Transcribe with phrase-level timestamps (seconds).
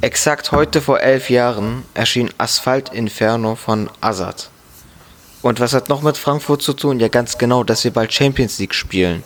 [0.00, 4.48] Exakt heute vor elf Jahren erschien Asphalt Inferno von Azad.
[5.42, 6.98] Und was hat noch mit Frankfurt zu tun?
[6.98, 9.22] Ja, ganz genau, dass wir bald Champions League spielen.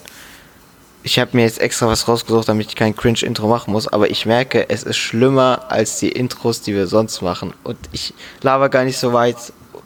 [1.03, 4.27] Ich habe mir jetzt extra was rausgesucht, damit ich kein Cringe-Intro machen muss, aber ich
[4.27, 7.55] merke, es ist schlimmer als die Intros, die wir sonst machen.
[7.62, 8.12] Und ich
[8.43, 9.37] laber gar nicht so weit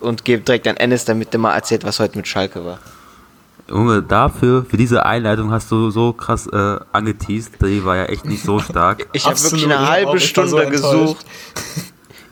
[0.01, 2.79] und gebe direkt an Ennis, damit der mal erzählt, was heute mit Schalke war.
[3.71, 7.53] Junge, dafür, für diese Einleitung hast du so krass äh, angeteased.
[7.62, 9.07] Die war ja echt nicht so stark.
[9.12, 11.25] Ich habe wirklich eine halbe Stunde so gesucht.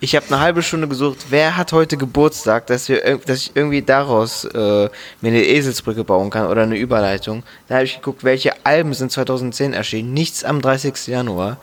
[0.00, 3.82] Ich habe eine halbe Stunde gesucht, wer hat heute Geburtstag, dass, wir, dass ich irgendwie
[3.82, 4.88] daraus äh,
[5.20, 7.42] mir eine Eselsbrücke bauen kann oder eine Überleitung.
[7.66, 10.14] Da habe ich geguckt, welche Alben sind 2010 erschienen.
[10.14, 11.08] Nichts am 30.
[11.08, 11.56] Januar.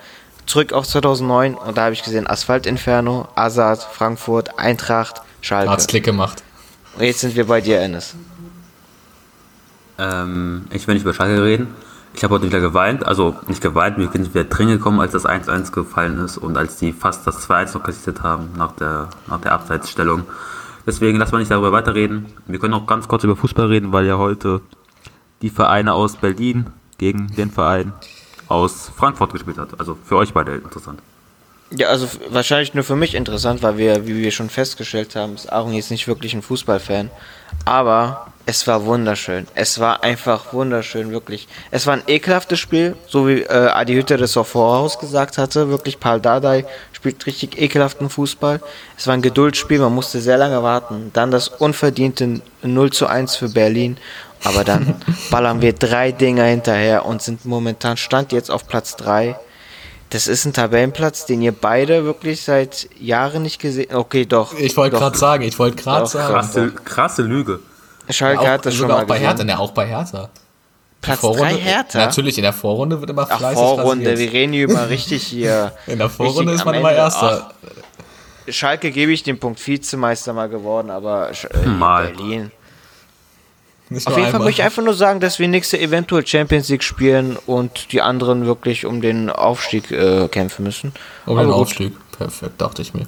[0.48, 5.72] Zurück auf 2009 und da habe ich gesehen Asphalt Inferno, Azad, Frankfurt, Eintracht, Schalke.
[5.72, 6.44] Hat's Klick gemacht.
[6.98, 8.16] Und jetzt sind wir bei dir, Ennis.
[9.98, 11.68] Ähm, ich will nicht über Schalke reden.
[12.14, 15.26] Ich habe heute wieder geweint, also nicht geweint, wir sind wieder drin gekommen, als das
[15.26, 19.42] 1-1 gefallen ist und als die fast das 2-1 noch kassiert haben nach der, nach
[19.42, 20.24] der Abseitsstellung.
[20.88, 22.28] Deswegen lassen wir nicht darüber weiterreden.
[22.46, 24.62] Wir können auch ganz kurz über Fußball reden, weil ja heute
[25.42, 26.68] die Vereine aus Berlin
[26.98, 27.92] gegen den Verein
[28.48, 29.78] aus Frankfurt gespielt hat.
[29.80, 31.02] Also für euch beide interessant.
[31.72, 35.52] Ja, also wahrscheinlich nur für mich interessant, weil wir, wie wir schon festgestellt haben, ist
[35.52, 37.10] Aaron jetzt nicht wirklich ein Fußballfan.
[37.66, 39.48] Aber es war wunderschön.
[39.56, 41.48] Es war einfach wunderschön, wirklich.
[41.72, 45.70] Es war ein ekelhaftes Spiel, so wie äh, Adi Hütter das auch voraus gesagt hatte.
[45.70, 48.62] Wirklich, Paul Dardai spielt richtig ekelhaften Fußball.
[48.98, 51.10] Es war ein Geduldsspiel, man musste sehr lange warten.
[51.14, 53.98] Dann das unverdiente 0 zu 1 für Berlin.
[54.44, 54.96] Aber dann
[55.32, 59.36] ballern wir drei Dinger hinterher und sind momentan Stand jetzt auf Platz 3
[60.12, 64.54] das ist ein Tabellenplatz, den ihr beide wirklich seit Jahren nicht gesehen Okay, doch.
[64.54, 66.34] Ich wollte gerade sagen, ich wollte gerade sagen.
[66.34, 67.60] Krasse, krasse Lüge.
[68.10, 70.30] Schalke ja, auch, hat das schon mal auch bei Hertha, ne, auch bei Hertha.
[71.02, 72.00] Platz 3 Hertha?
[72.00, 74.34] Natürlich, in der Vorrunde wird immer fleißig Ach, Vorrunde, rasiert.
[74.34, 75.74] wir reden hier immer richtig hier.
[75.88, 77.52] in der Vorrunde ist man immer Erster.
[77.52, 82.08] Ach, Schalke gebe ich den Punkt Vizemeister mal geworden, aber äh, mal.
[82.08, 82.52] Berlin.
[83.90, 86.84] Nicht Auf jeden Fall möchte ich einfach nur sagen, dass wir nächste eventuell Champions League
[86.84, 90.92] spielen und die anderen wirklich um den Aufstieg äh, kämpfen müssen.
[91.28, 91.62] Um Aber den gut.
[91.62, 93.06] Aufstieg, perfekt, dachte ich mir.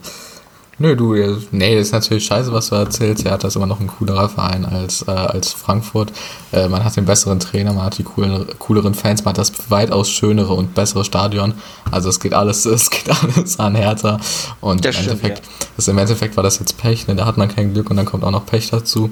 [0.80, 1.16] Nö, du,
[1.50, 3.26] nee, ist natürlich scheiße, was du erzählst.
[3.26, 6.12] Er hat das immer noch ein coolerer Verein als, äh, als Frankfurt.
[6.52, 9.72] Äh, man hat den besseren Trainer, man hat die coolen, cooleren Fans, man hat das
[9.72, 11.56] weitaus schönere und bessere Stadion.
[11.90, 14.20] Also es geht alles, es geht alles an Hertha.
[14.62, 15.68] Und im, stimmt, Endeffekt, ja.
[15.78, 17.16] das, im Endeffekt war das jetzt Pech, ne?
[17.16, 19.10] da hat man kein Glück und dann kommt auch noch Pech dazu.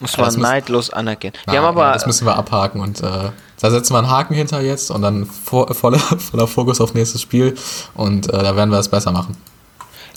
[0.00, 1.34] Muss man neidlos anerkennen.
[1.46, 3.30] Na, haben aber, ja, das müssen wir abhaken und äh,
[3.60, 7.20] da setzen wir einen Haken hinter jetzt und dann vor, voller, voller Fokus auf nächstes
[7.20, 7.56] Spiel
[7.94, 9.36] und äh, da werden wir es besser machen.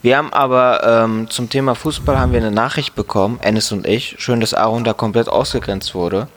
[0.01, 4.15] Wir haben aber ähm, zum Thema Fußball haben wir eine Nachricht bekommen, Ennis und ich.
[4.19, 6.27] Schön, dass Aaron da komplett ausgegrenzt wurde.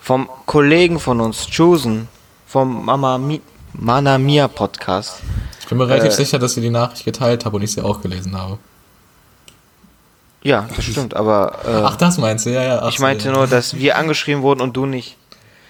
[0.00, 2.08] Vom Kollegen von uns, Chusen,
[2.46, 3.40] vom Mama Mi
[3.72, 5.16] Mana Mia Podcast.
[5.60, 7.80] Ich bin mir relativ äh, sicher, dass sie die Nachricht geteilt habe und ich sie
[7.80, 8.58] auch gelesen habe.
[10.42, 11.58] Ja, das stimmt, aber.
[11.66, 12.88] Äh, ach, das meinst du, ja, ja.
[12.88, 15.16] ich meinte nur, dass wir angeschrieben wurden und du nicht.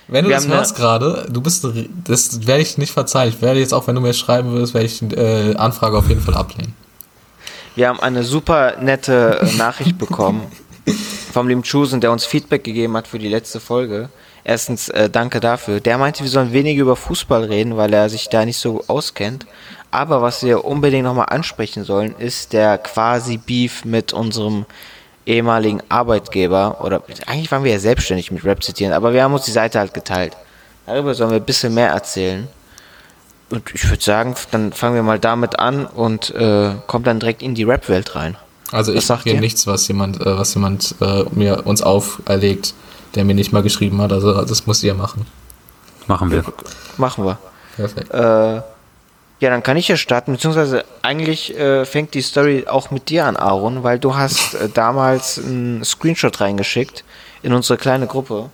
[0.09, 1.66] Wenn du wir das hörst gerade, du bist,
[2.05, 3.31] das werde ich nicht verzeihen.
[3.31, 6.09] Ich werde jetzt auch, wenn du mir schreiben würdest, werde ich die äh, Anfrage auf
[6.09, 6.75] jeden Fall ablehnen.
[7.76, 10.46] Wir haben eine super nette äh, Nachricht bekommen
[11.32, 14.10] vom lieben Chusen, der uns Feedback gegeben hat für die letzte Folge.
[14.44, 15.80] Erstens, äh, danke dafür.
[15.80, 19.46] Der meinte, wir sollen weniger über Fußball reden, weil er sich da nicht so auskennt.
[19.90, 24.66] Aber was wir unbedingt nochmal ansprechen sollen, ist der quasi Beef mit unserem
[25.26, 26.78] ehemaligen Arbeitgeber.
[26.84, 29.78] Oder eigentlich waren wir ja selbstständig mit Rap zitieren, aber wir haben uns die Seite
[29.78, 30.36] halt geteilt.
[30.86, 32.46] Darüber sollen wir ein bisschen mehr erzählen.
[33.50, 37.43] Und ich würde sagen, dann fangen wir mal damit an und äh, kommen dann direkt
[37.43, 38.37] in die Rap-Welt rein.
[38.72, 42.75] Also ich sage hier nichts, was jemand, äh, was jemand äh, mir uns auferlegt,
[43.15, 44.12] der mir nicht mal geschrieben hat.
[44.12, 45.27] Also das muss ihr machen.
[46.06, 46.44] Machen wir.
[46.97, 47.38] Machen wir.
[47.77, 48.12] Perfekt.
[48.12, 48.62] Äh,
[49.41, 53.26] ja, dann kann ich ja starten, beziehungsweise eigentlich äh, fängt die Story auch mit dir
[53.26, 57.05] an, Aaron, weil du hast äh, damals einen Screenshot reingeschickt
[57.43, 58.50] in unsere kleine Gruppe.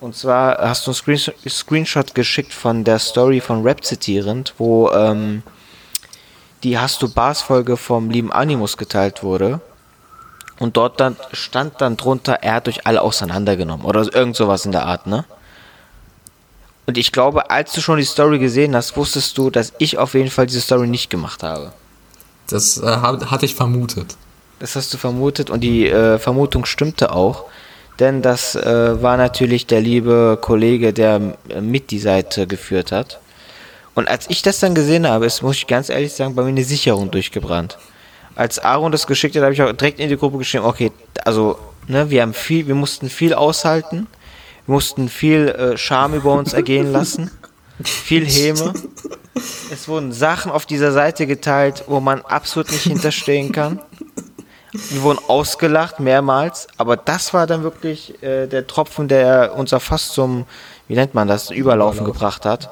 [0.00, 5.42] Und zwar hast du einen Screenshot geschickt von der Story von Rap zitierend, wo ähm,
[6.62, 9.60] die Hast du Bars Folge vom lieben Animus geteilt wurde.
[10.58, 14.72] Und dort dann stand dann drunter, er hat euch alle auseinandergenommen oder irgend sowas in
[14.72, 15.24] der Art, ne?
[16.86, 20.14] Und ich glaube, als du schon die Story gesehen hast, wusstest du, dass ich auf
[20.14, 21.72] jeden Fall diese Story nicht gemacht habe.
[22.48, 24.16] Das äh, hatte ich vermutet.
[24.58, 27.44] Das hast du vermutet und die äh, Vermutung stimmte auch.
[27.98, 33.20] Denn das äh, war natürlich der liebe Kollege, der äh, mit die Seite geführt hat.
[33.94, 36.50] Und als ich das dann gesehen habe, ist, muss ich ganz ehrlich sagen, bei mir
[36.50, 37.78] eine Sicherung durchgebrannt.
[38.36, 40.92] Als Aaron das geschickt hat, habe ich auch direkt in die Gruppe geschrieben, okay,
[41.24, 41.58] also,
[41.88, 44.06] ne, wir haben viel, wir mussten viel aushalten
[44.68, 47.30] wir mussten viel äh, Scham über uns ergehen lassen.
[47.82, 48.74] viel Häme.
[49.72, 53.80] es wurden Sachen auf dieser Seite geteilt, wo man absolut nicht hinterstehen kann.
[54.90, 59.82] Wir wurden ausgelacht mehrmals, aber das war dann wirklich äh, der Tropfen, der uns auch
[59.82, 60.46] fast zum,
[60.86, 62.14] wie nennt man das, Überlaufen Überlauf.
[62.14, 62.70] gebracht hat.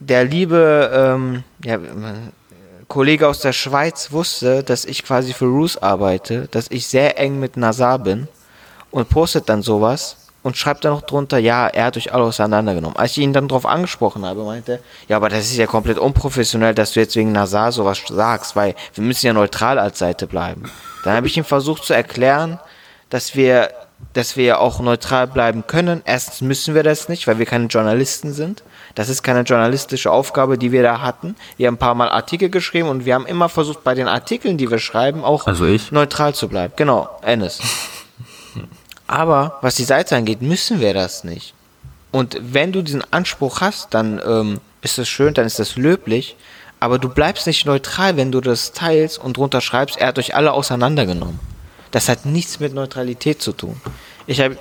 [0.00, 1.78] Der liebe ähm, ja,
[2.88, 7.38] Kollege aus der Schweiz wusste, dass ich quasi für Roos arbeite, dass ich sehr eng
[7.38, 8.28] mit Nazar bin
[8.90, 12.96] und postet dann sowas und schreibt dann noch drunter, ja, er hat euch alle auseinandergenommen.
[12.96, 15.98] Als ich ihn dann darauf angesprochen habe, meinte er, ja, aber das ist ja komplett
[15.98, 20.26] unprofessionell, dass du jetzt wegen Nazar sowas sagst, weil wir müssen ja neutral als Seite
[20.26, 20.70] bleiben.
[21.04, 22.58] Dann habe ich ihm versucht zu erklären,
[23.10, 23.70] dass wir,
[24.14, 26.00] dass wir ja auch neutral bleiben können.
[26.06, 28.62] Erstens müssen wir das nicht, weil wir keine Journalisten sind.
[28.94, 31.36] Das ist keine journalistische Aufgabe, die wir da hatten.
[31.58, 34.56] Wir haben ein paar Mal Artikel geschrieben und wir haben immer versucht, bei den Artikeln,
[34.56, 35.92] die wir schreiben, auch Also ich?
[35.92, 36.72] neutral zu bleiben.
[36.76, 37.60] Genau, Ennis.
[39.08, 41.54] Aber was die Seite angeht, müssen wir das nicht.
[42.12, 46.36] Und wenn du diesen Anspruch hast, dann ähm, ist das schön, dann ist das löblich.
[46.78, 50.36] Aber du bleibst nicht neutral, wenn du das teilst und drunter schreibst, er hat euch
[50.36, 51.40] alle auseinandergenommen.
[51.90, 53.80] Das hat nichts mit Neutralität zu tun.
[54.26, 54.56] Ich habe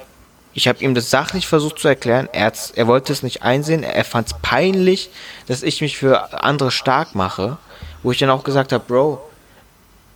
[0.53, 2.27] ich hab ihm das sachlich versucht zu erklären.
[2.31, 3.83] Er, er wollte es nicht einsehen.
[3.83, 5.11] Er fand es peinlich,
[5.45, 7.57] dass ich mich für andere stark mache.
[8.01, 9.21] Wo ich dann auch gesagt habe, Bro,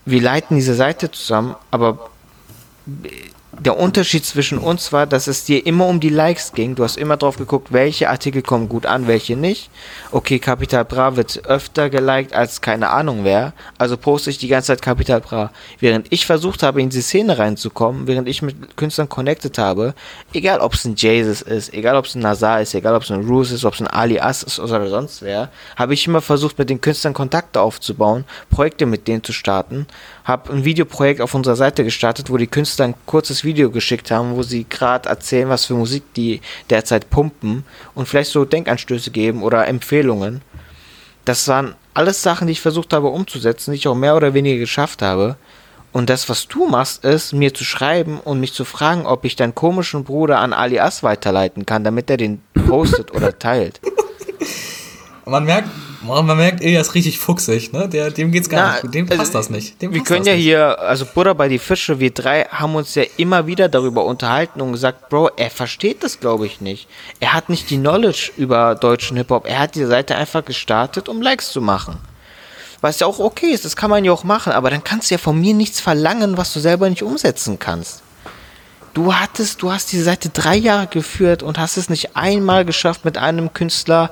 [0.05, 2.09] wir leiten diese Seite zusammen, aber
[3.63, 6.73] der Unterschied zwischen uns war, dass es dir immer um die Likes ging.
[6.73, 9.69] Du hast immer drauf geguckt, welche Artikel kommen gut an, welche nicht.
[10.11, 13.53] Okay, Capital Bra wird öfter geliked als keine Ahnung wer.
[13.77, 15.51] Also poste ich die ganze Zeit Capital Bra.
[15.79, 19.93] Während ich versucht habe, in die Szene reinzukommen, während ich mit Künstlern connected habe,
[20.33, 23.11] egal ob es ein Jesus ist, egal ob es ein Nazar ist, egal ob es
[23.11, 26.21] ein Roos ist, ob es ein Ali As ist oder sonst wer, habe ich immer
[26.21, 29.85] versucht, mit den Künstlern Kontakte aufzubauen, Projekte mit denen zu starten,
[30.23, 34.35] habe ein Videoprojekt auf unserer Seite gestartet, wo die Künstler ein kurzes Video geschickt haben,
[34.35, 37.63] wo sie gerade erzählen, was für Musik die derzeit pumpen
[37.95, 40.41] und vielleicht so Denkanstöße geben oder Empfehlungen.
[41.25, 44.59] Das waren alles Sachen, die ich versucht habe umzusetzen, die ich auch mehr oder weniger
[44.59, 45.37] geschafft habe.
[45.91, 49.35] Und das, was du machst, ist, mir zu schreiben und mich zu fragen, ob ich
[49.35, 53.81] deinen komischen Bruder an Alias weiterleiten kann, damit er den postet oder teilt.
[55.25, 55.69] Man merkt,
[56.01, 57.87] man merkt, Ilja ist richtig fuchsig, ne?
[57.87, 58.95] Der, dem geht's gar Na, nicht.
[58.95, 59.79] Dem also, passt das nicht.
[59.81, 60.43] Dem wir können ja nicht.
[60.43, 64.61] hier, also Butter bei die Fische, wir drei haben uns ja immer wieder darüber unterhalten
[64.61, 66.87] und gesagt, Bro, er versteht das, glaube ich, nicht.
[67.19, 69.45] Er hat nicht die Knowledge über deutschen Hip-Hop.
[69.47, 71.99] Er hat die Seite einfach gestartet, um Likes zu machen.
[72.81, 75.15] Was ja auch okay ist, das kann man ja auch machen, aber dann kannst du
[75.15, 78.01] ja von mir nichts verlangen, was du selber nicht umsetzen kannst.
[78.95, 83.05] Du hattest, du hast diese Seite drei Jahre geführt und hast es nicht einmal geschafft,
[83.05, 84.11] mit einem Künstler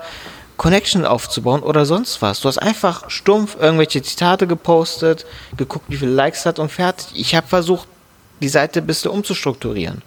[0.59, 2.41] Connection aufzubauen oder sonst was.
[2.41, 5.25] Du hast einfach stumpf irgendwelche Zitate gepostet,
[5.55, 7.07] geguckt, wie viele Likes hat und fertig.
[7.13, 7.87] Ich habe versucht,
[8.41, 10.01] die Seite ein bisschen umzustrukturieren.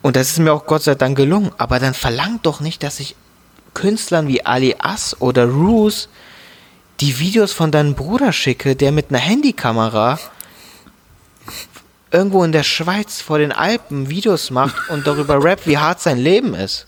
[0.00, 1.52] Und das ist mir auch Gott sei Dank gelungen.
[1.58, 3.16] Aber dann verlangt doch nicht, dass ich
[3.74, 6.08] Künstlern wie Ali As oder Roos
[7.00, 10.18] die Videos von deinem Bruder schicke, der mit einer Handykamera
[12.10, 16.16] irgendwo in der Schweiz vor den Alpen Videos macht und darüber rappt, wie hart sein
[16.16, 16.86] Leben ist.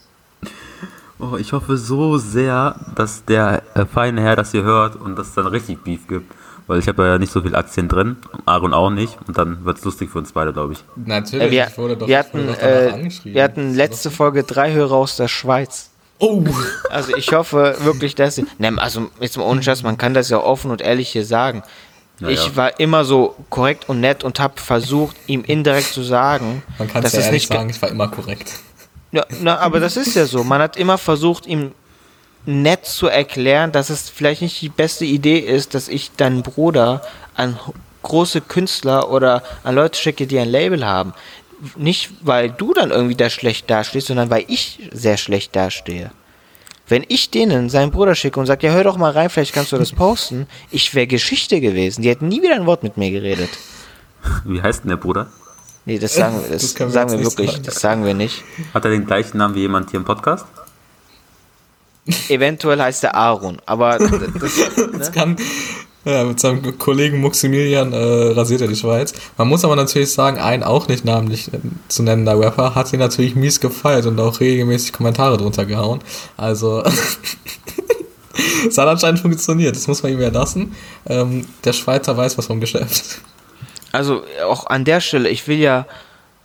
[1.19, 5.29] Oh, ich hoffe so sehr, dass der äh, feine Herr das hier hört und dass
[5.29, 6.33] es dann richtig Beef gibt.
[6.67, 9.17] Weil ich habe ja nicht so viel Aktien drin, Aaron auch nicht.
[9.29, 10.85] Und dann wird es lustig für uns beide, glaube ich.
[10.97, 13.35] Natürlich, Äh, wir, ich wurde doch, wir hatten, doch äh, angeschrieben.
[13.35, 15.91] wir hatten letzte Folge drei Hörer aus der Schweiz.
[16.19, 16.43] Oh!
[16.91, 18.47] Also ich hoffe wirklich, dass sie.
[18.59, 21.63] Ne, also jetzt mal ohne Scheiß, man kann das ja offen und ehrlich hier sagen.
[22.21, 26.63] Ja, ich war immer so korrekt und nett und habe versucht, ihm indirekt zu sagen,
[26.79, 28.55] Man kann dass es ja ehrlich sagen, ich war immer korrekt.
[29.13, 30.45] Ja, na, aber das ist ja so.
[30.45, 31.73] Man hat immer versucht, ihm
[32.45, 37.03] nett zu erklären, dass es vielleicht nicht die beste Idee ist, dass ich deinen Bruder
[37.35, 37.59] an
[38.03, 41.13] große Künstler oder an Leute schicke, die ein Label haben.
[41.77, 46.13] Nicht, weil du dann irgendwie da schlecht dastehst, sondern weil ich sehr schlecht dastehe.
[46.89, 49.73] Wenn ich denen seinen Bruder schicke und sage, ja, hör doch mal rein, vielleicht kannst
[49.73, 52.03] du das posten, ich wäre Geschichte gewesen.
[52.03, 53.51] Die hätten nie wieder ein Wort mit mir geredet.
[54.45, 55.29] Wie heißt denn der Bruder?
[55.87, 57.63] Nee, das sagen wir, das Das sagen wir wirklich, sagen.
[57.65, 58.43] das sagen wir nicht.
[58.75, 60.45] Hat er den gleichen Namen wie jemand hier im Podcast?
[62.29, 63.99] Eventuell heißt er Aaron, aber
[64.41, 64.53] das,
[64.99, 65.37] Das kann,
[66.05, 67.97] ja, mit seinem Kollegen Maximilian äh,
[68.33, 69.13] rasiert er die Schweiz.
[69.39, 73.01] Man muss aber natürlich sagen, ein auch nicht namentlich äh, zu nennender Rapper hat ihn
[73.01, 76.01] natürlich mies gefeiert und auch regelmäßig Kommentare drunter gehauen.
[76.37, 76.83] Also,
[78.69, 80.75] es hat anscheinend funktioniert, das muss man ihm ja lassen.
[81.07, 83.21] Ähm, der Schweizer weiß was vom Geschäft.
[83.97, 85.87] Also auch an der Stelle, ich will ja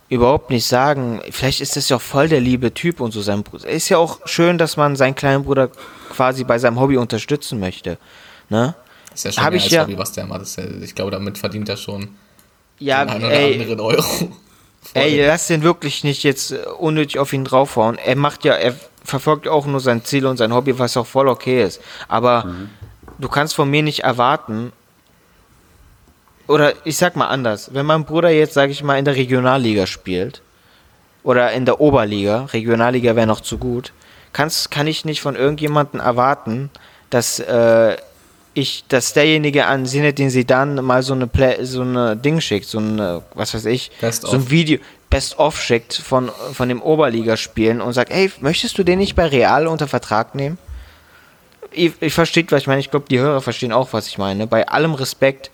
[0.08, 3.42] überhaupt nicht sagen, vielleicht ist das ja auch voll der liebe Typ und so sein
[3.42, 3.68] Bruder.
[3.68, 5.70] Ist ja auch schön, dass man seinen kleinen Bruder
[6.10, 7.96] quasi bei seinem Hobby unterstützen möchte.
[8.50, 8.74] Ne?
[9.14, 10.42] Ist ja schon Hab mehr ich als ja- Hobby, was der macht.
[10.42, 12.08] Das ist ja, ich glaube, damit verdient er schon
[12.78, 14.04] Ja, den einen oder ey, anderen Euro.
[14.94, 17.96] ey, lass den wirklich nicht jetzt unnötig auf ihn draufhauen.
[17.98, 21.28] Er macht ja, er verfolgt auch nur sein Ziel und sein Hobby, was auch voll
[21.28, 21.80] okay ist.
[22.08, 22.46] Aber
[23.18, 24.72] du kannst von mir nicht erwarten,
[26.52, 29.86] oder ich sag mal anders, wenn mein Bruder jetzt, sag ich mal, in der Regionalliga
[29.86, 30.42] spielt
[31.22, 33.92] oder in der Oberliga, Regionalliga wäre noch zu gut,
[34.34, 36.68] kannst, kann ich nicht von irgendjemandem erwarten,
[37.08, 37.96] dass äh,
[38.52, 42.78] ich, dass derjenige an Sinedin Sidan mal so eine Play, so eine Ding schickt, so
[42.78, 44.78] ein, was weiß ich, Best so ein Video,
[45.08, 49.26] Best of schickt von, von dem Oberligaspielen und sagt, ey, möchtest du den nicht bei
[49.26, 50.58] Real unter Vertrag nehmen?
[51.70, 52.80] Ich, ich verstehe, was ich meine.
[52.80, 54.46] Ich glaube, die Hörer verstehen auch, was ich meine.
[54.46, 55.50] Bei allem Respekt,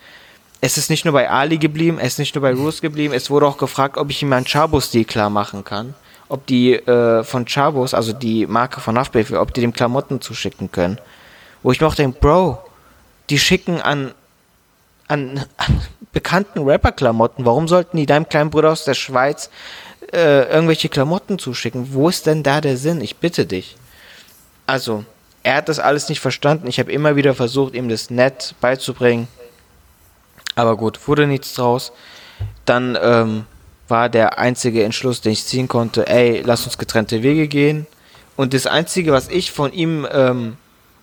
[0.61, 3.31] es ist nicht nur bei Ali geblieben, es ist nicht nur bei Roos geblieben, es
[3.31, 5.95] wurde auch gefragt, ob ich ihm einen Chabos-Deal klar machen kann.
[6.29, 10.71] Ob die äh, von Chabos, also die Marke von Haftbefehl, ob die dem Klamotten zuschicken
[10.71, 10.99] können.
[11.63, 12.59] Wo ich mir auch denke, Bro,
[13.31, 14.13] die schicken an,
[15.07, 15.81] an, an
[16.13, 17.47] bekannten Rapper-Klamotten.
[17.47, 19.51] Warum sollten die deinem kleinen Bruder aus der Schweiz
[20.13, 21.95] äh, irgendwelche Klamotten zuschicken?
[21.95, 23.01] Wo ist denn da der Sinn?
[23.01, 23.77] Ich bitte dich.
[24.67, 25.05] Also,
[25.43, 26.67] er hat das alles nicht verstanden.
[26.67, 29.29] Ich habe immer wieder versucht, ihm das nett beizubringen.
[30.59, 31.93] Aber gut, wurde nichts draus.
[32.65, 33.45] Dann ähm,
[33.87, 37.87] war der einzige Entschluss, den ich ziehen konnte, ey, lass uns getrennte Wege gehen.
[38.35, 40.57] Und das Einzige, was ich von ihm ähm,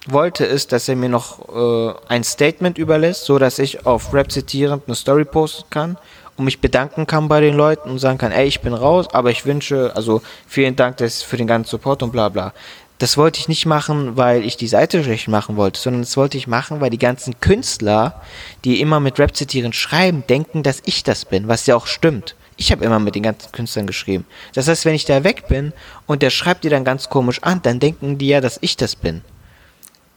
[0.07, 4.29] wollte, ist, dass er mir noch äh, ein Statement überlässt, so dass ich auf Rap
[4.29, 5.97] zitierend eine Story posten kann
[6.35, 9.31] und mich bedanken kann bei den Leuten und sagen kann, ey, ich bin raus, aber
[9.31, 12.53] ich wünsche, also vielen Dank für den ganzen Support und bla bla.
[12.97, 16.37] Das wollte ich nicht machen, weil ich die Seite schlecht machen wollte, sondern das wollte
[16.37, 18.21] ich machen, weil die ganzen Künstler,
[18.63, 22.35] die immer mit Rap zitieren schreiben, denken, dass ich das bin, was ja auch stimmt.
[22.57, 24.25] Ich habe immer mit den ganzen Künstlern geschrieben.
[24.53, 25.73] Das heißt, wenn ich da weg bin
[26.05, 28.95] und der schreibt die dann ganz komisch an, dann denken die ja, dass ich das
[28.95, 29.21] bin.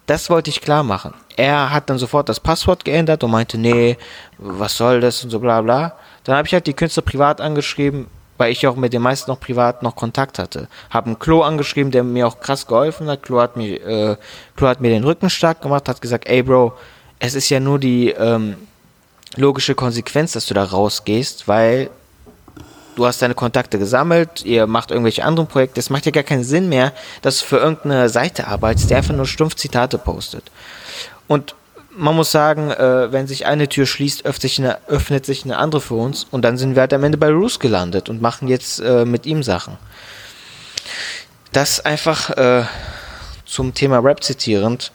[0.07, 1.15] Das wollte ich klar machen.
[1.37, 3.99] Er hat dann sofort das Passwort geändert und meinte, nee,
[4.39, 5.97] was soll das und so bla bla.
[6.25, 8.07] Dann habe ich halt die Künstler privat angeschrieben,
[8.39, 10.69] weil ich auch mit den meisten noch privat noch Kontakt hatte.
[10.91, 13.23] Habe einen Klo angeschrieben, der mir auch krass geholfen hat.
[13.23, 14.17] Klo hat mir, äh,
[14.57, 16.73] Klo hat mir den Rücken stark gemacht, hat gesagt, ey Bro,
[17.19, 18.57] es ist ja nur die ähm,
[19.37, 21.91] logische Konsequenz, dass du da rausgehst, weil
[22.97, 25.81] du hast deine Kontakte gesammelt, ihr macht irgendwelche anderen Projekte.
[25.81, 26.93] Es macht ja gar keinen Sinn mehr,
[27.23, 30.51] dass du für irgendeine Seite arbeitest, die einfach nur stumpf Zitate postet.
[31.27, 31.55] Und
[31.99, 35.59] man muss sagen, äh, wenn sich eine Tür schließt, öffnet sich, eine, öffnet sich eine
[35.59, 36.27] andere für uns.
[36.31, 39.27] Und dann sind wir halt am Ende bei Roos gelandet und machen jetzt äh, mit
[39.27, 39.77] ihm Sachen.
[41.53, 42.65] Das einfach äh,
[43.45, 44.93] zum Thema Rap zitierend.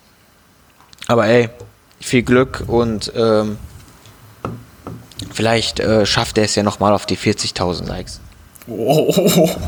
[1.08, 1.50] Aber ey,
[2.00, 3.58] viel Glück und ähm,
[5.32, 8.22] vielleicht äh, schafft er es ja nochmal auf die 40.000 Likes.
[8.68, 9.50] Oh.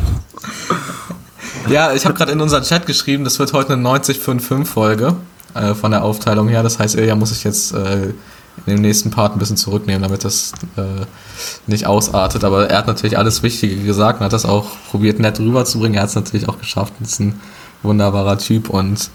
[1.68, 5.16] Ja, ich habe gerade in unseren Chat geschrieben, das wird heute eine 90-5-5-Folge
[5.56, 6.64] äh, von der Aufteilung her.
[6.64, 8.14] Das heißt, Ilja muss sich jetzt äh,
[8.66, 11.06] in dem nächsten Part ein bisschen zurücknehmen, damit das äh,
[11.68, 12.44] nicht ausartet.
[12.44, 15.96] Aber er hat natürlich alles Wichtige gesagt und hat das auch probiert nett rüberzubringen.
[15.96, 16.94] Er hat es natürlich auch geschafft.
[17.02, 17.42] Ist ein
[17.84, 19.10] wunderbarer Typ und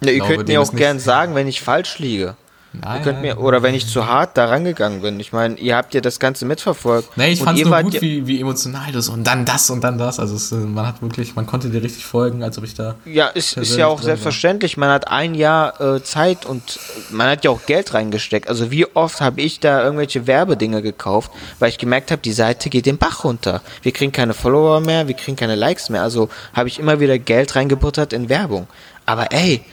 [0.00, 2.36] Ne, ihr glaube, könnt mir auch gern sagen, wenn ich falsch liege.
[2.82, 5.20] Nein, Ihr könnt mir, oder wenn ich zu hart da rangegangen bin.
[5.20, 7.16] Ich meine, ihr habt ja das Ganze mitverfolgt.
[7.16, 9.98] Nee, ich fand es nur gut, wie, wie emotional das und dann das und dann
[9.98, 10.18] das.
[10.18, 12.96] Also es, äh, man hat wirklich, man konnte dir richtig folgen, als ob ich da.
[13.04, 14.04] Ja, ist, ist ja auch drin war.
[14.04, 14.76] selbstverständlich.
[14.76, 16.78] Man hat ein Jahr äh, Zeit und
[17.10, 18.48] man hat ja auch Geld reingesteckt.
[18.48, 22.70] Also wie oft habe ich da irgendwelche Werbedinge gekauft, weil ich gemerkt habe, die Seite
[22.70, 23.62] geht den Bach runter.
[23.82, 26.02] Wir kriegen keine Follower mehr, wir kriegen keine Likes mehr.
[26.02, 28.66] Also habe ich immer wieder Geld reingebuttert in Werbung.
[29.06, 29.64] Aber ey,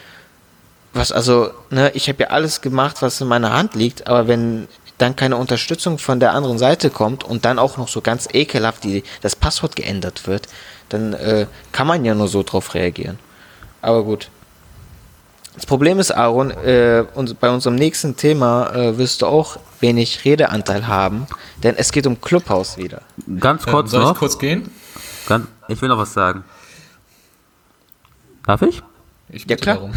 [0.94, 4.68] was also, ne, ich habe ja alles gemacht, was in meiner Hand liegt, aber wenn
[5.00, 8.84] dann keine Unterstützung von der anderen Seite kommt und dann auch noch so ganz ekelhaft
[8.84, 10.48] die, das Passwort geändert wird,
[10.90, 13.18] dann äh, kann man ja nur so drauf reagieren.
[13.82, 14.30] Aber gut.
[15.56, 20.24] Das Problem ist, Aaron, äh, uns, bei unserem nächsten Thema äh, wirst du auch wenig
[20.26, 21.28] Redeanteil haben,
[21.64, 23.02] denn es geht um Clubhouse wieder.
[23.40, 24.14] Ganz kurz Ähm, soll noch.
[24.14, 24.72] ich kurz gehen?
[25.28, 26.44] Ganz, ich will noch was sagen.
[28.46, 28.82] Darf ich?
[29.30, 29.76] Ich Ja, bitte klar.
[29.76, 29.94] darum.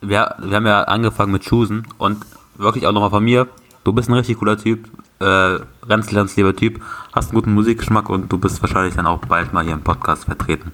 [0.00, 2.24] Wir, wir haben ja angefangen mit Choosen und
[2.56, 3.48] wirklich auch nochmal von mir.
[3.84, 4.88] Du bist ein richtig cooler Typ,
[5.20, 6.80] äh, ganz, ganz lieber Typ,
[7.12, 10.24] hast einen guten Musikgeschmack und du bist wahrscheinlich dann auch bald mal hier im Podcast
[10.24, 10.72] vertreten.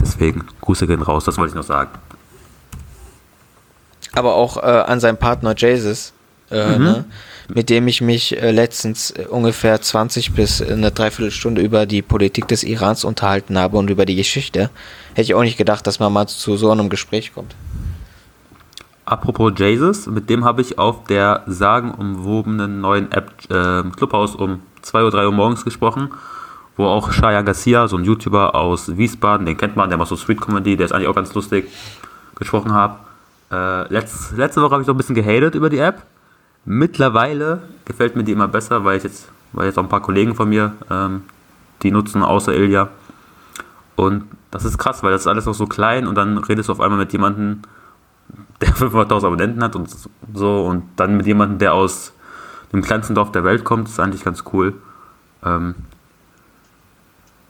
[0.00, 1.90] Deswegen, Grüße gehen raus, das wollte ich noch sagen.
[4.14, 6.12] aber auch äh, an seinen Partner Jesus,
[6.50, 7.04] äh, ne,
[7.48, 12.48] mit dem ich mich äh, letztens äh, ungefähr 20 bis eine Dreiviertelstunde über die Politik
[12.48, 14.70] des Irans unterhalten habe und über die Geschichte.
[15.10, 17.54] Hätte ich auch nicht gedacht, dass man mal zu so einem Gespräch kommt.
[19.04, 25.04] Apropos Jesus, mit dem habe ich auf der sagenumwobenen neuen App äh, Clubhouse um 2
[25.04, 26.10] Uhr, 3 Uhr morgens gesprochen,
[26.76, 30.16] wo auch Shayan Garcia, so ein YouTuber aus Wiesbaden, den kennt man, der macht so
[30.16, 31.68] Street Comedy, der ist eigentlich auch ganz lustig,
[32.36, 32.98] gesprochen habe.
[33.50, 36.02] Äh, letz, letzte Woche habe ich so ein bisschen gehatet über die App.
[36.64, 40.34] Mittlerweile gefällt mir die immer besser, weil ich jetzt, weil jetzt auch ein paar Kollegen
[40.34, 41.22] von mir ähm,
[41.82, 42.88] die nutzen, außer Ilja.
[43.96, 46.72] Und das ist krass, weil das ist alles noch so klein und dann redest du
[46.72, 47.62] auf einmal mit jemandem,
[48.60, 49.88] der 500.000 Abonnenten hat und
[50.34, 52.12] so und dann mit jemandem, der aus
[52.72, 54.74] dem kleinsten Dorf der Welt kommt, ist eigentlich ganz cool.
[55.44, 55.74] Ähm,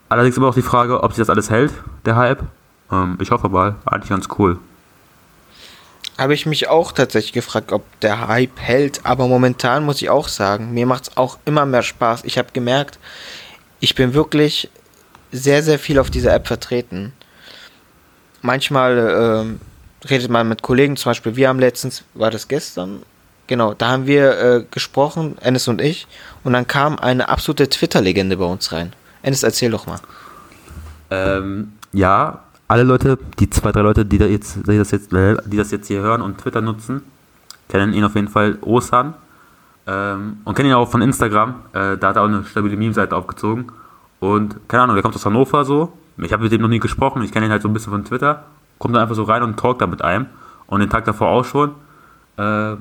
[0.09, 1.73] allerdings immer noch die Frage, ob sich das alles hält,
[2.05, 2.43] der Hype.
[2.90, 4.59] Ähm, ich hoffe mal, eigentlich ganz cool.
[6.17, 10.29] Habe ich mich auch tatsächlich gefragt, ob der Hype hält, aber momentan muss ich auch
[10.29, 12.25] sagen, mir macht es auch immer mehr Spaß.
[12.25, 12.99] Ich habe gemerkt,
[13.81, 14.71] ich bin wirklich
[15.33, 17.12] sehr, sehr viel auf dieser App vertreten.
[18.43, 19.61] Manchmal ähm,
[20.09, 23.02] redet man mit Kollegen, zum Beispiel, wir haben letztens, war das gestern?
[23.47, 26.07] Genau, da haben wir äh, gesprochen, Ennis und ich,
[26.45, 28.92] und dann kam eine absolute Twitter-Legende bei uns rein.
[29.23, 29.99] Ennis, erzähl doch mal.
[31.11, 35.57] Ähm, ja, alle Leute, die zwei, drei Leute, die, da jetzt, die, das jetzt, die
[35.57, 37.02] das jetzt hier hören und Twitter nutzen,
[37.69, 39.14] kennen ihn auf jeden Fall, Osan.
[39.87, 41.57] Ähm, und kennen ihn auch von Instagram.
[41.73, 43.73] Äh, da hat er auch eine stabile Meme-Seite aufgezogen.
[44.21, 45.92] Und keine Ahnung, der kommt aus Hannover so.
[46.19, 47.23] Ich habe mit dem noch nie gesprochen.
[47.23, 48.45] Ich kenne ihn halt so ein bisschen von Twitter.
[48.80, 50.26] Kommt dann einfach so rein und talkt da mit einem.
[50.66, 51.70] Und den Tag davor auch schon.
[52.37, 52.78] Äh, ja,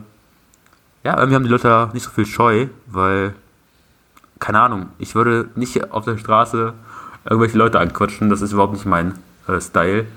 [1.04, 3.36] irgendwie haben die Leute da nicht so viel Scheu, weil,
[4.40, 6.74] keine Ahnung, ich würde nicht auf der Straße
[7.26, 8.30] irgendwelche Leute anquatschen.
[8.30, 10.08] Das ist überhaupt nicht mein äh, Style.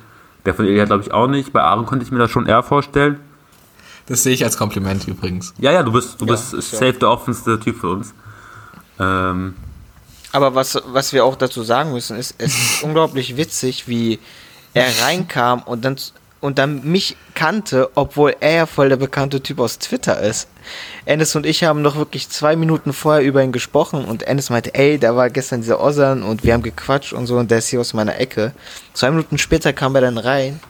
[0.46, 1.52] Der von Elia glaube ich auch nicht.
[1.52, 3.20] Bei Aaron konnte ich mir das schon eher vorstellen.
[4.06, 5.54] Das sehe ich als Kompliment übrigens.
[5.58, 8.12] Ja, ja, du bist, du Ja, bist safe der offenste Typ für uns.
[8.98, 9.54] Ähm,
[10.32, 14.18] Aber was, was wir auch dazu sagen müssen, ist, es ist unglaublich witzig, wie
[14.75, 15.97] er reinkam und dann,
[16.41, 20.49] und dann mich kannte, obwohl er ja voll der bekannte Typ aus Twitter ist.
[21.05, 24.75] Ennis und ich haben noch wirklich zwei Minuten vorher über ihn gesprochen und Ennis meinte,
[24.75, 27.69] ey, da war gestern dieser Osan und wir haben gequatscht und so und der ist
[27.69, 28.52] hier aus meiner Ecke.
[28.95, 30.61] Zwei Minuten später kam er dann rein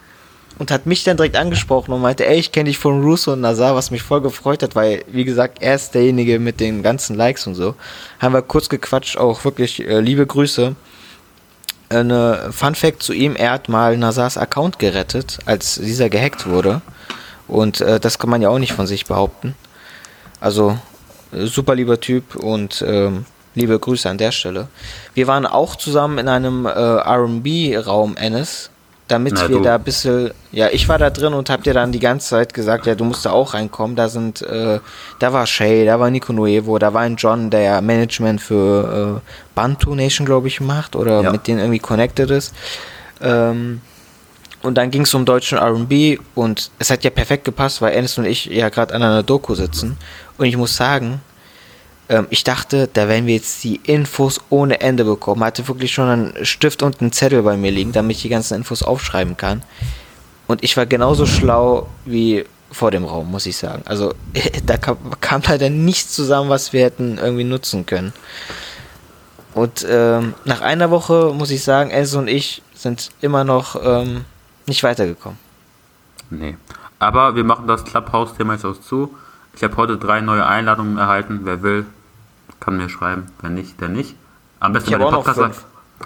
[0.59, 3.41] und hat mich dann direkt angesprochen und meinte, ey, ich kenne dich von Russo und
[3.41, 7.15] Nazar, was mich voll gefreut hat, weil, wie gesagt, er ist derjenige mit den ganzen
[7.15, 7.75] Likes und so.
[8.19, 10.75] Haben wir kurz gequatscht, auch wirklich äh, liebe Grüße.
[11.89, 16.81] Eine Fun Fact zu ihm, er hat mal Nazars Account gerettet, als dieser gehackt wurde.
[17.47, 19.55] Und äh, das kann man ja auch nicht von sich behaupten.
[20.39, 20.77] Also,
[21.31, 24.67] super lieber Typ und ähm, liebe Grüße an der Stelle.
[25.13, 28.69] Wir waren auch zusammen in einem äh, RB-Raum, Ennis,
[29.07, 29.61] damit Na, wir du.
[29.63, 32.53] da ein bisschen, ja, ich war da drin und hab dir dann die ganze Zeit
[32.53, 33.95] gesagt, ja, du musst da auch reinkommen.
[33.95, 34.79] Da sind, äh,
[35.19, 39.21] da war Shay, da war Nico Nuevo, da war ein John, der ja Management für
[39.21, 41.31] äh, Bantu Nation, glaube ich, macht oder Ja.
[41.31, 42.53] mit denen irgendwie connected ist.
[43.21, 43.81] Ähm,
[44.61, 48.17] und dann ging es um deutschen RB und es hat ja perfekt gepasst, weil Ennis
[48.17, 49.97] und ich ja gerade an einer Doku sitzen.
[50.37, 51.19] Und ich muss sagen,
[52.09, 55.43] ähm, ich dachte, da werden wir jetzt die Infos ohne Ende bekommen.
[55.43, 58.55] Hatte wirklich schon einen Stift und einen Zettel bei mir liegen, damit ich die ganzen
[58.55, 59.63] Infos aufschreiben kann.
[60.47, 63.83] Und ich war genauso schlau wie vor dem Raum, muss ich sagen.
[63.85, 64.13] Also
[64.65, 68.13] da kam, kam leider nichts zusammen, was wir hätten irgendwie nutzen können.
[69.53, 74.25] Und ähm, nach einer Woche muss ich sagen, Enzo und ich sind immer noch ähm,
[74.65, 75.37] nicht weitergekommen.
[76.29, 76.57] nee.
[76.99, 79.13] Aber wir machen das Clubhouse-Thema jetzt auch zu.
[79.55, 81.41] Ich habe heute drei neue Einladungen erhalten.
[81.43, 81.85] Wer will,
[82.59, 83.27] kann mir schreiben.
[83.41, 84.15] Wer nicht, der nicht.
[84.59, 85.65] Am besten, über den, Podcast,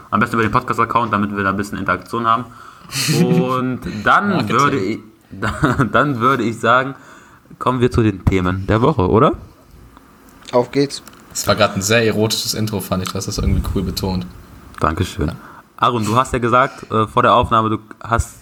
[0.09, 2.45] am besten über den Podcast-Account, damit wir da ein bisschen Interaktion haben.
[3.23, 4.99] Und dann würde, ich,
[5.91, 6.95] dann würde ich sagen,
[7.59, 9.33] kommen wir zu den Themen der Woche, oder?
[10.51, 11.01] Auf geht's.
[11.29, 13.09] Das war gerade ein sehr erotisches Intro, fand ich.
[13.09, 14.25] Du hast das irgendwie cool betont.
[14.79, 15.31] Dankeschön.
[15.77, 18.37] Aaron, du hast ja gesagt äh, vor der Aufnahme, du hast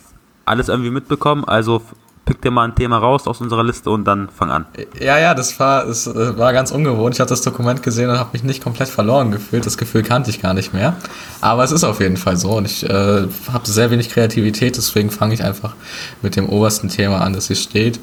[0.45, 1.81] alles irgendwie mitbekommen, also
[2.25, 4.65] pick dir mal ein Thema raus aus unserer Liste und dann fang an.
[4.99, 7.15] Ja, ja, das war, das äh, war ganz ungewohnt.
[7.15, 9.65] Ich habe das Dokument gesehen und habe mich nicht komplett verloren gefühlt.
[9.65, 10.95] Das Gefühl kannte ich gar nicht mehr.
[11.41, 15.11] Aber es ist auf jeden Fall so und ich äh, habe sehr wenig Kreativität, deswegen
[15.11, 15.75] fange ich einfach
[16.21, 17.99] mit dem obersten Thema an, das hier steht.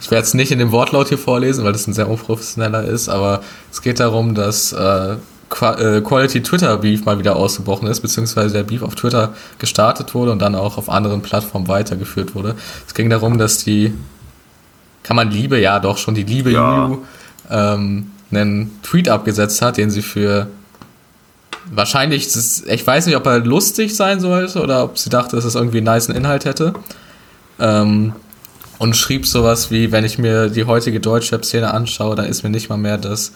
[0.00, 3.08] Ich werde es nicht in dem Wortlaut hier vorlesen, weil das ein sehr unprofessioneller ist,
[3.08, 3.42] aber
[3.72, 5.16] es geht darum, dass äh,
[5.48, 10.40] Quality Twitter Beef mal wieder ausgebrochen ist, beziehungsweise der Beef auf Twitter gestartet wurde und
[10.40, 12.54] dann auch auf anderen Plattformen weitergeführt wurde.
[12.86, 13.94] Es ging darum, dass die
[15.02, 16.84] kann man Liebe, ja doch schon, die Liebe Ja.
[16.84, 16.98] Juju
[17.50, 20.48] ähm, einen Tweet abgesetzt hat, den sie für
[21.70, 25.46] wahrscheinlich, ist, ich weiß nicht, ob er lustig sein sollte oder ob sie dachte, dass
[25.46, 26.74] es irgendwie einen niceen Inhalt hätte.
[27.58, 28.12] Ähm,
[28.78, 32.68] und schrieb sowas wie, wenn ich mir die heutige Deutschrap-Szene anschaue, dann ist mir nicht
[32.68, 33.32] mal mehr das,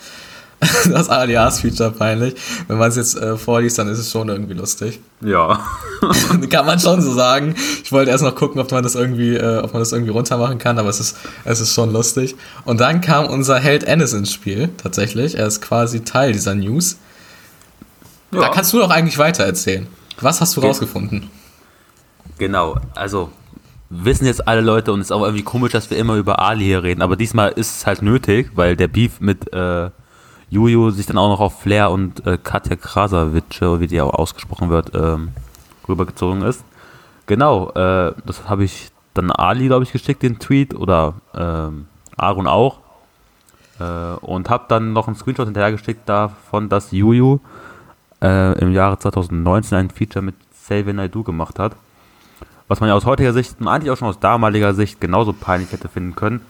[0.91, 2.35] das Alias-Feature peinlich.
[2.69, 5.01] Wenn man es jetzt äh, vorliest, dann ist es schon irgendwie lustig.
[5.21, 5.67] Ja.
[6.51, 7.55] kann man schon so sagen.
[7.83, 10.37] Ich wollte erst noch gucken, ob man das irgendwie, äh, ob man das irgendwie runter
[10.39, 12.37] machen kann, aber es ist, es ist schon lustig.
[12.65, 15.37] Und dann kam unser Held Ennis ins Spiel, tatsächlich.
[15.37, 16.97] Er ist quasi Teil dieser News.
[18.31, 18.49] Da ja.
[18.49, 19.87] kannst du doch eigentlich weiter erzählen.
[20.21, 20.69] Was hast du Okay.
[20.69, 21.29] rausgefunden?
[22.39, 23.31] Genau, also
[23.91, 26.65] wissen jetzt alle Leute und es ist auch irgendwie komisch, dass wir immer über Ali
[26.65, 29.91] hier reden, aber diesmal ist es halt nötig, weil der Beef mit äh,
[30.53, 34.69] Juju sich dann auch noch auf Flair und äh, Katja Krasavice, wie die auch ausgesprochen
[34.69, 35.31] wird, ähm,
[35.89, 36.63] rübergezogen ist.
[37.25, 41.87] Genau, äh, das habe ich dann Ali, glaube ich, geschickt, den Tweet, oder ähm,
[42.19, 42.81] Aaron auch.
[43.81, 43.85] Äh,
[44.21, 47.39] und habe dann noch einen Screenshot hinterhergeschickt davon, dass Juju
[48.21, 51.77] äh, im Jahre 2019 ein Feature mit Xavier Naidoo gemacht hat.
[52.69, 55.73] Was man ja aus heutiger Sicht und eigentlich auch schon aus damaliger Sicht genauso peinlich
[55.73, 56.43] hätte finden können.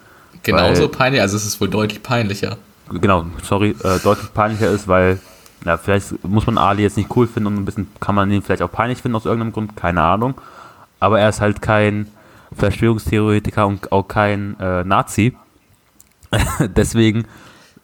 [0.43, 2.57] Genauso peinlich, also es ist wohl deutlich peinlicher.
[2.91, 5.21] Genau, sorry, äh, deutlich peinlicher ist, weil,
[5.65, 8.43] ja, vielleicht muss man Ali jetzt nicht cool finden und ein bisschen kann man ihn
[8.43, 10.35] vielleicht auch peinlich finden aus irgendeinem Grund, keine Ahnung.
[11.01, 12.09] Aber er ist halt kein
[12.57, 15.37] Verschwörungstheoretiker und auch kein äh, Nazi.
[16.61, 17.25] Deswegen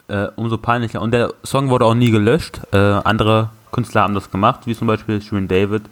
[0.07, 1.01] äh, umso peinlicher.
[1.01, 2.61] Und der Song wurde auch nie gelöscht.
[2.71, 5.83] Äh, andere Künstler haben das gemacht, wie zum Beispiel Shirin David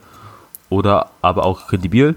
[0.69, 2.15] oder aber auch Credibil.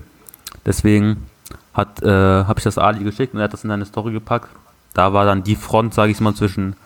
[0.67, 1.29] Deswegen
[1.75, 4.49] hat, äh, habe ich das Ali geschickt und er hat das in eine Story gepackt.
[4.95, 6.77] Da war dann die Front, sage ich mal, zwischen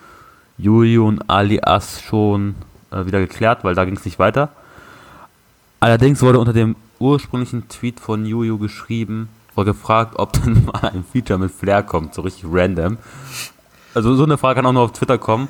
[0.58, 2.54] Juju und Ali As schon
[2.90, 4.50] äh, wieder geklärt, weil da ging es nicht weiter.
[5.80, 11.04] Allerdings wurde unter dem ursprünglichen Tweet von Juju geschrieben, wurde gefragt, ob denn mal ein
[11.04, 12.98] Feature mit Flair kommt, so richtig random.
[13.94, 15.48] Also so eine Frage kann auch nur auf Twitter kommen.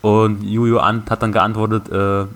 [0.00, 2.26] Und Juju hat dann geantwortet, äh,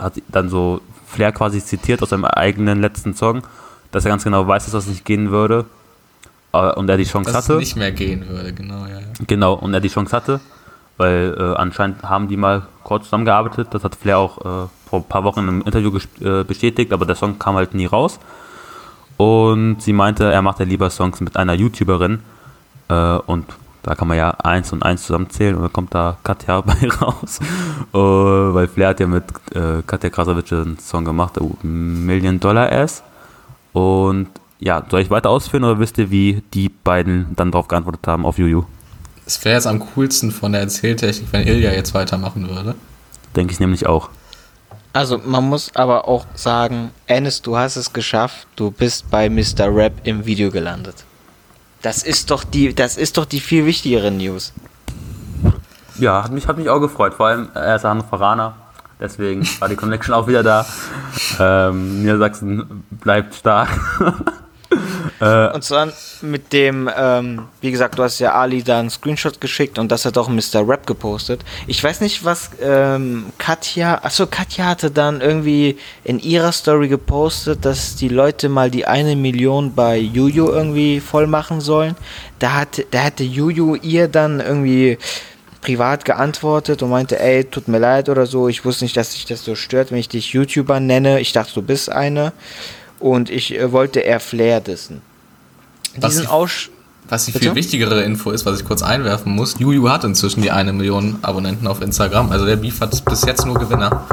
[0.00, 3.42] hat dann so Flair quasi zitiert aus seinem eigenen letzten Song,
[3.90, 5.64] dass er ganz genau weiß, dass das nicht gehen würde.
[6.54, 7.58] Äh, und er die Chance Dass es hatte.
[7.58, 9.00] nicht mehr gehen würde, genau, ja.
[9.00, 9.06] ja.
[9.26, 10.40] Genau, und er die Chance hatte,
[10.96, 13.68] weil äh, anscheinend haben die mal kurz zusammengearbeitet.
[13.72, 15.90] Das hat Flair auch äh, vor ein paar Wochen in einem Interview
[16.20, 18.20] äh, bestätigt, aber der Song kam halt nie raus.
[19.16, 22.20] Und sie meinte, er macht ja lieber Songs mit einer YouTuberin.
[22.88, 22.94] Äh,
[23.26, 23.46] und
[23.82, 27.40] da kann man ja eins und eins zusammenzählen und dann kommt da Katja bei raus.
[27.92, 29.24] Äh, weil Flair hat ja mit
[29.86, 33.02] Katja Krasavic einen Song gemacht, Million Dollar Ass.
[33.72, 34.28] Und
[34.64, 38.24] ja, soll ich weiter ausführen oder wisst ihr, wie die beiden dann darauf geantwortet haben
[38.24, 38.64] auf Juju?
[39.26, 42.74] Es wäre jetzt am coolsten von der Erzähltechnik, wenn Ilja jetzt weitermachen würde.
[43.36, 44.08] Denke ich nämlich auch.
[44.94, 48.46] Also man muss aber auch sagen, Ennis, du hast es geschafft.
[48.56, 49.66] Du bist bei Mr.
[49.68, 51.04] Rap im Video gelandet.
[51.82, 54.54] Das ist doch die, das ist doch die viel wichtigere News.
[55.98, 57.12] Ja, hat mich, hat mich auch gefreut.
[57.12, 58.54] Vor allem, er ist Hannoveraner.
[58.98, 60.64] Deswegen war die Connection auch wieder da.
[61.40, 63.68] Ähm, Niedersachsen bleibt stark.
[65.54, 69.78] Und zwar mit dem, ähm, wie gesagt, du hast ja Ali da einen Screenshot geschickt
[69.78, 70.66] und das hat auch Mr.
[70.66, 71.44] Rap gepostet.
[71.66, 77.64] Ich weiß nicht, was ähm, Katja, achso, Katja hatte dann irgendwie in ihrer Story gepostet,
[77.64, 81.94] dass die Leute mal die eine Million bei Juju irgendwie voll machen sollen.
[82.38, 84.98] Da hat, da hatte Juju ihr dann irgendwie
[85.60, 89.24] privat geantwortet und meinte, ey, tut mir leid oder so, ich wusste nicht, dass dich
[89.24, 91.20] das so stört, wenn ich dich YouTuber nenne.
[91.20, 92.32] Ich dachte, du bist eine.
[93.04, 95.02] Und ich äh, wollte eher Flair dissen.
[95.96, 96.70] Was Diesen die- Aussch
[97.10, 97.44] Was die Bitte?
[97.44, 101.18] viel wichtigere Info ist, was ich kurz einwerfen muss, Juju hat inzwischen die eine Million
[101.20, 102.32] Abonnenten auf Instagram.
[102.32, 104.06] Also der Beef hat bis jetzt nur Gewinner.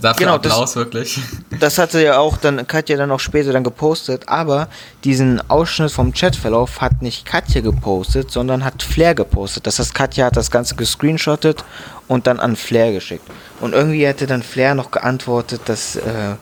[0.00, 1.18] Dafür Genau, das- Applaus wirklich.
[1.58, 4.68] Das hatte ja auch dann Katja dann auch später dann gepostet, aber
[5.02, 9.66] diesen Ausschnitt vom Chatverlauf hat nicht Katja gepostet, sondern hat Flair gepostet.
[9.66, 11.64] Das heißt, Katja hat das Ganze gescreenshottet
[12.06, 13.26] und dann an Flair geschickt.
[13.60, 16.34] Und irgendwie hätte dann Flair noch geantwortet, dass äh,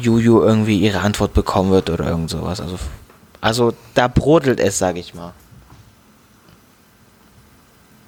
[0.00, 2.60] Juju irgendwie ihre Antwort bekommen wird oder irgend sowas.
[2.60, 2.78] Also,
[3.40, 5.32] also da brodelt es, sag ich mal.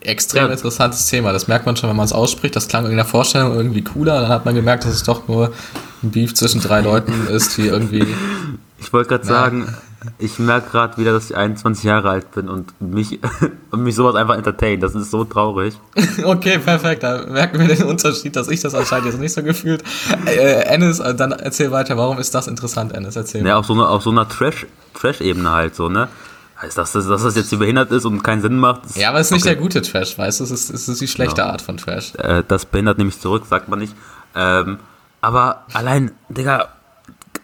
[0.01, 0.53] Extrem Ja.
[0.53, 1.33] interessantes Thema.
[1.33, 2.57] Das merkt man schon, wenn man es ausspricht.
[2.57, 4.21] Das klang in der Vorstellung irgendwie cooler.
[4.23, 5.53] Dann hat man gemerkt, dass es doch nur
[6.03, 8.05] ein Beef zwischen drei Leuten ist, die irgendwie.
[8.79, 9.77] Ich wollte gerade sagen,
[10.19, 13.21] ich merke gerade wieder, dass ich 21 Jahre alt bin und mich,
[13.71, 14.83] und mich sowas einfach entertaint.
[14.83, 15.75] Das ist so traurig.
[16.25, 17.03] Okay, perfekt.
[17.03, 19.83] Da merken wir den Unterschied, dass ich das anscheinend jetzt nicht so gefühlt.
[20.27, 21.97] Äh, Ennis, äh, dann erzähl weiter.
[21.97, 23.17] Warum ist das interessant, Ennis?
[23.17, 23.47] Erzähl.
[23.47, 26.09] Ja, auf so, einer auf so einer Trash- Trash-Ebene halt so, ne?
[26.61, 28.85] Heißt das, dass das jetzt behindert ist und keinen Sinn macht?
[28.85, 29.55] das- Ja, aber es ist nicht okay.
[29.55, 30.45] der gute Trash, weißt du?
[30.45, 32.15] Es ist, es ist die schlechte Art von Trash.
[32.17, 33.95] äh, das behindert nämlich zurück, sagt man nicht.
[34.37, 34.79] Ähm,
[35.21, 36.69] aber allein, Digga,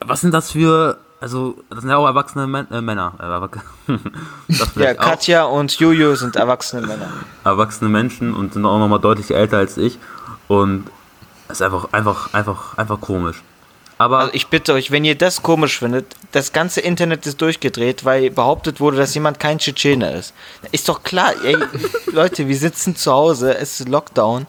[0.05, 3.15] was sind das für, also, das sind ja auch erwachsene Män äh, Männer.
[3.19, 3.95] Äh,
[4.49, 7.09] das Ja, auch Katja und Juju sind erwachsene Männer.
[7.45, 9.99] erwachsene Menschen und sind auch nochmal deutlich älter als ich.
[10.47, 10.87] Und
[11.49, 13.43] es ist einfach, einfach, einfach, einfach komisch.
[13.99, 18.05] Aber Also ich bitte euch, wenn ihr das komisch findet, das ganze Internet ist durchgedreht,
[18.05, 20.35] weil behauptet wurde, dass jemand kein Tschetschener ist.
[20.71, 21.57] Ist doch klar, ey,
[22.13, 24.47] Leute, wir sitzen zu Hause, es ist Lockdown.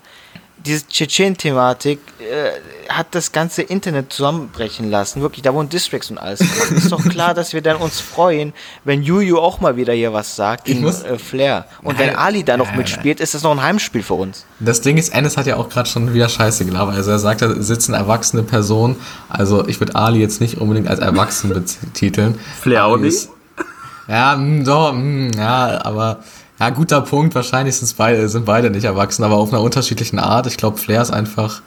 [0.66, 5.22] Diese Tschetschen-Thematik äh, hat das ganze Internet zusammenbrechen lassen.
[5.22, 6.42] Wirklich, da wurden Districts und alles.
[6.42, 10.36] Ist doch klar, dass wir dann uns freuen, wenn Juju auch mal wieder hier was
[10.36, 11.66] sagt gegen muss- äh, Flair.
[11.82, 14.46] Und Nein, wenn Ali da noch nein, mitspielt, ist das noch ein Heimspiel für uns.
[14.60, 16.96] Das Ding ist, Ennis hat ja auch gerade schon wieder Scheiße gelabert.
[16.96, 18.98] Also er sagt, da sitzen erwachsene Personen.
[19.30, 22.38] Also ich würde Ali jetzt nicht unbedingt als erwachsen betiteln.
[22.62, 23.30] Flair auch ist-
[24.08, 26.20] Ja, mh, doch, mh, ja, aber
[26.60, 27.36] ja, guter Punkt.
[27.36, 30.48] Wahrscheinlich sind's beide, sind beide nicht erwachsen, aber auf einer unterschiedlichen Art.
[30.48, 31.62] Ich glaube, Flair ist einfach,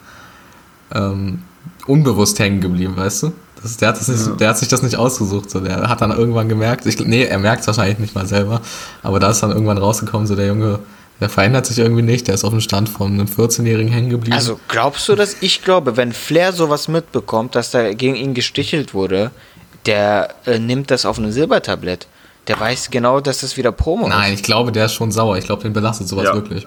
[0.95, 1.43] ähm,
[1.87, 3.33] unbewusst hängen geblieben, weißt du?
[3.63, 5.51] Das, der, hat das nicht, der hat sich das nicht ausgesucht.
[5.51, 5.61] So.
[5.61, 8.61] Der hat dann irgendwann gemerkt, ich, nee, er merkt es wahrscheinlich nicht mal selber,
[9.03, 10.81] aber da ist dann irgendwann rausgekommen, so der Junge,
[11.21, 14.35] der verändert sich irgendwie nicht, der ist auf dem Stand von einem 14-Jährigen hängen geblieben.
[14.35, 18.95] Also glaubst du, dass ich glaube, wenn Flair sowas mitbekommt, dass da gegen ihn gestichelt
[18.95, 19.31] wurde,
[19.87, 22.09] der äh, nimmt das auf ein Silbertablett.
[22.49, 24.41] Der weiß genau, dass das wieder Promo Nein, ist.
[24.41, 25.37] ich glaube, der ist schon sauer.
[25.39, 26.35] Ich glaube, den belastet sowas Ja.
[26.35, 26.67] wirklich.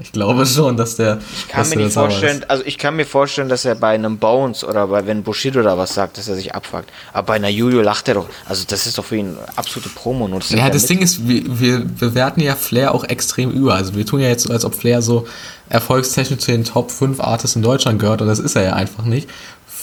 [0.00, 1.18] Ich glaube schon, dass der.
[1.36, 2.50] Ich kann dass mir der nicht vorstellen, ist.
[2.50, 5.78] also ich kann mir vorstellen, dass er bei einem Bones oder bei wenn Bushido da
[5.78, 6.90] was sagt, dass er sich abfuckt.
[7.12, 8.26] Aber bei einer Julio lacht er doch.
[8.44, 10.26] Also das ist doch für ihn absolute Promo.
[10.26, 13.74] Nur Ja, das Ding ist, wir, wir bewerten ja Flair auch extrem über.
[13.74, 15.28] Also wir tun ja jetzt so, als ob Flair so
[15.68, 19.04] erfolgstechnisch zu den Top 5 Artists in Deutschland gehört und das ist er ja einfach
[19.04, 19.28] nicht.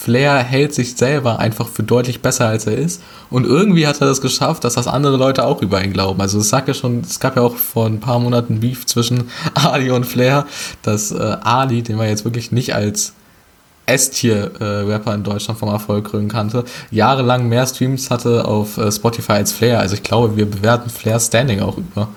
[0.04, 4.08] Flair hält sich selber einfach für deutlich besser als er ist und irgendwie hat er
[4.08, 6.20] das geschafft, dass das andere Leute auch über ihn glauben.
[6.22, 9.30] Also es sagt ja schon, es gab ja auch vor ein paar Monaten Beef zwischen
[9.54, 10.48] Ali und Flair,
[10.82, 13.14] dass äh, Ali, den man jetzt wirklich nicht als
[13.86, 19.52] S-Tier-Rapper in Deutschland vom Erfolg krönen kannte, jahrelang mehr Streams hatte auf äh, Spotify als
[19.52, 19.80] Flair.
[19.80, 22.08] Also ich glaube, wir bewerten Flairs Standing auch über.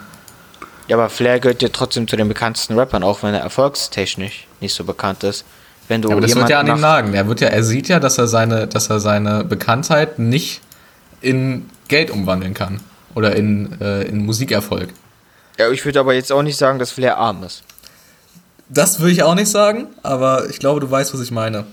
[0.88, 4.72] Ja, aber Flair gehört ja trotzdem zu den bekanntesten Rappern, auch wenn er erfolgstechnisch nicht
[4.72, 5.44] so bekannt ist.
[5.88, 7.14] Wenn du Ja, aber das wird ja an ihm nagen.
[7.14, 10.60] Er wird ja, er sieht ja, dass er seine, dass er seine Bekanntheit nicht
[11.20, 12.80] in Geld umwandeln kann.
[13.14, 14.88] Oder in, äh, in Musikerfolg.
[15.58, 17.62] Ja, ich würde aber jetzt auch nicht sagen, dass Flair arm ist.
[18.68, 21.64] Das würde ich auch nicht sagen, aber ich glaube, du weißt, was ich meine.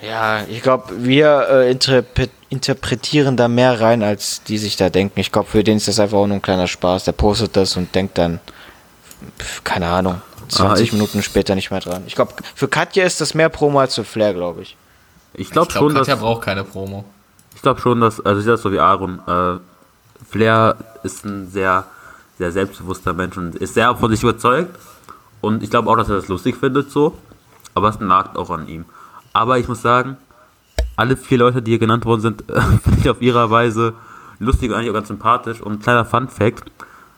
[0.00, 5.18] Ja, ich glaube, wir äh, interpre interpretieren da mehr rein, als die sich da denken.
[5.18, 7.02] Ich glaube, für den ist das einfach auch nur ein kleiner Spaß.
[7.02, 8.38] Der postet das und denkt dann,
[9.38, 12.02] pf, keine Ahnung, 20 ich- Minuten später nicht mehr dran.
[12.06, 14.76] Ich glaube, für Katja ist das mehr Promo als für Flair, glaube ich.
[15.34, 16.06] Ich glaube Ich glaube, schon, dass.
[16.06, 17.04] Katja braucht keine Promo.
[17.54, 19.58] Ich glaube schon, dass, also ich sehe das so wie Aaron, äh,
[20.30, 21.84] Flair ist ein sehr,
[22.38, 24.76] sehr selbstbewusster Mensch und ist sehr von sich überzeugt.
[25.40, 27.16] Und ich glaube auch, dass er das lustig findet so.
[27.74, 28.84] Aber es nagt auch an ihm.
[29.32, 30.16] Aber ich muss sagen,
[30.96, 32.44] alle vier Leute, die hier genannt worden sind,
[32.84, 33.92] finde ich auf ihrer Weise
[34.38, 35.60] lustig und eigentlich auch ganz sympathisch.
[35.60, 36.64] Und ein kleiner Fun Fact,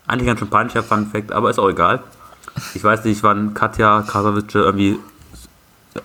[0.07, 2.01] eigentlich ganz schön peinlicher Fun Fact, aber ist auch egal.
[2.75, 4.99] Ich weiß nicht, wann Katja Krasavice irgendwie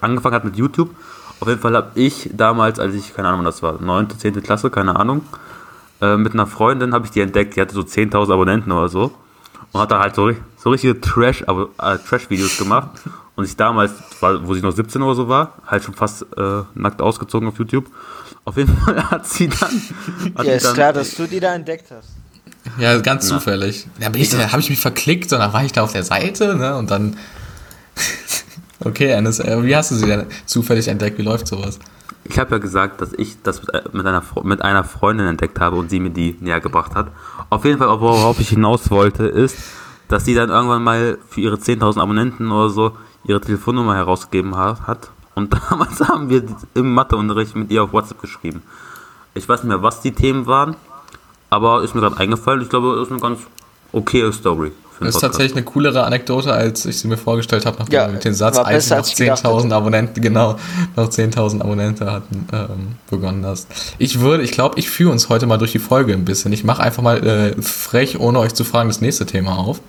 [0.02, 0.90] angefangen hat mit YouTube.
[1.40, 4.42] Auf jeden Fall habe ich damals, als ich, keine Ahnung, wann das war, 9., 10.
[4.44, 5.22] Klasse, keine Ahnung,
[6.02, 9.12] äh, mit einer Freundin habe ich die entdeckt, die hatte so 10.000 Abonnenten oder so.
[9.72, 12.90] Und hat da halt so, so richtige Trash, äh, Trash-Videos gemacht.
[13.36, 17.02] Und ich damals, wo sie noch 17 oder so war, halt schon fast äh, nackt
[17.02, 17.88] ausgezogen auf YouTube.
[18.46, 19.82] Auf jeden Fall hat sie dann.
[20.36, 22.10] Hat Ja, ist dann klar, dass du die da entdeckt hast.
[22.80, 23.88] Ja, ganz zufällig.
[24.00, 26.04] Da bin ich, da habe ich mich verklickt und dann war ich da auf der
[26.04, 26.76] Seite, ne?
[26.78, 27.18] Und dann.
[28.86, 31.18] okay, Ennis, äh, wie hast du sie denn zufällig entdeckt?
[31.18, 31.80] Wie läuft sowas?
[32.26, 35.60] Ich habe ja gesagt, dass ich das mit, äh, mit, einer, mit einer Freundin entdeckt
[35.60, 37.08] habe und sie mir die näher gebracht hat.
[37.50, 39.58] Auf jeden Fall, worauf ich hinaus wollte, ist,
[40.08, 44.80] dass sie dann irgendwann mal für ihre 10.000 Abonnenten oder so ihre Telefonnummer herausgegeben ha-
[44.88, 45.10] hat.
[45.36, 46.44] Und damals haben wir
[46.76, 48.62] im Matheunterricht mit ihr auf WhatsApp geschrieben.
[49.34, 50.76] Ich weiß nicht mehr, was die Themen waren,
[51.54, 52.62] aber ist mir gerade eingefallen.
[52.62, 53.40] Ich glaube, das ist eine ganz
[53.92, 54.72] okaye Story.
[55.00, 58.14] Das ist tatsächlich eine coolere Anekdote, als ich sie mir vorgestellt habe, nachdem Ja, wir
[58.14, 60.56] mit dem Satz, als noch als ich gedacht 10.000 Abonnenten, genau,
[60.96, 63.68] noch 10.000 Abonnenten hatten, ähm, begonnen hast.
[63.98, 66.54] Ich würde, ich glaube, ich führe uns heute mal durch die Folge ein bisschen.
[66.54, 69.82] Ich mache einfach mal äh, frech, ohne euch zu fragen, das nächste Thema auf.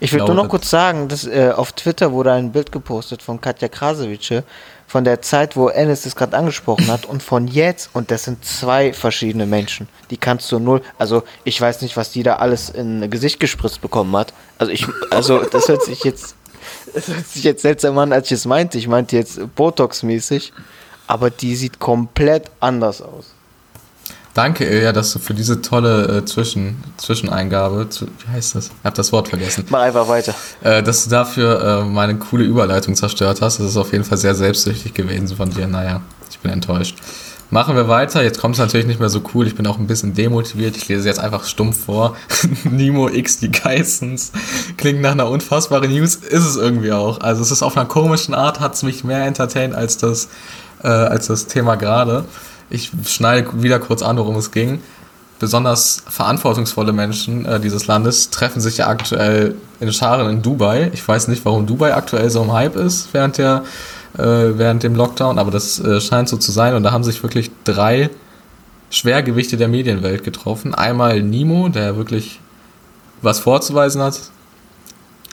[0.00, 3.40] Ich will nur noch kurz sagen, dass äh, auf Twitter wurde ein Bild gepostet von
[3.40, 4.44] Katja Krasavice
[4.88, 8.44] von der Zeit, wo Ennis das gerade angesprochen hat und von jetzt und das sind
[8.44, 9.86] zwei verschiedene Menschen.
[10.10, 13.82] Die kannst du null, also ich weiß nicht, was die da alles in Gesicht gespritzt
[13.82, 14.32] bekommen hat.
[14.56, 16.34] Also ich, also das hört sich jetzt,
[16.94, 18.78] das hört sich jetzt seltsam an, als ich es meinte.
[18.78, 20.52] Ich meinte jetzt Botox-mäßig,
[21.06, 23.34] aber die sieht komplett anders aus.
[24.38, 28.66] Danke, Ilja, dass du für diese tolle äh, Zwischen, Zwischeneingabe, zu, wie heißt das?
[28.66, 29.64] Ich habe das Wort vergessen.
[29.68, 30.32] Mach einfach weiter.
[30.62, 33.58] Äh, dass du dafür äh, meine coole Überleitung zerstört hast.
[33.58, 35.66] Das ist auf jeden Fall sehr selbstsüchtig gewesen von dir.
[35.66, 36.98] Naja, ich bin enttäuscht.
[37.50, 38.22] Machen wir weiter.
[38.22, 39.44] Jetzt kommt es natürlich nicht mehr so cool.
[39.48, 40.76] Ich bin auch ein bisschen demotiviert.
[40.76, 42.14] Ich lese jetzt einfach stumpf vor.
[42.62, 44.30] Nemo X die Geissens.
[44.76, 46.14] Klingt nach einer unfassbaren News.
[46.14, 47.20] Ist es irgendwie auch.
[47.22, 50.28] Also es ist auf einer komischen Art, hat es mich mehr entertained als das,
[50.84, 52.24] äh, als das Thema gerade.
[52.70, 54.80] Ich schneide wieder kurz an, worum es ging
[55.38, 60.90] besonders verantwortungsvolle Menschen äh, dieses Landes treffen sich ja aktuell in Scharen in Dubai.
[60.92, 63.64] Ich weiß nicht, warum Dubai aktuell so im Hype ist während der
[64.16, 67.22] äh, während dem Lockdown, aber das äh, scheint so zu sein und da haben sich
[67.22, 68.10] wirklich drei
[68.90, 70.74] Schwergewichte der Medienwelt getroffen.
[70.74, 72.40] Einmal Nimo, der wirklich
[73.20, 74.18] was vorzuweisen hat.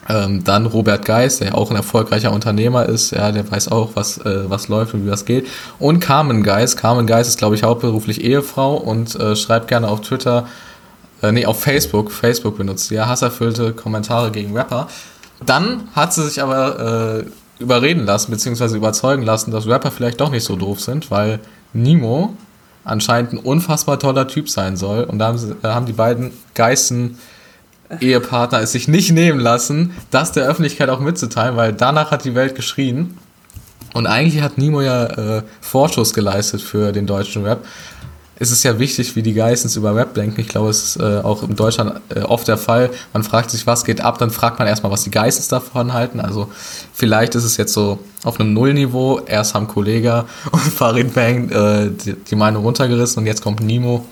[0.08, 3.90] Ähm, dann Robert Geis, der ja auch ein erfolgreicher Unternehmer ist, ja, der weiß auch,
[3.94, 5.46] was, äh, was läuft und wie das geht.
[5.78, 6.76] Und Carmen Geis.
[6.76, 10.46] Carmen Geis ist, glaube ich, hauptberuflich Ehefrau und äh, schreibt gerne auf Twitter,
[11.22, 14.88] äh, nee, auf Facebook, Facebook benutzt ja, hasserfüllte Kommentare gegen Rapper.
[15.44, 17.24] Dann hat sie sich aber
[17.58, 21.40] äh, überreden lassen, beziehungsweise überzeugen lassen, dass Rapper vielleicht doch nicht so doof sind, weil
[21.72, 22.34] Nemo
[22.84, 25.04] anscheinend ein unfassbar toller Typ sein soll.
[25.04, 27.18] Und da haben, sie, da haben die beiden Geißen
[28.00, 32.34] Ehepartner es sich nicht nehmen lassen, das der Öffentlichkeit auch mitzuteilen, weil danach hat die
[32.34, 33.18] Welt geschrien.
[33.94, 37.64] Und eigentlich hat Nemo ja äh, Vorschuss geleistet für den deutschen Rap.
[38.38, 40.38] Es ist ja wichtig, wie die Geissens über Rap denken.
[40.42, 42.90] Ich glaube, es ist äh, auch in Deutschland äh, oft der Fall.
[43.14, 46.20] Man fragt sich, was geht ab, dann fragt man erstmal, was die Geissens davon halten.
[46.20, 46.50] Also
[46.92, 49.20] vielleicht ist es jetzt so auf einem Nullniveau.
[49.20, 54.04] Erst haben Kollega und Farid Bang äh, die, die Meinung runtergerissen und jetzt kommt Nemo,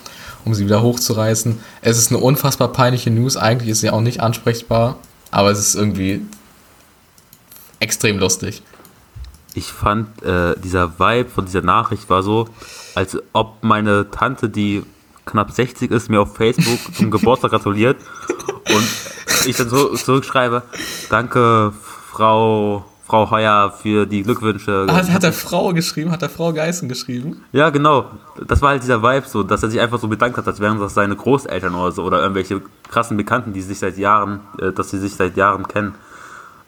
[0.45, 1.59] um sie wieder hochzureißen.
[1.83, 3.37] Es ist eine unfassbar peinliche News.
[3.37, 4.99] Eigentlich ist sie auch nicht ansprechbar,
[5.31, 6.23] aber es ist irgendwie
[7.81, 8.63] extrem lustig
[9.55, 12.49] ich fand, äh, dieser Vibe von dieser Nachricht war so,
[12.95, 14.83] als ob meine Tante, die
[15.25, 17.97] knapp 60 ist, mir auf Facebook zum Geburtstag gratuliert
[18.69, 20.63] und ich dann so zurückschreibe,
[21.09, 21.73] danke
[22.11, 24.89] Frau, Frau Heuer für die Glückwünsche.
[24.91, 26.11] Hat, hat er Frau geschrieben?
[26.11, 27.45] Hat er Frau Geißen geschrieben?
[27.53, 28.11] Ja, genau.
[28.45, 30.81] Das war halt dieser Vibe so, dass er sich einfach so bedankt hat, als wären
[30.81, 34.91] das seine Großeltern oder so oder irgendwelche krassen Bekannten, die sich seit Jahren, äh, dass
[34.91, 35.95] sie sich seit Jahren kennen.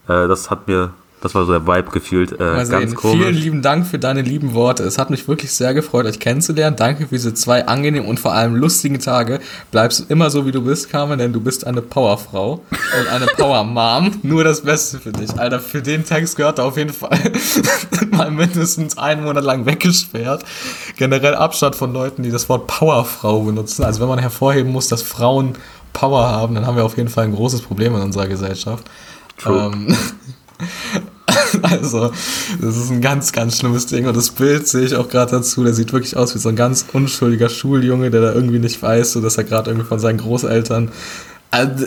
[0.07, 0.91] Äh, das hat mir
[1.23, 2.33] das war so der Vibe gefühlt.
[2.33, 3.17] Äh, Mal ganz komisch.
[3.19, 4.83] Vielen lieben Dank für deine lieben Worte.
[4.83, 6.77] Es hat mich wirklich sehr gefreut, euch kennenzulernen.
[6.77, 9.41] Danke für diese zwei angenehmen und vor allem lustigen Tage.
[9.71, 14.21] Bleibst immer so, wie du bist, Carmen, denn du bist eine Powerfrau und eine Power-Mom.
[14.23, 15.39] Nur das Beste für dich.
[15.39, 17.19] Alter, für den Text gehört er auf jeden Fall
[18.11, 20.45] mal mindestens einen Monat lang weggesperrt.
[20.97, 23.85] Generell Abstand von Leuten, die das Wort Powerfrau benutzen.
[23.85, 25.55] Also wenn man hervorheben muss, dass Frauen
[25.95, 28.85] Power haben, dann haben wir auf jeden Fall ein großes Problem in unserer Gesellschaft.
[29.39, 29.73] True.
[29.73, 29.97] Ähm,
[31.63, 32.13] also,
[32.61, 34.07] das ist ein ganz, ganz schlimmes Ding.
[34.07, 35.65] Und das Bild sehe ich auch gerade dazu.
[35.65, 39.13] Der sieht wirklich aus wie so ein ganz unschuldiger Schuljunge, der da irgendwie nicht weiß,
[39.13, 40.91] so dass er gerade irgendwie von seinen Großeltern.
[41.51, 41.87] Also,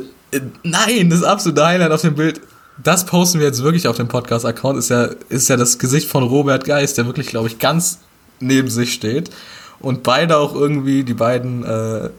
[0.64, 2.42] nein, das absolute Highlight auf dem Bild.
[2.82, 4.78] Das posten wir jetzt wirklich auf dem Podcast-Account.
[4.78, 8.00] Ist ja, ist ja das Gesicht von Robert Geist, der wirklich, glaube ich, ganz
[8.40, 9.32] neben sich steht
[9.82, 12.10] und beide auch irgendwie, die beiden, äh,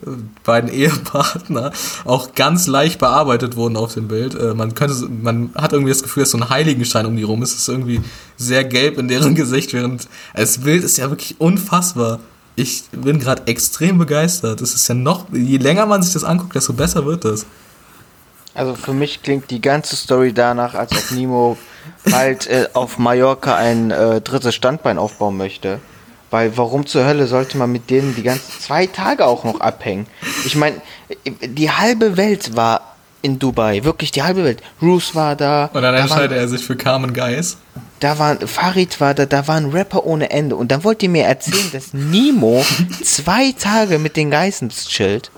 [0.45, 1.73] beiden Ehepartner,
[2.05, 4.35] auch ganz leicht bearbeitet wurden auf dem Bild.
[4.35, 7.43] Äh, man könnte, man hat irgendwie das Gefühl, dass so ein Heiligenschein um die rum
[7.43, 7.53] ist.
[7.53, 8.01] Es ist irgendwie
[8.37, 12.21] sehr gelb in deren Gesicht, während das Bild ist ja wirklich unfassbar.
[12.57, 14.61] Ich bin gerade extrem begeistert.
[14.61, 17.47] Es ist ja noch, je länger man sich das anguckt, desto besser wird das.
[18.55, 21.59] Also für mich klingt die ganze Story danach, als ob Nemo
[22.13, 25.81] halt äh, auf Mallorca ein äh, drittes Standbein aufbauen möchte.
[26.31, 30.07] Weil warum zur Hölle sollte man mit denen die ganzen zwei Tage auch noch abhängen?
[30.45, 30.81] Ich meine,
[31.27, 34.63] die halbe Welt war in Dubai, wirklich die halbe Welt.
[34.79, 35.71] Bruce war da.
[35.73, 37.59] Und dann entscheidet er sich für Carmen Geis.
[37.99, 40.57] Da war Farid war da, da war ein Rapper ohne Ende.
[40.57, 42.65] Und dann wollt ihr mir erzählen, dass Nemo
[43.05, 45.31] zwei Tage mit den Geissens chillt.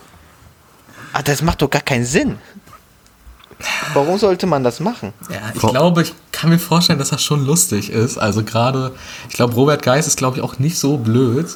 [1.13, 2.39] Ah, das macht doch gar keinen Sinn.
[3.95, 5.13] Warum sollte man das machen?
[5.31, 8.19] Ja, ich glaube, ich kann mir vorstellen, dass das schon lustig ist.
[8.19, 8.91] Also gerade,
[9.29, 11.47] ich glaube, Robert Geis ist, glaube ich, auch nicht so blöd.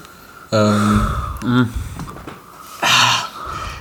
[0.52, 1.00] Ähm,
[1.44, 1.68] mhm.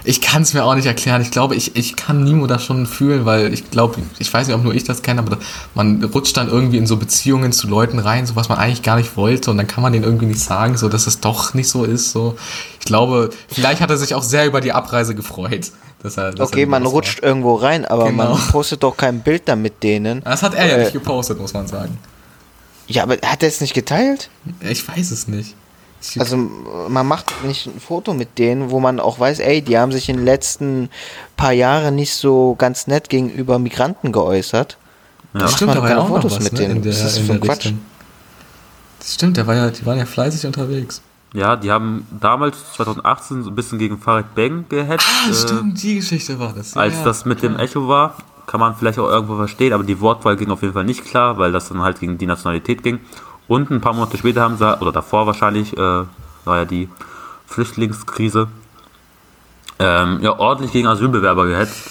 [0.03, 1.21] Ich kann es mir auch nicht erklären.
[1.21, 4.55] Ich glaube, ich, ich kann Nimo das schon fühlen, weil ich glaube, ich weiß nicht,
[4.55, 5.37] ob nur ich das kenne, aber
[5.75, 8.95] man rutscht dann irgendwie in so Beziehungen zu Leuten rein, so was man eigentlich gar
[8.95, 11.69] nicht wollte und dann kann man denen irgendwie nicht sagen, so dass es doch nicht
[11.69, 12.09] so ist.
[12.11, 12.35] So,
[12.79, 15.71] ich glaube, vielleicht hat er sich auch sehr über die Abreise gefreut.
[16.05, 17.29] Dass er, dass okay, man rutscht war.
[17.29, 18.35] irgendwo rein, aber genau.
[18.35, 20.21] man postet doch kein Bild da mit denen.
[20.23, 21.97] Das hat er äh, ja nicht gepostet, muss man sagen.
[22.85, 24.29] Ja, aber hat er es nicht geteilt?
[24.59, 25.55] Ich weiß es nicht.
[25.99, 29.79] Ich also man macht nicht ein Foto mit denen, wo man auch weiß, ey, die
[29.79, 30.89] haben sich in den letzten
[31.37, 34.77] paar Jahren nicht so ganz nett gegenüber Migranten geäußert.
[35.33, 35.39] Ja.
[35.39, 36.59] Das stimmt, da war ja auch Fotos was, mit ne?
[36.59, 36.81] denen.
[36.83, 37.73] Der, das ist für Quatsch.
[38.99, 41.01] Das stimmt, der war ja, die waren ja fleißig unterwegs.
[41.35, 45.05] Ja, die haben damals 2018 so ein bisschen gegen Farid Bang gehetzt.
[45.05, 46.75] Ah, stimmt, äh, die Geschichte war das.
[46.75, 48.15] Ja, als das mit dem Echo war,
[48.47, 51.37] kann man vielleicht auch irgendwo verstehen, aber die Wortwahl ging auf jeden Fall nicht klar,
[51.37, 52.99] weil das dann halt gegen die Nationalität ging.
[53.49, 56.87] Und ein paar Monate später haben sie, oder davor wahrscheinlich, äh, war ja die
[57.47, 58.47] Flüchtlingskrise,
[59.79, 61.89] ähm, ja, ordentlich gegen Asylbewerber gehetzt.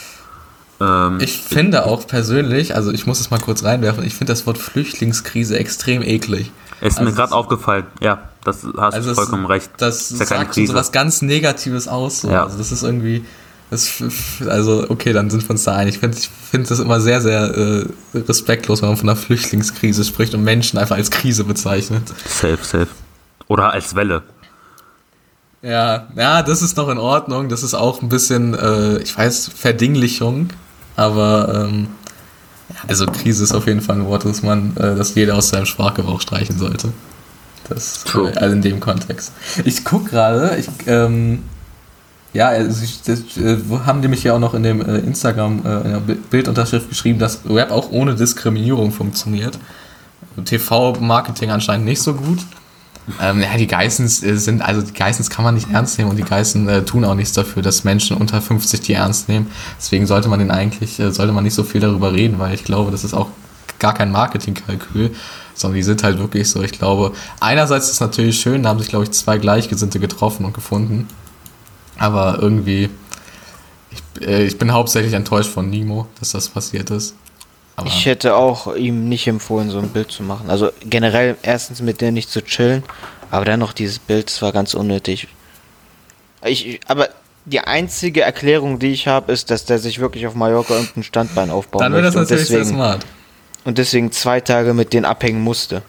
[0.81, 4.47] Ähm, ich finde auch persönlich, also ich muss es mal kurz reinwerfen, ich finde das
[4.47, 6.51] Wort Flüchtlingskrise extrem eklig.
[6.81, 9.71] Ist also mir gerade aufgefallen, ja, das hast also du vollkommen recht.
[9.79, 12.23] Das, das ist ja sagt so was ganz Negatives aus.
[12.23, 12.31] So.
[12.31, 12.45] Ja.
[12.45, 13.25] Also das ist irgendwie,
[13.71, 14.03] das,
[14.47, 15.95] also okay, dann sind wir uns da einig.
[15.95, 20.05] Ich finde ich find das immer sehr, sehr äh, respektlos, wenn man von einer Flüchtlingskrise
[20.05, 22.03] spricht und Menschen einfach als Krise bezeichnet.
[22.27, 22.89] Safe, safe.
[23.49, 24.23] Oder als Welle.
[25.63, 27.49] Ja, ja, das ist noch in Ordnung.
[27.49, 30.51] Das ist auch ein bisschen, äh, ich weiß, Verdinglichung,
[30.95, 31.89] aber ähm,
[32.87, 35.67] also Krise ist auf jeden Fall ein Wort, das man, äh, das jeder aus seinem
[35.67, 36.93] Sprachgebrauch streichen sollte.
[37.69, 38.33] Das True.
[38.35, 39.33] Äh, in dem Kontext.
[39.65, 41.43] Ich gucke gerade, ich, ähm,
[42.33, 45.63] ja, also ich, das, äh, haben die mich ja auch noch in dem äh, Instagram
[45.65, 46.01] äh, in der
[46.31, 49.59] Bildunterschrift geschrieben, dass Rap auch ohne Diskriminierung funktioniert.
[50.45, 52.41] TV-Marketing anscheinend nicht so gut.
[53.21, 56.17] Ähm, ja, die Geissens äh, sind, also die Geissens kann man nicht ernst nehmen und
[56.17, 59.51] die Geißen äh, tun auch nichts dafür, dass Menschen unter 50 die ernst nehmen.
[59.79, 62.65] Deswegen sollte man den eigentlich, äh, sollte man nicht so viel darüber reden, weil ich
[62.65, 63.29] glaube, das ist auch
[63.79, 65.15] gar kein Marketingkalkül,
[65.55, 66.63] sondern die sind halt wirklich so.
[66.63, 70.47] Ich glaube, einerseits ist es natürlich schön, da haben sich, glaube ich, zwei Gleichgesinnte getroffen
[70.47, 71.07] und gefunden.
[71.99, 72.89] Aber irgendwie,
[73.91, 77.15] ich, äh, ich bin hauptsächlich enttäuscht von Nemo, dass das passiert ist.
[77.77, 80.49] Aber Ich hätte auch ihm nicht empfohlen, so ein Bild zu machen.
[80.49, 82.85] Also generell erstens mit der nicht zu chillen,
[83.31, 85.29] aber dann noch dieses Bild, das war ganz unnötig.
[86.45, 87.09] Ich, aber
[87.47, 91.51] die einzige Erklärung, die ich habe, ist, dass der sich wirklich auf Mallorca irgendein Standbein
[91.51, 93.07] aufbauen dann wäre das möchte und natürlich sehr deswegen, smart.
[93.65, 95.83] und deswegen zwei Tage mit denen abhängen musste.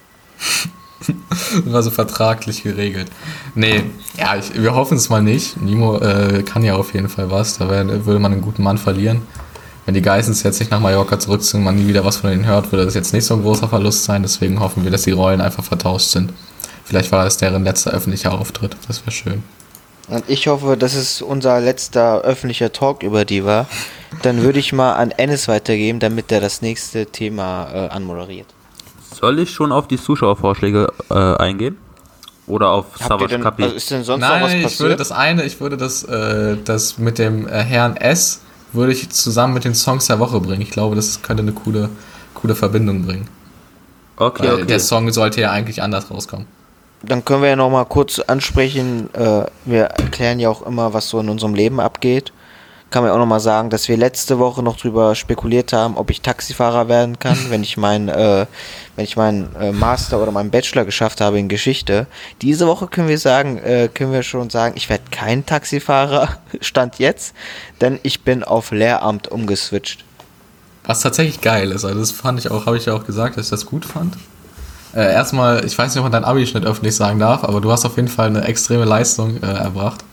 [1.65, 3.07] War so vertraglich geregelt.
[3.53, 3.83] Nee,
[4.17, 5.61] ja, ich, wir hoffen es mal nicht.
[5.61, 7.57] Nimo äh, kann ja auf jeden Fall was.
[7.57, 9.21] Da wär, würde man einen guten Mann verlieren.
[9.85, 12.45] Wenn die Geissens jetzt nicht nach Mallorca zurückziehen und man nie wieder was von denen
[12.45, 14.23] hört, würde das jetzt nicht so ein großer Verlust sein.
[14.23, 16.33] Deswegen hoffen wir, dass die Rollen einfach vertauscht sind.
[16.85, 18.75] Vielleicht war es deren letzter öffentlicher Auftritt.
[18.87, 19.43] Das wäre schön.
[20.07, 23.67] Und ich hoffe, dass es unser letzter öffentlicher Talk über die war.
[24.21, 28.47] Dann würde ich mal an Ennis weitergeben, damit er das nächste Thema äh, anmoderiert.
[29.11, 31.77] Soll ich schon auf die Zuschauervorschläge äh, eingehen?
[32.47, 33.63] Oder auf Savage Capi?
[33.63, 34.79] also ist denn sonst Nein, noch was ich passiert?
[34.81, 38.41] würde das eine, ich würde das, äh, das mit dem äh, Herrn S.
[38.73, 40.61] würde ich zusammen mit den Songs der Woche bringen.
[40.61, 41.89] Ich glaube, das könnte eine coole,
[42.33, 43.27] coole Verbindung bringen.
[44.17, 44.65] okay, Weil okay.
[44.65, 46.47] der Song sollte ja eigentlich anders rauskommen.
[47.03, 49.13] Dann können wir ja noch mal kurz ansprechen.
[49.13, 52.31] Äh, wir erklären ja auch immer, was so in unserem Leben abgeht.
[52.95, 56.09] Kann man auch noch mal sagen, dass wir letzte Woche noch drüber spekuliert haben, ob
[56.11, 58.45] ich Taxifahrer werden kann, wenn ich meinen, äh,
[58.95, 62.07] wenn ich meinen äh, Master oder meinen Bachelor geschafft habe in Geschichte.
[62.41, 66.97] Diese Woche können wir sagen, äh, können wir schon sagen, ich werde kein Taxifahrer stand
[66.97, 67.35] jetzt,
[67.81, 70.05] denn ich bin auf Lehramt umgeswitcht.
[70.85, 73.47] Was tatsächlich geil ist, also das fand ich auch, habe ich ja auch gesagt, dass
[73.47, 74.15] ich das gut fand.
[74.93, 77.83] Äh, erstmal, ich weiß nicht, ob man deinen Abischnitt öffentlich sagen darf, aber du hast
[77.83, 80.05] auf jeden Fall eine extreme Leistung äh, erbracht.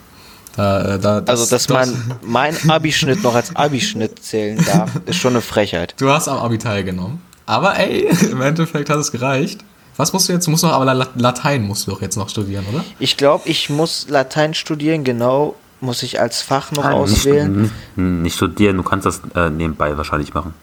[0.55, 5.15] Da, äh, da, das, Also, dass man mein Abischnitt noch als Abischnitt zählen darf, ist
[5.17, 5.95] schon eine Frechheit.
[5.97, 7.21] Du hast am Abi teilgenommen.
[7.45, 9.61] Aber ey, im Endeffekt hat es gereicht.
[9.97, 10.45] Was musst du jetzt?
[10.47, 12.83] Du musst noch, aber La- Latein musst du doch jetzt noch studieren, oder?
[12.99, 17.61] Ich glaube, ich muss Latein studieren, genau, muss ich als Fach noch Nein, auswählen.
[17.63, 20.53] Nicht, nicht studieren, du kannst das äh, nebenbei wahrscheinlich machen.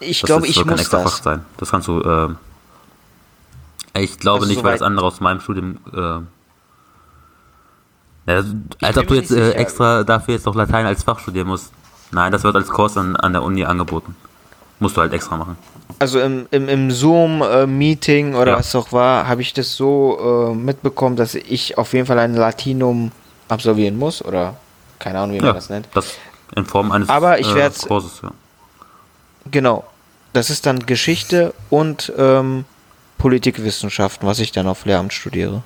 [0.00, 1.24] Ich Das glaube, ist- ich soll kein muss extra Fach das.
[1.24, 1.44] sein.
[1.58, 2.00] Das kannst du.
[3.94, 5.78] Äh, ich glaube Also nicht, weil das soweit- andere aus meinem Studium.
[5.94, 6.20] Äh,
[8.26, 8.42] ja,
[8.82, 11.72] als ob du jetzt äh, extra dafür jetzt noch Latein als Fach studieren musst.
[12.12, 14.16] Nein, das wird als Kurs an, an der Uni angeboten.
[14.78, 15.56] Musst du halt extra machen.
[15.98, 18.58] Also im, im, im Zoom-Meeting oder Ja.
[18.58, 22.34] was auch war, habe ich das so äh, mitbekommen, dass ich auf jeden Fall ein
[22.34, 23.12] Latinum
[23.48, 24.56] absolvieren muss oder
[24.98, 25.88] keine Ahnung, wie man Ja, das nennt.
[25.94, 26.14] das
[26.54, 28.20] in Form eines Aber ich äh, Kurses.
[28.22, 28.30] Ja.
[29.50, 29.84] Genau.
[30.32, 32.64] Das ist dann Geschichte und ähm,
[33.18, 35.62] Politikwissenschaften, was ich dann auf Lehramt studiere.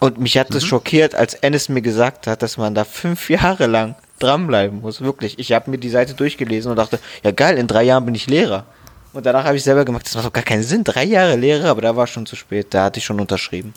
[0.00, 0.54] Und mich hat Mhm.
[0.54, 5.00] das schockiert, als Ennis mir gesagt hat, dass man da fünf Jahre lang dranbleiben muss.
[5.00, 5.38] Wirklich.
[5.38, 8.26] Ich habe mir die Seite durchgelesen und dachte, ja geil, in drei Jahren bin ich
[8.26, 8.64] Lehrer.
[9.12, 10.84] Und danach habe ich selber gemacht, das macht doch gar keinen Sinn.
[10.84, 12.68] Drei Jahre Lehrer, aber da war schon zu spät.
[12.70, 13.74] Da hatte ich schon unterschrieben.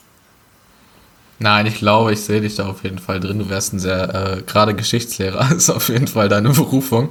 [1.40, 3.40] Nein, ich glaube, ich sehe dich da auf jeden Fall drin.
[3.40, 7.10] Du wärst ein sehr, äh, gerade Geschichtslehrer ist auf jeden Fall deine Berufung.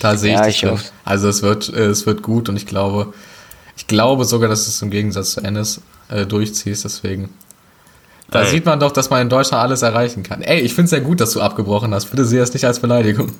[0.00, 0.72] Da sehe Ja, ich dich ich drin.
[0.72, 0.84] hoffe.
[1.04, 3.12] Also es wird, äh, es wird gut und ich glaube,
[3.76, 7.30] ich glaube sogar, dass du es im Gegensatz zu Ennis äh, durchziehst, deswegen.
[8.30, 8.50] Da Ey.
[8.50, 10.42] sieht man doch, dass man in Deutschland alles erreichen kann.
[10.42, 12.06] Ey, ich finde es sehr gut, dass du abgebrochen hast.
[12.10, 13.32] Bitte sehe das nicht als Beleidigung.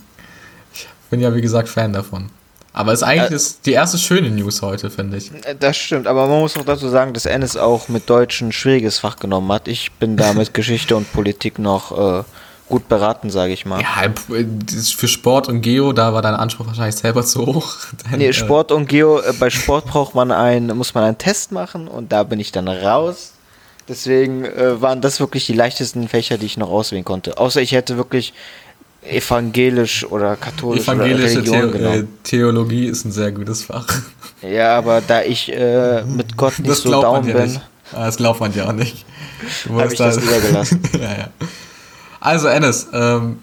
[0.74, 2.30] Ich bin ja, wie gesagt, Fan davon.
[2.72, 5.32] Aber es ist eigentlich Ä- ist die erste schöne News heute, finde ich.
[5.44, 8.52] Äh, Das stimmt, aber man muss auch dazu sagen, dass Ennis auch mit Deutsch ein
[8.52, 9.66] schwieriges Fach genommen hat.
[9.68, 12.22] Ich bin da mit Geschichte und Politik noch äh,
[12.68, 13.80] gut beraten, sage ich mal.
[13.80, 14.04] Ja,
[14.36, 17.74] äh, das- für Sport und Geo, da war dein Anspruch wahrscheinlich selber zu hoch.
[18.10, 21.18] Dein, Nee, äh, Sport und Geo, äh, bei Sport braucht man ein, muss man einen
[21.18, 23.32] Test machen und da bin ich dann raus.
[23.90, 27.38] Deswegen äh, waren das wirklich die leichtesten Fächer, die ich noch auswählen konnte.
[27.38, 28.32] Außer ich hätte wirklich
[29.02, 32.18] evangelisch oder katholisch Evangelische oder Religion Theo äh, genommen.
[32.22, 33.86] Theologie ist ein sehr gutes Fach.
[34.42, 37.60] Ja, aber da ich äh, mit Gott nicht Das so down man dir bin, nicht.
[37.92, 39.04] Ah, Das glaubt man dir auch nicht.
[39.66, 40.82] Du habe ich das da- lieber gelassen.
[40.94, 41.28] ja, ja.
[42.20, 43.38] Also, Ennis, ähm,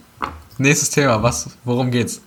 [0.57, 1.21] nächstes Thema.
[1.23, 2.21] Was, worum geht's?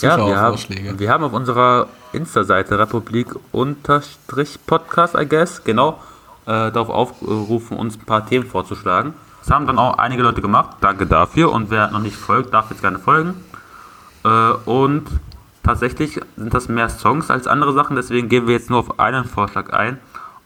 [0.00, 0.58] Ja, wir haben,
[0.98, 6.00] wir haben auf unserer Insta-Seite Republik unterstrich Podcast, I guess, genau,
[6.46, 9.14] äh, darauf aufgerufen, uns ein paar Themen vorzuschlagen.
[9.40, 10.76] Das haben dann auch einige Leute gemacht.
[10.80, 11.52] Danke dafür.
[11.52, 13.34] Und wer noch nicht folgt, darf jetzt gerne folgen.
[14.24, 14.28] Äh,
[14.64, 15.04] und
[15.62, 17.96] tatsächlich sind das mehr Songs als andere Sachen.
[17.96, 19.98] Deswegen gehen wir jetzt nur auf einen Vorschlag ein.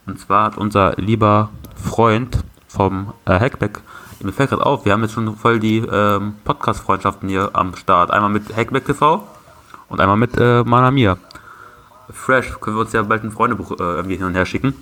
[0.07, 3.80] Und zwar hat unser lieber Freund vom äh, Hackback,
[4.20, 8.11] mir fällt gerade auf, wir haben jetzt schon voll die ähm, Podcast-Freundschaften hier am Start.
[8.11, 9.26] Einmal mit Hackback TV
[9.88, 11.18] und einmal mit äh, Manamir.
[12.12, 12.59] fresh.
[12.61, 14.74] Können wir uns ja bald ein Freundebuch äh, irgendwie hin und her schicken.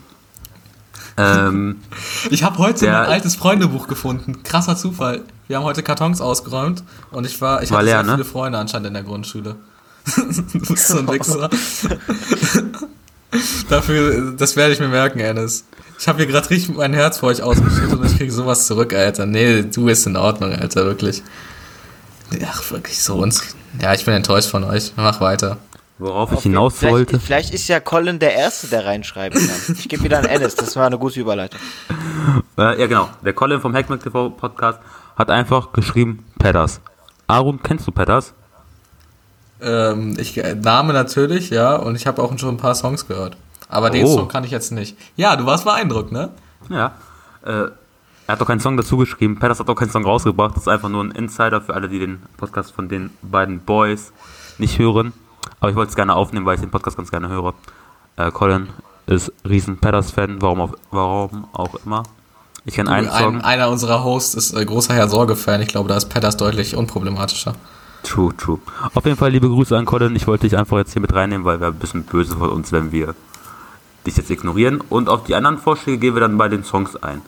[1.19, 1.77] Ähm,
[2.31, 4.43] Ich habe heute Der- mein altes Freundebuch gefunden.
[4.43, 5.23] Krasser Zufall.
[5.49, 8.13] Wir haben heute Kartons ausgeräumt und ich war, ich hatte leer, sehr ne?
[8.13, 9.57] viele Freunde anscheinend in der Grundschule.
[10.17, 11.51] du bist so ein Wichser.
[13.69, 15.65] Dafür, das werde ich mir merken, Ennis.
[15.99, 18.93] Ich habe hier gerade richtig mein Herz vor euch ausgeschüttet und ich kriege sowas zurück,
[18.95, 19.27] Alter.
[19.27, 21.23] Nee, du bist in Ordnung, Alter, wirklich.
[22.45, 23.43] Ach, wirklich so uns.
[23.81, 24.93] Ja, ich bin enttäuscht von euch.
[24.97, 25.59] Mach weiter.
[25.99, 27.21] Worauf ich hinaus vielleicht, wollte.
[27.21, 29.77] Vielleicht ist ja Colin der Erste, der reinschreiben kann.
[29.79, 31.61] Ich gebe wieder an Alice, das war eine gute Überleitung.
[32.59, 33.09] Äh, ja, genau.
[33.23, 34.81] Der Colin vom Hackmack TV Podcast
[35.15, 36.81] hat einfach geschrieben Pedders.
[37.27, 38.33] Aaron, kennst du Pedders?
[39.61, 43.37] Ähm, ich, äh, Name natürlich, ja, und ich habe auch schon ein paar Songs gehört.
[43.69, 44.17] Aber den Oh.
[44.17, 44.97] Song kann ich jetzt nicht.
[45.17, 46.31] Ja, du warst beeindruckt, ne?
[46.71, 46.93] Ja.
[47.45, 47.51] Äh,
[48.27, 49.39] er hat doch keinen Song dazu geschrieben.
[49.39, 50.57] Pedders hat auch keinen Song rausgebracht.
[50.57, 54.13] Das ist einfach nur ein Insider für alle, die den Podcast von den beiden Boys
[54.59, 55.13] nicht hören.
[55.61, 57.55] Aber ich wollte es gerne aufnehmen, weil ich den Podcast ganz gerne höre.
[58.17, 58.69] Äh, Colin
[59.07, 62.03] ist riesen Pedders-Fan, warum, auch- warum auch immer.
[62.65, 63.37] Ich kenne einen Song.
[63.37, 65.63] Ein, einer unserer Hosts ist äh, großer Herr Sorge-Fan.
[65.63, 67.55] Ich glaube, da ist Petters deutlich unproblematischer.
[68.03, 68.59] True, true.
[68.95, 70.15] Auf jeden Fall liebe Grüße an Colin.
[70.17, 72.73] Ich wollte dich einfach jetzt hier mit reinnehmen, weil wir ein bisschen böse von uns,
[72.73, 73.15] wenn wir
[74.07, 74.81] dich jetzt ignorieren.
[74.89, 77.23] Und auf die anderen Vorschläge gehen wir dann bei den Songs ein.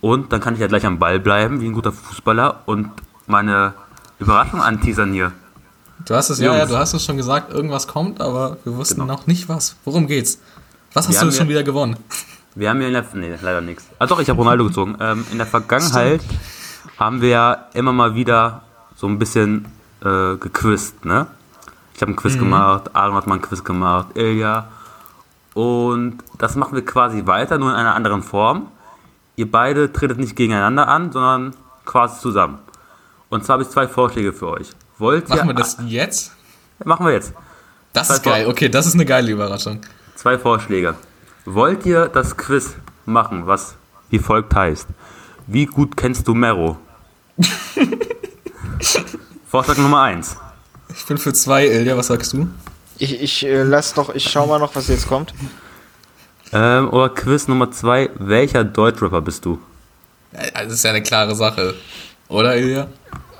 [0.00, 2.90] Und dann kann ich ja gleich am Ball bleiben, wie ein guter Fußballer und
[3.26, 3.74] meine
[4.18, 5.32] Überraschung anteasern hier.
[6.06, 9.00] Du hast es, ja, ja, du hast es schon gesagt, irgendwas kommt, aber wir wussten
[9.00, 9.12] Genau.
[9.14, 9.76] noch nicht was.
[9.84, 10.38] Worum geht's?
[10.94, 11.96] Was Wir hast du haben schon wieder gewonnen?
[12.54, 13.04] Wir haben ja in der.
[13.14, 13.84] Nee, leider nichts.
[13.98, 14.96] Ah, doch, ich habe Ronaldo gezogen.
[15.00, 16.20] Ähm, in der Vergangenheit
[16.98, 18.62] haben wir ja immer mal wieder
[18.96, 19.66] so ein bisschen
[20.04, 21.26] äh, gequizt, ne?
[21.94, 24.68] Ich habe einen Quiz gemacht, Aaron hat mal einen Quiz gemacht, Ilja.
[25.54, 28.68] Und das machen wir quasi weiter, nur in einer anderen Form.
[29.36, 32.58] Ihr beide tretet nicht gegeneinander an, sondern quasi zusammen.
[33.28, 34.70] Und zwar habe ich zwei Vorschläge für euch.
[34.98, 35.36] Wollt ihr.
[35.36, 36.32] Machen wir das jetzt?
[36.84, 37.32] Machen wir jetzt.
[37.92, 38.46] Das Zwei ist geil.
[38.46, 39.80] Okay, das ist eine geile Überraschung.
[40.14, 40.94] Zwei Vorschläge.
[41.44, 42.74] Wollt ihr das Quiz
[43.04, 43.74] machen, was
[44.10, 44.86] wie folgt heißt?
[45.46, 46.76] Wie gut kennst du Mero?
[49.48, 50.36] Vorschlag Nummer eins.
[50.94, 52.48] Ich bin für zwei, Ilja, was sagst du?
[52.98, 55.34] Ich, ich äh, lass doch, ich schau mal noch, was jetzt kommt.
[56.52, 58.10] Ähm, oder Quiz Nummer zwei.
[58.16, 59.58] Welcher Deutschrapper bist du?
[60.32, 61.74] Ja, Das ist ja eine klare Sache.
[62.28, 62.88] Oder, Ilja?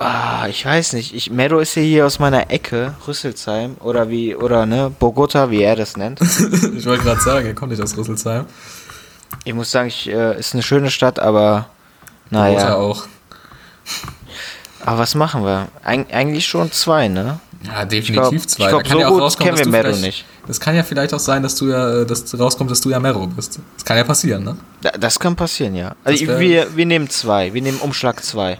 [0.03, 1.13] Ah, ich weiß nicht.
[1.15, 5.61] Ich, Meadow ist ja hier aus meiner Ecke, Rüsselsheim, oder wie, oder ne, Bogota, wie
[5.63, 6.19] er das nennt.
[6.75, 8.45] Ich wollte gerade sagen, er kommt nicht aus Rüsselsheim.
[9.45, 11.67] Ich muss sagen, ich, äh, ist eine schöne Stadt, aber
[12.29, 12.75] naja.
[12.75, 13.05] auch.
[14.85, 15.69] Aber was machen wir?
[15.83, 17.39] Eig eigentlich schon zwei, ne?
[17.65, 18.63] Ja, definitiv glaub- zwei.
[18.65, 20.05] ich glaub, Da kann so ja auch gut rauskommen, kennen dass wir du Mero vielleicht-
[20.05, 20.25] nicht.
[20.47, 22.99] Das kann ja vielleicht auch sein, dass du ja, äh, dass rauskommt, dass du ja
[22.99, 23.59] Mero bist.
[23.77, 24.57] Das kann ja passieren, ne?
[24.81, 25.95] Da, das kann passieren, ja.
[26.03, 27.53] Also wär- wir, wir nehmen zwei.
[27.53, 28.59] Wir nehmen Umschlag zwei.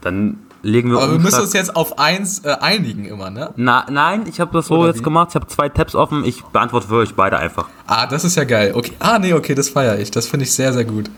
[0.00, 3.50] Dann legen wir Aber wir müssen uns jetzt auf eins äh, einigen immer, ne?
[3.56, 5.02] Na, nein, ich habe das so Oder jetzt wie?
[5.04, 5.28] gemacht.
[5.30, 6.24] Ich habe zwei Tabs offen.
[6.24, 7.68] Ich beantworte für euch beide einfach.
[7.86, 8.72] Ah, das ist ja geil.
[8.74, 8.92] Okay.
[8.98, 10.10] Ah, nee, okay, das feiere ich.
[10.10, 11.10] Das finde ich sehr, sehr gut.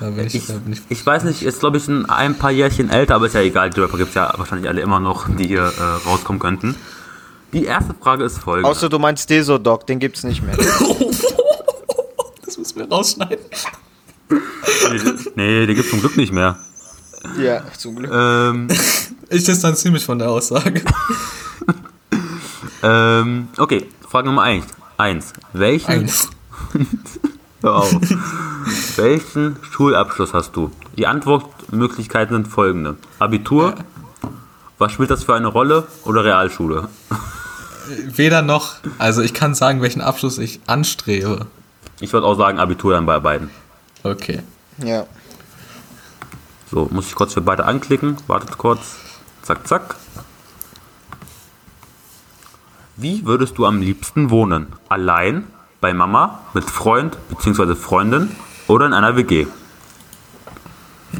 [0.00, 2.36] Da bin ich, Ich, da bin ich ich weiß nicht, ist glaube ich ein, ein
[2.36, 3.70] paar Jährchen älter, aber ist ja egal.
[3.70, 6.76] Die Rapper gibt es ja wahrscheinlich alle immer noch, die hier äh, rauskommen könnten.
[7.52, 8.68] Die erste Frage ist folgende.
[8.68, 10.56] Außer du meinst Desodog, den gibt's nicht mehr.
[12.44, 13.44] Das müssen wir rausschneiden.
[15.34, 16.58] nee, die gibt es zum Glück nicht mehr.
[17.38, 18.10] Ja, zum Glück.
[18.12, 18.68] Ähm,
[19.30, 20.82] Ich distanziere mich von der Aussage.
[22.82, 24.64] ähm, okay, Frage Nummer 1.
[24.96, 25.32] Eins.
[25.52, 26.30] Welchen, Eins.
[27.60, 27.94] Hör auf.
[28.96, 30.70] Welchen Schulabschluss hast du?
[30.96, 32.96] Die Antwortmöglichkeiten sind folgende.
[33.18, 33.74] Abitur,
[34.78, 36.88] was spielt das für eine Rolle oder Realschule?
[38.06, 38.76] Weder noch.
[38.98, 41.46] Also ich kann sagen, welchen Abschluss ich anstrebe.
[42.00, 43.50] Ich würde auch sagen Abitur dann bei beiden.
[44.02, 44.42] Okay.
[44.78, 45.06] Ja.
[46.70, 48.16] So, muss ich kurz für beide anklicken.
[48.26, 48.96] Wartet kurz.
[49.42, 49.94] Zack, zack.
[52.96, 54.66] Wie würdest du am liebsten wohnen?
[54.88, 55.44] Allein,
[55.80, 57.74] bei Mama, mit Freund bzw.
[57.74, 58.30] Freundin
[58.66, 59.46] oder in einer WG?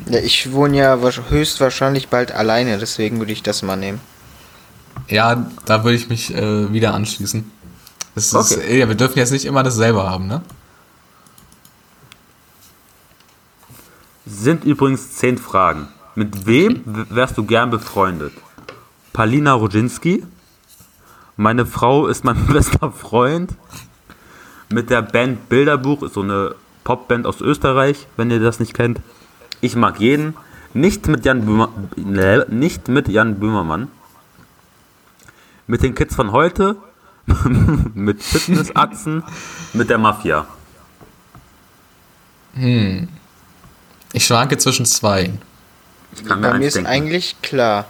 [0.06, 0.18] ja.
[0.20, 4.00] Ich wohne ja wahrsch- höchstwahrscheinlich bald alleine, deswegen würde ich das mal nehmen.
[5.08, 7.50] Ja, da würde ich mich äh, wieder anschließen.
[8.14, 8.78] Das ist, Okay.
[8.80, 10.42] ja, wir dürfen jetzt nicht immer dasselbe haben, ne?
[14.28, 15.88] Sind übrigens zehn Fragen.
[16.14, 18.32] Mit wem wärst du gern befreundet?
[19.14, 20.22] Palina Rodzinski?
[21.36, 23.54] Meine Frau ist mein bester Freund.
[24.70, 26.54] Mit der Band Bilderbuch, ist so eine
[26.84, 29.00] Popband aus Österreich, wenn ihr das nicht kennt.
[29.62, 30.34] Ich mag jeden.
[30.74, 31.70] Nicht mit Jan, Böhmer,
[32.50, 33.88] nicht mit Jan Böhmermann.
[35.66, 36.76] Mit den Kids von heute.
[37.94, 39.22] mit Fitnessatzen.
[39.72, 40.46] mit der Mafia.
[44.12, 45.30] Ich schwanke zwischen zwei.
[46.14, 46.90] Ich kann Bei eins mir ist denken.
[46.90, 47.86] eigentlich klar.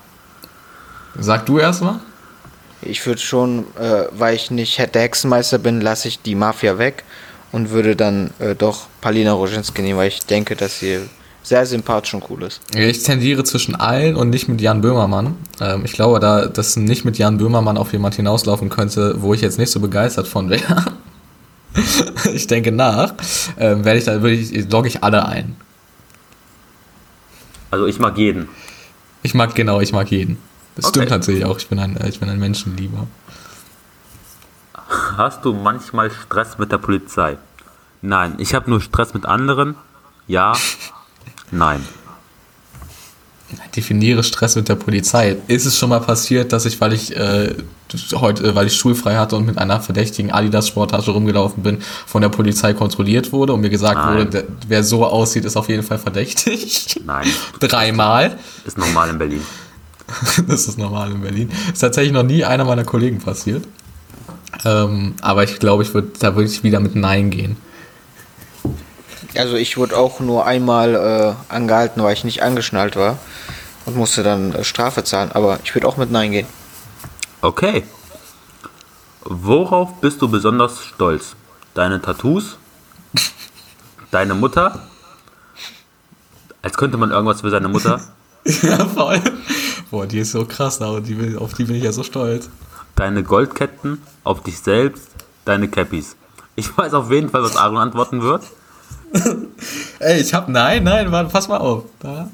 [1.19, 2.01] Sag du erstmal.
[2.83, 7.05] Ich würde schon, äh, weil ich nicht der Hexenmeister bin, lasse ich die Mafia weg
[7.51, 11.01] und würde dann äh, doch Palina Roginski nehmen, weil ich denke, dass sie
[11.43, 12.61] sehr sympathisch und cool ist.
[12.75, 15.37] Ich tendiere zwischen allen und nicht mit Jan Böhmermann.
[15.61, 19.41] Ähm, ich glaube, da das nicht mit Jan Böhmermann auf jemand hinauslaufen könnte, wo ich
[19.41, 20.85] jetzt nicht so begeistert von wäre.
[22.33, 23.15] ich denke nach,
[23.59, 25.57] ähm, werde ich da würde ich logge ich alle ein.
[27.71, 28.49] Also ich mag jeden.
[29.23, 30.39] Ich mag genau, ich mag jeden.
[30.77, 31.01] Das Okay.
[31.01, 31.59] stimmt tatsächlich auch.
[31.59, 33.07] Ich bin ein ich bin ein Menschenlieber.
[35.17, 37.37] Hast du manchmal Stress mit der Polizei?
[38.01, 38.35] Nein.
[38.39, 39.75] Ich habe nur Stress mit anderen?
[40.29, 40.53] Ja.
[41.51, 41.85] Nein.
[43.75, 45.37] Definiere Stress mit der Polizei.
[45.47, 47.55] Ist es schon mal passiert, dass ich, weil ich äh,
[48.15, 52.29] heute, äh, weil ich schulfrei hatte und mit einer verdächtigen Adidas-Sporttasche rumgelaufen bin, von der
[52.29, 54.19] Polizei kontrolliert wurde und mir gesagt Nein.
[54.19, 57.01] wurde, der, wer so aussieht, ist auf jeden Fall verdächtig?
[57.07, 57.27] Nein.
[57.61, 58.39] Dreimal.
[58.67, 59.43] Ist normal in Berlin.
[60.49, 61.51] Das ist normal in Berlin.
[61.71, 63.65] Ist tatsächlich noch nie einer meiner Kollegen passiert.
[64.65, 67.57] Ähm, aber ich glaube, ich würde, da würde ich wieder mit Nein gehen.
[69.37, 73.19] Also ich wurde auch nur einmal äh, angehalten, weil ich nicht angeschnallt war
[73.85, 76.47] und musste dann äh, Strafe zahlen, aber ich würde auch mit Nein gehen.
[77.43, 77.85] Okay.
[79.23, 81.35] Worauf bist du besonders stolz?
[81.75, 82.57] Deine Tattoos?
[84.11, 84.89] Deine Mutter?
[86.63, 88.01] Als könnte man irgendwas für seine Mutter.
[88.45, 89.21] ja, voll.
[89.91, 92.49] Boah, die ist so krass, aber die, will- auf die bin ich ja so stolz.
[92.97, 94.03] Deine Goldketten?
[94.25, 95.09] Auf dich selbst?
[95.45, 96.17] Deine Cappies?
[96.57, 98.43] Ich weiß auf jeden Fall, was Aaron antworten wird.
[99.99, 101.85] Ey, ich hab, nein, nein, Mann, pass mal auf.
[102.01, 102.29] Da.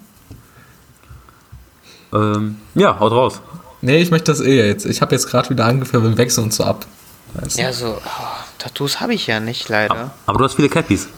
[2.12, 3.40] Ähm, ja, haut raus.
[3.80, 4.86] Nee, ich möchte das eh jetzt.
[4.86, 6.86] Ich habe jetzt gerade wieder angefangen, wir wechseln uns so ab.
[7.34, 7.62] Weißt du?
[7.62, 8.20] Ja, so oh,
[8.58, 10.12] Tattoos habe ich ja nicht leider.
[10.26, 11.08] Aber du hast viele Cappies.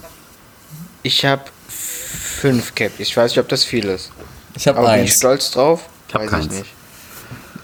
[1.03, 3.07] Ich habe fünf Cappies.
[3.07, 4.11] Ich weiß nicht, ob das viel ist.
[4.55, 5.17] ich habe Aber bin ich eins.
[5.17, 5.81] stolz drauf?
[6.07, 6.45] Ich hab Weiß keins.
[6.45, 6.73] ich nicht.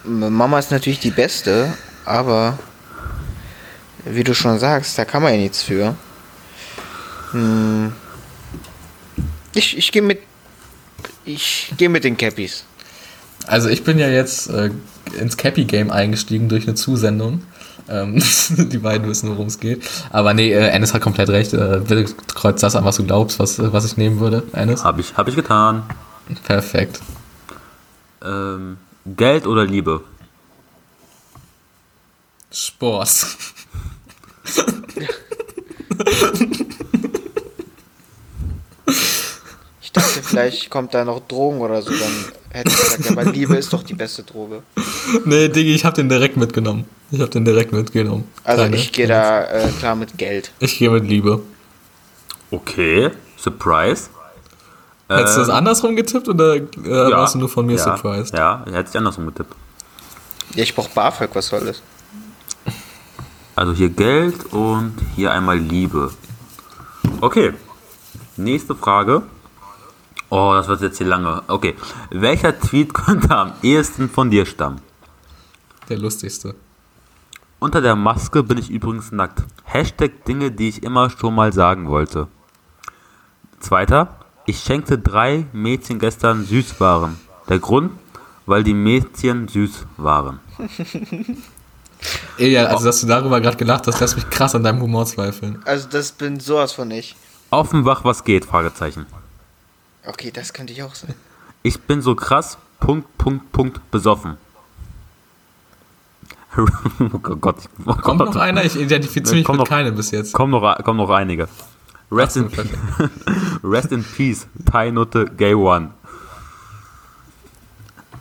[0.05, 1.73] Mama ist natürlich die beste,
[2.05, 2.59] aber
[4.05, 5.95] wie du schon sagst, da kann man ja nichts für.
[7.33, 7.93] Hm.
[9.53, 10.19] Ich, ich gehe mit.
[11.25, 12.63] Ich gehe mit den Cappies.
[13.47, 14.71] Also ich bin ja jetzt äh,
[15.19, 17.43] ins Cappy-Game eingestiegen durch eine Zusendung.
[17.89, 19.83] Ähm, die beiden wissen, worum es geht.
[20.09, 21.53] Aber nee, äh, Ennis hat komplett recht.
[21.53, 24.83] Äh, bitte kreuz das an, was du glaubst, was, was ich nehmen würde, Ennis.
[24.83, 25.83] Hab ich, hab ich getan.
[26.45, 27.01] Perfekt.
[28.23, 30.01] Ähm, Geld oder Liebe?
[32.51, 33.09] Sport.
[39.93, 41.91] dachte, vielleicht kommt da noch Drogen oder so.
[41.91, 42.09] Dann
[42.49, 44.63] hätte ich gesagt, ja, aber Liebe ist doch die beste Droge.
[45.25, 46.85] nee, Diggi, ich habe den direkt mitgenommen.
[47.11, 48.27] Ich habe den direkt mitgenommen.
[48.43, 50.51] Also Keine- ich gehe da äh, klar mit Geld.
[50.59, 51.41] Ich gehe mit Liebe.
[52.51, 54.09] Okay, Surprise.
[55.09, 58.33] Hättest du das Ähm, andersrum getippt oder äh, warst du nur von mir ja, surprised?
[58.35, 59.53] Ja, hätte ich andersrum getippt.
[60.55, 61.81] Ja, ich brauch BAföG, was soll das?
[63.55, 66.11] Also hier Geld und hier einmal Liebe.
[67.21, 67.53] Okay.
[68.37, 69.21] Nächste Frage.
[70.35, 71.43] Oh, das wird jetzt hier lange.
[71.47, 71.75] Okay.
[72.09, 74.81] Welcher Tweet könnte am ehesten von dir stammen?
[75.89, 76.55] Der lustigste.
[77.59, 79.43] Unter der Maske bin ich übrigens nackt.
[79.63, 82.29] Hashtag Dinge, die ich immer schon mal sagen wollte.
[83.59, 84.17] Zweiter.
[84.47, 87.19] Ich schenkte drei Mädchen gestern Süßwaren.
[87.47, 87.91] Der Grund?
[88.47, 90.39] Weil die Mädchen süß waren.
[92.39, 95.05] Ey, ja, also dass du darüber gerade gelacht hast, lässt mich krass an deinem Humor
[95.05, 95.61] zweifeln.
[95.63, 97.15] Also das bin sowas von ich.
[97.51, 98.45] Offenbach, was geht?
[98.45, 99.05] Fragezeichen.
[100.05, 101.13] Okay, das könnte ich auch sein.
[101.63, 104.37] Ich bin so krass, Punkt, Punkt, Punkt, besoffen.
[106.57, 108.33] oh Gott, ich, oh Kommt Gott.
[108.33, 108.63] noch einer?
[108.63, 110.33] Ich identifiziere mich Kommt mit noch- keinem bis jetzt.
[110.33, 111.47] Kommen noch, kommen noch einige.
[112.11, 112.47] Rest in,
[113.63, 115.91] Rest in Peace, Thai Nutte, Gay One.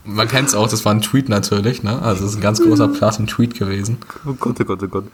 [0.05, 2.01] Man kennt es auch, das war ein Tweet natürlich, ne?
[2.01, 3.99] Also es ist ein ganz großer Platz im Tweet gewesen.
[4.27, 5.05] Oh Gott, oh Gott, oh Gott.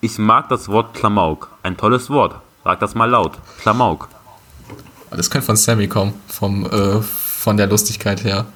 [0.00, 1.48] Ich mag das Wort Klamauk.
[1.62, 2.40] Ein tolles Wort.
[2.64, 3.38] Sag das mal laut.
[3.60, 4.08] Klamauk.
[5.16, 8.46] Das könnte von Sammy kommen, vom, äh, von der Lustigkeit her.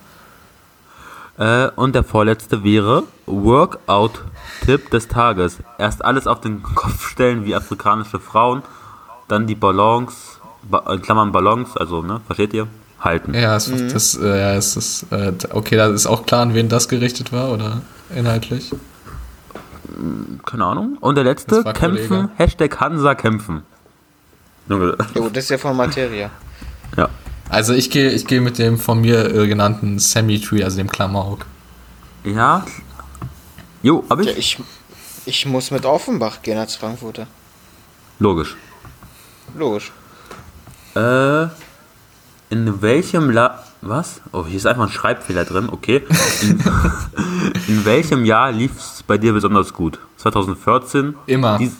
[1.39, 5.59] Äh, und der vorletzte wäre Workout-Tipp des Tages.
[5.79, 8.63] Erst alles auf den Kopf stellen wie afrikanische Frauen,
[9.29, 12.67] dann die Ballons, ba in Klammern Ballons, also, ne, versteht ihr?
[12.99, 13.35] Halten.
[13.35, 16.71] Ja, es, das, äh, ja, es ist, äh, okay, da ist auch klar, an wen
[16.71, 17.83] das gerichtet war, oder
[18.15, 18.73] inhaltlich.
[20.45, 20.97] Keine Ahnung.
[21.01, 22.29] Und der letzte, Das kämpfen, Kollege.
[22.37, 23.63] Hashtag Hansa kämpfen.
[24.69, 24.97] Junge.
[25.14, 26.31] Gut, das ist ja von Materia.
[26.97, 27.09] Ja.
[27.49, 31.47] Also ich gehe ich gehe mit dem von mir äh, genannten Sammy-Tree, also dem Klamauk.
[32.25, 32.67] Ja.
[33.83, 34.27] Jo, hab ich?
[34.27, 34.59] Ja, ich,
[35.27, 37.27] ich muss mit Offenbach gehen als Frankfurter.
[38.19, 38.57] Logisch.
[39.57, 39.93] Logisch.
[40.95, 41.45] Äh,
[42.51, 43.62] in welchem La...
[43.83, 44.21] Was?
[44.33, 46.03] Oh, hier ist einfach ein Schreibfehler drin, okay.
[46.43, 46.59] In,
[47.69, 49.99] In welchem Jahr lief es bei dir besonders gut?
[50.17, 51.14] 2014?
[51.27, 51.59] Immer.
[51.59, 51.73] Dies,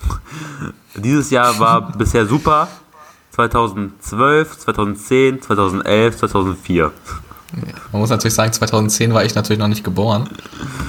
[0.94, 2.68] dieses Jahr war bisher super.
[3.32, 6.92] 2012, 2010, 2011, 2004.
[7.92, 10.28] Man muss natürlich sagen, 2010 war ich natürlich noch nicht geboren.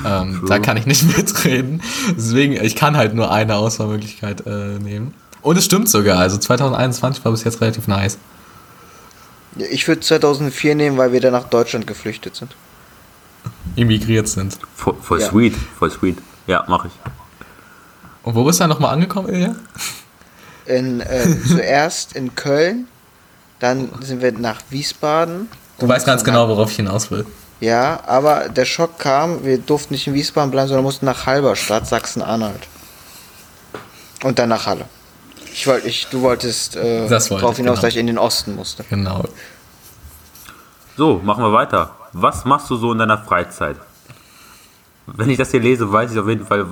[0.06, 1.82] Ähm, da kann ich nicht mitreden.
[2.16, 5.14] Deswegen, ich kann halt nur eine Auswahlmöglichkeit äh, nehmen.
[5.42, 6.20] Und es stimmt sogar.
[6.20, 8.18] Also 2021 war bis jetzt relativ nice.
[9.58, 12.56] Ich würde 2004 nehmen, weil wir dann nach Deutschland geflüchtet sind.
[13.76, 14.58] Immigriert sind.
[14.76, 15.30] Voll, voll Ja.
[15.30, 16.18] sweet, voll sweet.
[16.48, 16.94] Ja, mache ich.
[18.28, 19.56] Und wo bist du dann nochmal angekommen, Ilja?
[20.66, 22.90] In, äh, zuerst in Köln,
[23.60, 25.48] dann sind wir nach Wiesbaden.
[25.80, 27.26] Du weißt ganz genau, worauf ich hinaus will.
[27.62, 31.88] Ja, aber der Schock kam, wir durften nicht in Wiesbaden bleiben, sondern mussten nach Halberstadt,
[31.88, 32.68] Sachsen-Anhalt.
[34.24, 34.90] Und dann nach Halle.
[35.54, 37.82] Ich wollte, ich, du wolltest äh, Das wollte darauf ich, hinaus, genau.
[37.82, 38.84] dass ich in den Osten musste.
[38.90, 39.24] Genau.
[40.98, 41.92] So, machen wir weiter.
[42.12, 43.78] Was machst du so in deiner Freizeit?
[45.06, 46.68] Wenn ich das hier lese, weiß ich auf jeden Fall,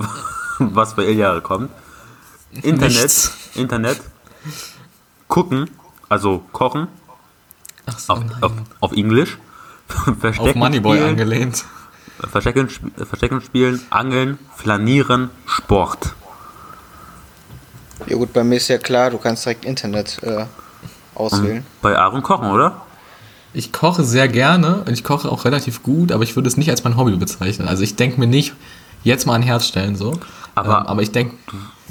[0.60, 1.70] was bei Ilja kommt.
[2.51, 3.32] Internet, Nichts.
[3.56, 3.99] Internet,
[5.28, 5.70] gucken,
[6.08, 6.88] also kochen,
[7.86, 8.38] Ach so, auf, nein.
[8.41, 9.38] auf, auf Englisch,
[10.08, 11.66] Auf Verstecken Moneyboy spielen, angelehnt.
[12.32, 16.16] Verstecken, Verstecken spielen, Angeln, Flanieren, Sport.
[18.08, 20.45] Ja gut, bei mir ist ja klar, du kannst direkt Internet äh,
[21.14, 21.66] auswählen.
[21.82, 22.82] Bei Aaron kochen, oder?
[23.53, 26.70] Ich koche sehr gerne und ich koche auch relativ gut, aber ich würde es nicht
[26.70, 27.68] als mein Hobby bezeichnen.
[27.68, 28.53] Also ich denke mir nicht,
[29.03, 30.20] jetzt mal ein Herz stellen so.
[30.56, 31.36] Aber- ähm, aber ich denke,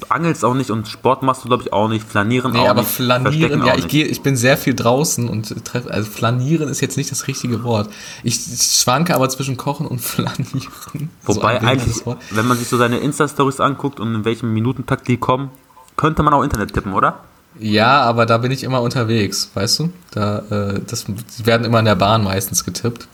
[0.00, 2.04] Du angelst auch nicht und Sport machst du, glaube ich, auch nicht.
[2.06, 2.90] Flanieren nee, auch aber nicht.
[2.90, 6.96] flanieren, ja, ich gehe, ich bin sehr viel draußen und treffe, also flanieren ist jetzt
[6.96, 7.88] nicht das richtige Wort.
[8.24, 11.10] Ich schwanke aber zwischen Kochen und flanieren.
[11.26, 12.18] So Wobei behindertes eigentlich, Wort.
[12.32, 15.50] wenn man sich so seine Insta-Stories anguckt und in welchem Minutentakt die kommen,
[15.96, 17.20] könnte man auch Internet tippen, oder?
[17.60, 19.92] Ja, aber da bin ich immer unterwegs, weißt du?
[20.10, 23.06] Da, äh, das, die werden immer in der Bahn meistens getippt.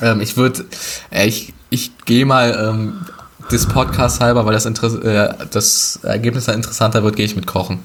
[0.00, 0.64] Ähm, ich würde,
[1.10, 3.04] äh, ich, ich gehe mal ähm,
[3.50, 7.46] des Podcasts halber, weil das, Interess äh, das Ergebnis dann interessanter wird, gehe ich mit
[7.46, 7.80] Kochen.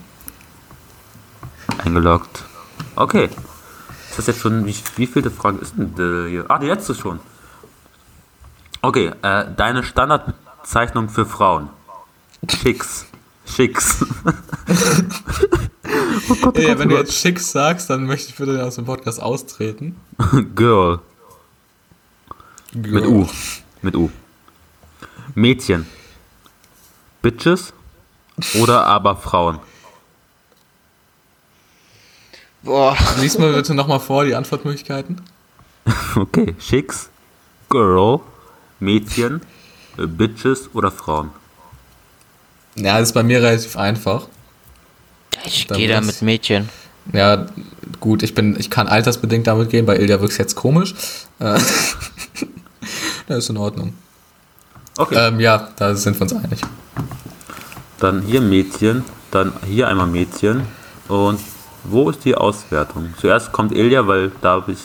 [1.84, 2.44] Eingeloggt.
[2.96, 3.30] Okay.
[4.10, 6.46] Ist das jetzt schon, wie, wie viele Frage ist denn die hier?
[6.48, 7.20] Ah, die letzte schon.
[8.82, 11.70] Okay, äh, deine Standardbezeichnung für Frauen.
[12.50, 13.06] Schicks.
[13.46, 14.06] Schicks.
[16.58, 19.96] Ja, wenn du jetzt schick sagst, dann möchte ich bitte aus dem Podcast austreten.
[20.56, 21.00] Girl.
[22.74, 23.28] Mit U.
[23.82, 24.10] Mit U.
[25.36, 25.86] Mädchen.
[27.22, 27.74] Bitches.
[28.60, 29.60] Oder aber Frauen.
[32.64, 35.22] Boah, Lies mal bitte nochmal vor die Antwortmöglichkeiten.
[36.16, 36.56] Okay.
[36.58, 37.10] Schicks.
[37.70, 38.22] Girl.
[38.80, 39.42] Mädchen.
[39.98, 41.30] Bitches oder Frauen.
[42.76, 44.28] Ja, das ist bei mir relativ einfach.
[45.44, 46.70] ich gehe da mit Mädchen.
[47.14, 47.46] Ja,
[48.00, 50.96] gut, ich bin, ich kann altersbedingt damit gehen, bei Ilja wirkt jetzt komisch.
[51.40, 51.60] Äh,
[53.28, 53.94] das ist in Ordnung.
[54.98, 55.28] Okay.
[55.28, 56.62] Ähm, ja, da sind wir uns einig.
[58.00, 60.66] Dann hier Mädchen, dann hier einmal Mädchen.
[61.08, 61.40] Und
[61.84, 63.14] wo ist die Auswertung?
[63.20, 64.80] Zuerst kommt Ilja, weil da habe ich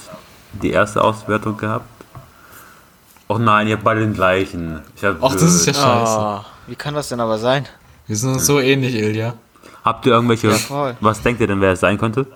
[0.63, 1.87] die erste Auswertung gehabt.
[3.29, 4.81] Oh nein, ihr habt beide den gleichen.
[5.21, 5.87] Ach, das ist ja scheiße.
[5.87, 7.67] Ah, wie kann das denn aber sein?
[8.09, 9.35] Wir sind uns so ähnlich, Ilja.
[9.85, 10.49] Habt ihr irgendwelche.
[10.51, 12.27] Ja, was denkt ihr denn, wer es sein könnte?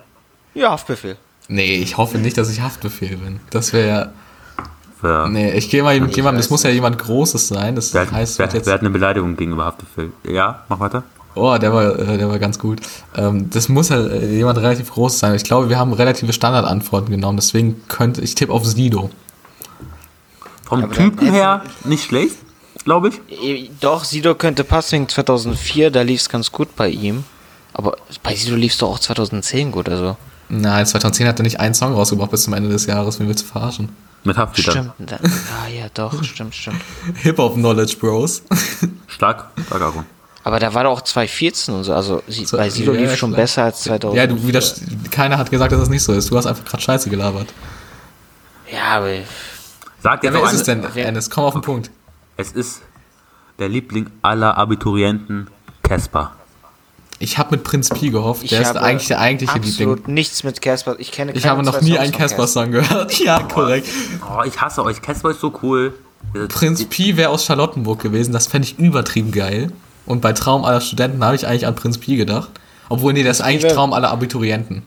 [0.53, 1.17] Ja, Haftbefehl.
[1.49, 3.41] Nee, ich hoffe nicht, dass ich Haftbefehl bin.
[3.49, 4.09] Das wäre ja.
[5.01, 7.75] Wer, Nee, ich gehe mal mit jemandem, das weiß muss ja jemand Großes sein.
[7.75, 8.65] Das wer, hat- heißt, wer, jetzt.
[8.65, 10.11] wer hat eine Beleidigung gegenüber Haftbefehl?
[10.27, 11.03] Ja, mach weiter.
[11.37, 12.79] Oh, der war, äh, der war ganz gut.
[13.17, 15.35] Ähm, das muss ja äh, jemand relativ groß sein.
[15.35, 19.09] Ich glaube, wir haben relative Standardantworten genommen, deswegen könnte ich tippe auf Sido.
[20.63, 22.37] Vom Aber Typen her nicht schlecht,
[22.85, 23.21] glaube ich.
[23.43, 27.23] Eh, Doch, Sido könnte passen wegen 2004, da lief es ganz gut bei ihm.
[27.73, 30.15] Aber bei Sido lief es doch auch 2010 gut, also.
[30.49, 33.35] Nein, 2010 hat er nicht einen Song rausgebracht bis zum Ende des Jahres, wie wir
[33.35, 33.89] zu verarschen.
[34.23, 34.91] Mit Hafti dann.
[34.95, 35.11] Stimmt.
[35.11, 36.81] Da, ah, ja, doch, stimmt, stimmt.
[37.21, 38.41] Hip-Hop-Knowledge, Bros.
[39.07, 40.05] Stark, stark Aaron.
[40.43, 43.15] Aber da war doch auch 2014 und so, also sie, So, bei Sido ja, lief
[43.15, 43.41] schon klar.
[43.41, 44.17] besser als 2000.
[44.17, 44.61] ja, du wieder,
[45.11, 46.29] keiner hat gesagt, dass das nicht so ist.
[46.29, 47.51] Du hast einfach gerade Scheiße gelabert.
[48.71, 49.09] Ja, aber
[50.01, 51.29] Sag Ja, jetzt wer ist es denn, wer- Ennis?
[51.31, 51.89] Komm auf den Punkt.
[52.37, 52.81] Es ist
[53.57, 55.47] der Liebling aller Abiturienten,
[55.81, 56.33] Casper.
[57.19, 58.43] Ich habe mit Prinz Pi gehofft.
[58.43, 60.13] ich Der ist eigentlich der eigentliche absolut Liebling.
[60.13, 60.95] nichts mit Casper.
[60.99, 62.11] Ich kenne Ich habe noch nie einen.
[62.11, 63.17] Casper-Song gehört.
[63.19, 63.87] Ja, korrekt.
[64.29, 65.01] Oh, ich hasse euch.
[65.01, 65.93] Casper ist so cool.
[66.49, 68.33] Prinz Pi wäre aus Charlottenburg gewesen.
[68.33, 69.71] Das fände ich übertrieben geil.
[70.05, 72.49] Und bei Traum aller Studenten habe ich eigentlich an Prinz Pi gedacht.
[72.89, 74.83] Obwohl, nee, das ist eigentlich Traum aller Abiturienten.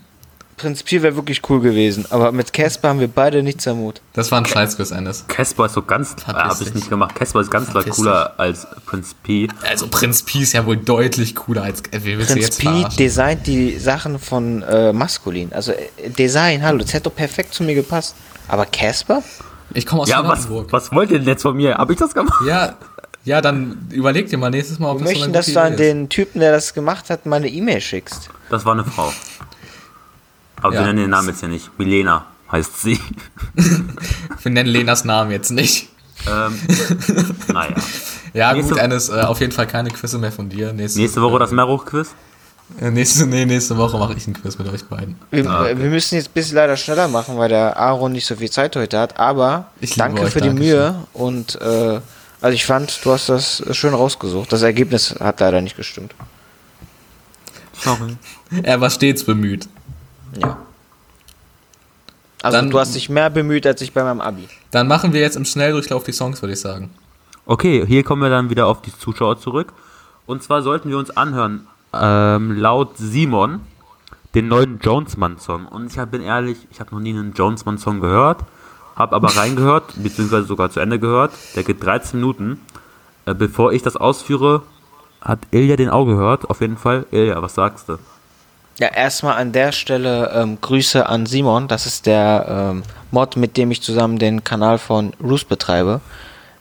[0.59, 4.00] Prinz Pi wäre wirklich cool gewesen, aber mit Casper haben wir beide nichts am Hut.
[4.12, 5.24] Das war ein Scheißquiz, Ennis.
[5.28, 6.12] Casper ist so ganz.
[6.12, 7.14] Äh, Verpiss hab ich nicht gemacht.
[7.14, 9.48] Casper ist ganz klar cooler als Prinz P.
[9.62, 11.80] Also Prinz Pi ist ja wohl deutlich cooler als...
[11.92, 12.96] Äh, wie Prinz jetzt verarschen?
[12.98, 15.52] designt die Sachen von äh, Maskulin.
[15.52, 18.14] Also äh, Design, hallo, das hätte doch perfekt zu mir gepasst.
[18.48, 19.22] Aber Casper?
[19.74, 21.76] Ich komme aus Ja, was, was wollt ihr denn jetzt von mir?
[21.76, 22.42] Hab ich das gemacht?
[22.46, 22.76] Ja,
[23.24, 25.61] ja, dann überleg dir mal nächstes Mal, ob Wir das so möchten, eine dass du
[25.61, 28.30] an den Typen, der das gemacht hat, mal eine E-Mail schickst.
[28.48, 29.12] Das war eine Frau.
[30.62, 30.80] Aber Ja.
[30.80, 31.70] wir nennen den Namen jetzt ja nicht.
[31.78, 32.98] Milena heißt sie.
[34.42, 35.88] Wir nennen Lenas Namen jetzt nicht.
[36.26, 36.59] ähm,
[37.52, 37.74] naja.
[38.32, 40.72] Ja, Nächste- gut, Ennis, äh, auf jeden Fall keine Quizze mehr von dir.
[40.72, 42.09] Nächste, Nächste Woche das Meerhoch-Quiz.
[42.80, 45.16] Äh, nächste, nee, nächste Woche mache ich ein Quiz mit euch beiden.
[45.30, 45.78] Wir, Ah, okay.
[45.78, 48.74] wir müssen jetzt ein bisschen leider schneller machen, weil der Aaron nicht so viel Zeit
[48.76, 49.18] heute hat.
[49.18, 50.50] Aber Ich danke euch, für die.
[50.50, 50.94] Mühe.
[51.14, 52.00] Und äh,
[52.40, 54.52] also ich fand, du hast das schön rausgesucht.
[54.52, 56.14] Das Ergebnis hat leider nicht gestimmt.
[57.80, 58.16] Sorry.
[58.62, 59.68] Er war stets bemüht.
[60.37, 60.57] Ja.
[62.43, 64.49] Also Dann- du hast dich mehr bemüht als ich bei meinem Abi.
[64.70, 66.91] Dann machen wir jetzt im Schnelldurchlauf die Songs, würde ich sagen.
[67.47, 69.72] Okay, hier kommen wir dann wieder auf die Zuschauer zurück.
[70.26, 73.61] Und zwar sollten wir uns anhören, ähm, laut Simon,
[74.35, 75.66] den neuen Jonesman-Song.
[75.66, 78.41] Und ich bin ehrlich, ich habe noch nie einen Jonesman-Song gehört,
[78.95, 81.33] habe aber reingehört, beziehungsweise sogar zu Ende gehört.
[81.57, 82.61] Der geht 13 Minuten.
[83.24, 84.62] Äh, bevor ich das ausführe,
[85.20, 87.07] hat Ilja den auch gehört, auf jeden Fall.
[87.11, 87.99] Ilja, was sagst du?
[88.81, 91.66] Ja, erstmal an der Stelle ähm, Grüße an Simon.
[91.66, 96.01] Das ist der ähm, Mod, mit dem ich zusammen den Kanal von Roos betreibe.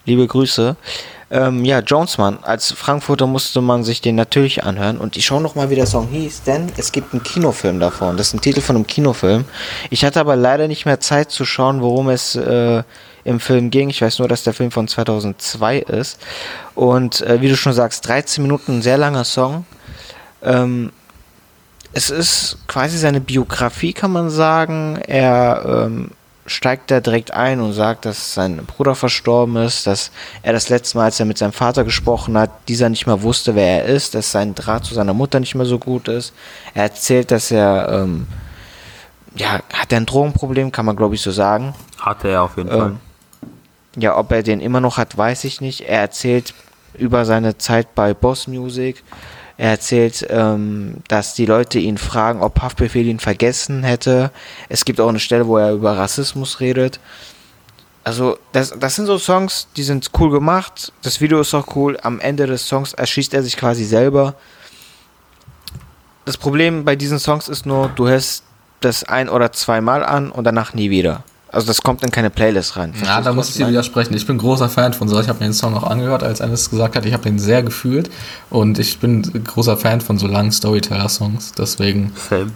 [0.04, 0.74] Liebe Grüße.
[1.30, 2.38] Ähm, ja, Jonesman.
[2.42, 4.98] Als Frankfurter musste man sich den natürlich anhören.
[4.98, 8.16] Und ich schaue noch mal, wie der Song hieß, denn es gibt einen Kinofilm davon.
[8.16, 9.44] Das ist ein Titel von einem Kinofilm.
[9.90, 12.82] Ich hatte aber leider nicht mehr Zeit zu schauen, worum es äh,
[13.22, 13.90] im Film ging.
[13.90, 16.18] Ich weiß nur, dass der Film von 2002 ist.
[16.74, 19.66] Und äh, wie du schon sagst, 13 Minuten, ein sehr langer Song.
[20.42, 20.90] Ähm,
[21.98, 25.00] es ist quasi seine Biografie, kann man sagen.
[25.08, 26.12] Er ähm,
[26.46, 30.96] steigt da direkt ein und sagt, dass sein Bruder verstorben ist, dass er das letzte
[30.96, 34.14] Mal, als er mit seinem Vater gesprochen hat, dieser nicht mehr wusste, wer er ist,
[34.14, 36.32] dass sein Draht zu seiner Mutter nicht mehr so gut ist.
[36.72, 38.28] Er erzählt, dass er, ähm,
[39.34, 41.74] ja, hat er ein Drogenproblem, kann man glaube ich so sagen.
[41.98, 42.90] Hatte er auf jeden Fall.
[42.90, 43.00] Ähm,
[43.96, 45.80] ja, ob er den immer noch hat, weiß ich nicht.
[45.80, 46.54] Er erzählt
[46.94, 49.02] über seine Zeit bei Boss Music.
[49.58, 54.30] Er erzählt, ähm, dass die Leute ihn fragen, ob Haftbefehl ihn vergessen hätte.
[54.68, 57.00] Es gibt auch eine Stelle, wo er über Rassismus redet.
[58.04, 60.92] Also, das, das sind so Songs, die sind cool gemacht.
[61.02, 61.98] Das Video ist auch cool.
[62.00, 64.36] Am Ende des Songs erschießt er sich quasi selber.
[66.24, 68.44] Das Problem bei diesen Songs ist nur, du hörst
[68.80, 71.24] das ein oder zweimal an und danach nie wieder.
[71.50, 72.92] Also das kommt in keine Playlist rein.
[73.04, 74.12] Ja, da muss ich dir widersprechen.
[74.14, 75.18] Ich bin großer Fan von so.
[75.18, 77.06] Ich habe mir den Song auch angehört, als Ennis gesagt hat.
[77.06, 78.10] Ich habe den sehr gefühlt.
[78.50, 81.52] Und ich bin großer Fan von so langen Storyteller-Songs.
[81.56, 82.52] Deswegen Same.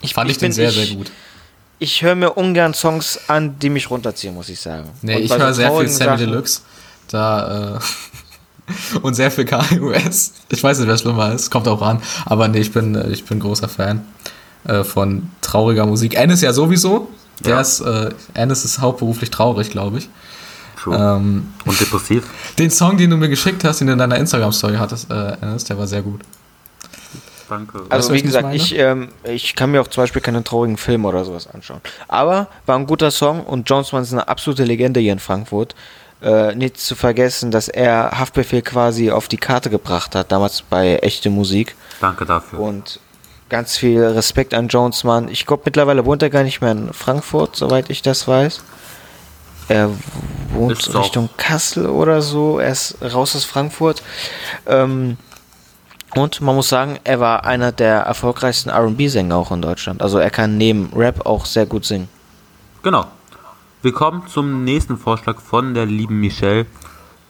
[0.00, 1.10] Ich, fand ich, den bin- sehr, ich, sehr gut.
[1.78, 4.88] Ich höre mir ungern Songs an, die mich runterziehen, muss ich sagen.
[5.02, 6.60] Nee, Und ich bei so höre sehr viel Sammy Sachen- Deluxe.
[7.08, 10.32] Da, äh, und sehr viel KUS.
[10.48, 11.50] Ich weiß nicht, wer schlimmer ist.
[11.50, 12.02] Kommt auch an.
[12.26, 14.04] Aber nee, ich bin, äh, ich bin großer Fan
[14.64, 16.16] äh, von trauriger Musik.
[16.16, 17.08] Ennis ja sowieso.
[17.40, 17.60] Der Ja.
[17.60, 20.08] ist, äh, Ennis ist hauptberuflich traurig, glaube ich.
[20.86, 22.24] Ähm, Und depressiv.
[22.58, 25.64] den Song, den du mir geschickt hast, den du in deiner Instagram-Story hattest, äh, Ennis,
[25.64, 26.22] der war sehr gut.
[27.48, 27.82] Danke.
[27.88, 31.24] Also wie gesagt, ich, ähm, ich kann mir auch zum Beispiel keinen traurigen Film oder
[31.24, 31.80] sowas anschauen.
[32.08, 35.74] Aber war ein guter Song und Jonesman ist eine absolute Legende hier in Frankfurt.
[36.22, 40.96] Äh, nicht zu vergessen, dass er Haftbefehl quasi auf die Karte gebracht hat, damals bei
[40.96, 41.74] echte Musik.
[42.00, 42.60] Danke dafür.
[42.60, 43.00] Und
[43.50, 45.28] ganz viel Respekt an Jonesman.
[45.28, 48.62] Ich glaube, mittlerweile wohnt er gar nicht mehr in Frankfurt, soweit ich das weiß.
[49.68, 49.90] Er
[50.52, 52.58] wohnt Ist auch- Richtung Kassel oder so.
[52.58, 54.02] Er ist raus aus Frankfurt.
[54.66, 55.16] Ähm,
[56.16, 60.02] und man muss sagen, er war einer der erfolgreichsten RB-Sänger auch in Deutschland.
[60.02, 62.08] Also er kann neben Rap auch sehr gut singen.
[62.82, 63.06] Genau.
[63.82, 66.66] Wir kommen zum nächsten Vorschlag von der lieben Michelle.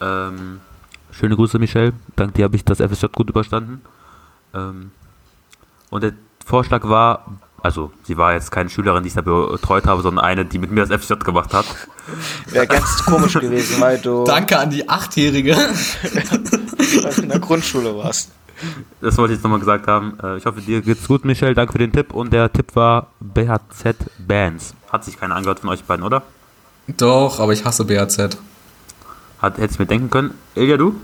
[0.00, 0.60] Ähm,
[1.12, 1.92] schöne Grüße, Michelle.
[2.16, 3.82] Dank dir habe ich das FSJ gut überstanden.
[4.54, 4.92] Ähm,
[5.90, 6.12] und der
[6.44, 7.26] Vorschlag war,
[7.62, 10.70] also sie war jetzt keine Schülerin, die ich da betreut habe, sondern eine, die mit
[10.70, 11.66] mir das FSJ gemacht hat.
[12.46, 15.56] Wäre ganz komisch gewesen, weil du Danke an die Achtjährige.
[17.16, 18.30] in der Grundschule warst.
[19.00, 20.18] Das wollte ich jetzt nochmal gesagt haben.
[20.22, 21.54] Äh, ich hoffe, dir geht's gut, Michelle.
[21.54, 22.12] Danke für den Tipp.
[22.12, 24.74] Und der Tipp war BHZ Bands.
[24.90, 26.22] Hat sich keiner angehört von euch beiden, oder?
[26.96, 27.86] Doch, aber ich hasse.
[29.40, 30.34] Hat, hätte ich mir denken können.
[30.54, 30.94] Ilja, du?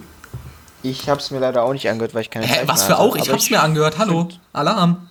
[0.89, 2.87] Ich habe es mir leider auch nicht angehört, weil ich keine Hä, Zeit was mehr
[2.87, 3.03] für hatte.
[3.03, 3.17] auch?
[3.17, 3.99] Ich Aber hab's mir angehört.
[3.99, 4.29] Hallo.
[4.53, 5.09] Alarm.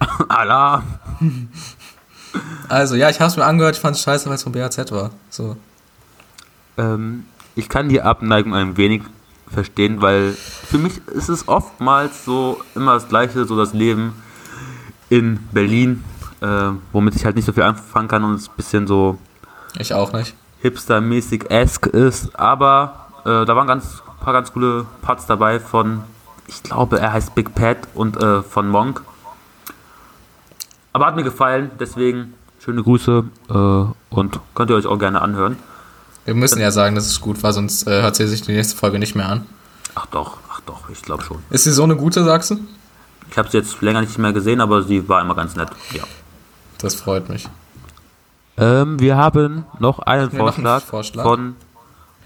[0.28, 0.82] Alarm!
[2.68, 3.76] Also, ja, ich hab's mir angehört.
[3.76, 5.10] Ich fand's scheiße, weil es von BAZ war.
[5.30, 5.56] So.
[6.76, 9.02] Ähm, ich kann die Abneigung ein wenig
[9.50, 14.12] verstehen, weil für mich ist es oftmals so immer das Gleiche, so das Leben
[15.08, 16.04] in Berlin,
[16.42, 19.16] äh, womit ich halt nicht so viel anfangen kann und es ein bisschen so
[19.78, 20.34] Ich auch nicht.
[20.60, 26.02] hipstermäßig ask ist, aber äh, da waren ganz paar ganz coole Parts dabei von,
[26.48, 29.00] ich glaube, er heißt Big Pat und äh, von Monk.
[30.92, 35.56] Aber hat mir gefallen, deswegen schöne Grüße äh, und könnt ihr euch auch gerne anhören.
[36.26, 38.76] Wir müssen ja sagen, dass es gut war, sonst äh, hört sie sich die nächste
[38.76, 39.46] Folge nicht mehr an.
[39.94, 41.38] Ach doch, ach doch, ich glaube schon.
[41.48, 42.58] Ist sie so eine gute, sagst du?
[43.30, 45.70] Ich habe sie jetzt länger nicht mehr gesehen, aber sie war immer ganz nett.
[45.92, 46.02] Ja.
[46.76, 47.48] Das freut mich.
[48.58, 51.22] Ähm, wir haben noch einen wir noch einen Vorschlag, Vorschlag?
[51.22, 51.56] Von,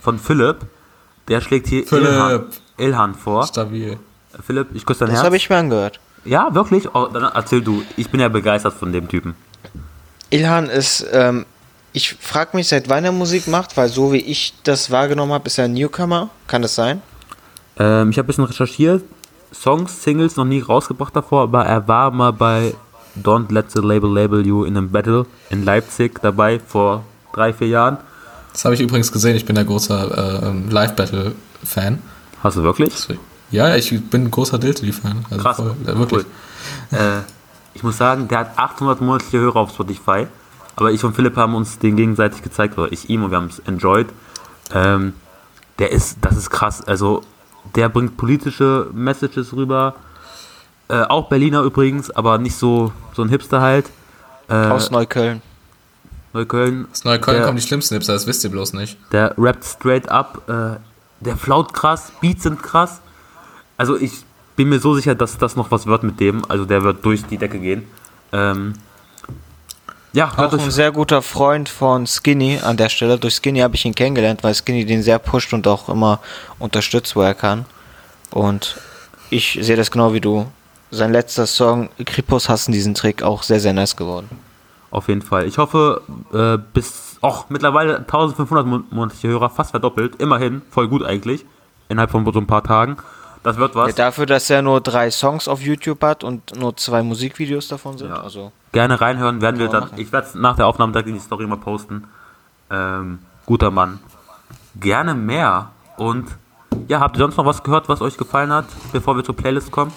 [0.01, 0.67] von Philipp.
[1.29, 2.09] Der schlägt hier Philipp.
[2.09, 2.45] Ilhan,
[2.79, 3.47] Ilhan vor.
[3.47, 3.99] Stabil.
[4.45, 5.27] Philipp, ich küsse dein Das Herz.
[5.27, 6.01] habe ich mir angehört.
[6.25, 6.95] Ja, wirklich?
[6.95, 7.83] Oh, dann erzähl du.
[7.97, 9.35] Ich bin ja begeistert von dem Typen.
[10.31, 11.45] Ilhan ist, ähm,
[11.93, 15.47] ich frage mich, seit wann er Musik macht, weil so wie ich das wahrgenommen habe,
[15.47, 16.31] ist er ein Newcomer.
[16.47, 17.03] Kann das sein?
[17.79, 19.03] Ähm, ich habe ein bisschen recherchiert.
[19.53, 22.75] Songs, Singles noch nie rausgebracht davor, aber er war mal bei
[23.23, 27.05] Don't Let the Label Label You in einem Battle in Leipzig dabei vor
[27.35, 27.99] drei, vier Jahren.
[28.53, 29.37] Das habe ich übrigens gesehen.
[29.37, 32.03] Ich bin ein großer äh, Live-Battle-Fan.
[32.43, 32.93] Hast du wirklich?
[33.51, 35.25] Ja, ich bin ein großer Diltily-Fan.
[35.31, 35.57] Also Krass.
[35.57, 36.27] voll, äh, wirklich.
[36.93, 36.99] Cool.
[36.99, 37.21] äh,
[37.75, 40.27] ich muss sagen, der hat 800 monatliche Hörer auf Spotify.
[40.77, 43.47] Aber ich und Philipp haben uns den gegenseitig gezeigt, oder ich ihm, und wir haben
[43.47, 44.09] es enjoyed.
[44.75, 45.15] Ähm,
[45.79, 46.83] der ist, das ist krass.
[46.83, 47.23] Also,
[47.75, 49.95] der bringt politische Messages rüber.
[50.89, 53.91] Äh, auch Berliner übrigens, aber nicht so, so ein Hipster halt.
[54.49, 55.43] Äh, Aus Neukölln.
[56.33, 56.87] Neukölln.
[56.91, 58.97] Aus Neukölln der, kommen die schlimmsten Hipster, das wisst ihr bloß nicht.
[59.13, 60.49] Der rappt straight up.
[60.49, 60.81] Äh,
[61.21, 63.01] der flaut krass, Beats sind krass.
[63.77, 64.13] Also ich
[64.57, 66.49] bin mir so sicher, dass das noch was wird mit dem.
[66.51, 67.85] Also der wird durch die Decke gehen.
[68.33, 68.75] Ähm,
[70.13, 73.19] ja, hört Auch ein sehr guter Freund von Skinny an der Stelle.
[73.19, 76.21] Durch Skinny habe ich ihn kennengelernt, weil Skinny den sehr pusht und auch immer
[76.59, 77.65] unterstützt, wo er kann.
[78.31, 78.77] Und
[79.31, 80.47] ich sehe das genau wie du.
[80.91, 84.29] Sein letzter Song, Kripos hassen diesen Trick, auch sehr, sehr nice geworden.
[84.93, 85.47] Auf jeden Fall.
[85.47, 90.17] Ich hoffe, äh, bis auch mittlerweile 1500 mon- monatliche Hörer, fast verdoppelt.
[90.17, 91.45] Immerhin, voll gut eigentlich.
[91.89, 92.97] Innerhalb von so ein paar Tagen.
[93.43, 93.89] Das wird was.
[93.89, 97.99] Ja, dafür, dass er nur drei Songs auf YouTube hat und nur zwei Musikvideos davon
[97.99, 98.11] sind.
[98.11, 98.21] Ja.
[98.23, 99.85] Also, Gerne reinhören, werden wir dann.
[99.85, 99.99] machen.
[99.99, 102.05] Ich werde es nach der Aufnahme direkt in die Story mal posten.
[102.71, 103.99] Ähm, guter Mann.
[104.77, 105.71] Gerne mehr.
[105.97, 106.29] Und
[106.89, 109.71] ja, habt ihr sonst noch was gehört, was euch gefallen hat, bevor wir zur Playlist
[109.73, 109.93] kommen?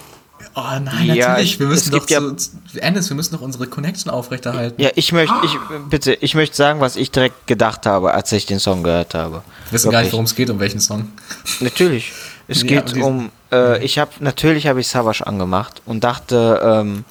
[0.58, 1.54] Oh nein, Ja, natürlich.
[1.54, 2.52] ich- wir müssen doch ja- zu, zu,
[2.82, 4.82] Ennis, wir müssen noch unsere Connection aufrechterhalten.
[4.82, 5.58] ja, ich möchte, ich,
[5.90, 9.44] bitte, ich möchte sagen, was ich direkt gedacht habe, als ich den Song gehört habe.
[9.66, 10.14] Wir wissen gar nicht, Wirklich.
[10.14, 11.10] worum es geht, um welchen Song.
[11.60, 12.14] Natürlich.
[12.48, 17.04] Es Ja, geht um, äh, ich habe, natürlich habe ich Savage angemacht und dachte, ähm,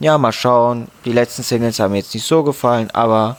[0.00, 3.36] ja, mal schauen, die letzten Singles haben mir jetzt nicht so gefallen, aber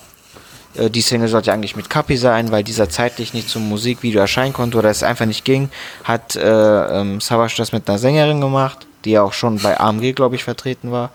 [0.75, 4.53] äh, die Single sollte eigentlich mit Kapi sein, weil dieser zeitlich nicht zum Musikvideo erscheinen
[4.53, 5.69] konnte oder es einfach nicht ging,
[6.05, 6.41] hat äh,
[7.01, 10.43] ähm, Savage das mit einer Sängerin gemacht, die ja auch schon bei AMG, glaube ich,
[10.43, 11.11] vertreten war.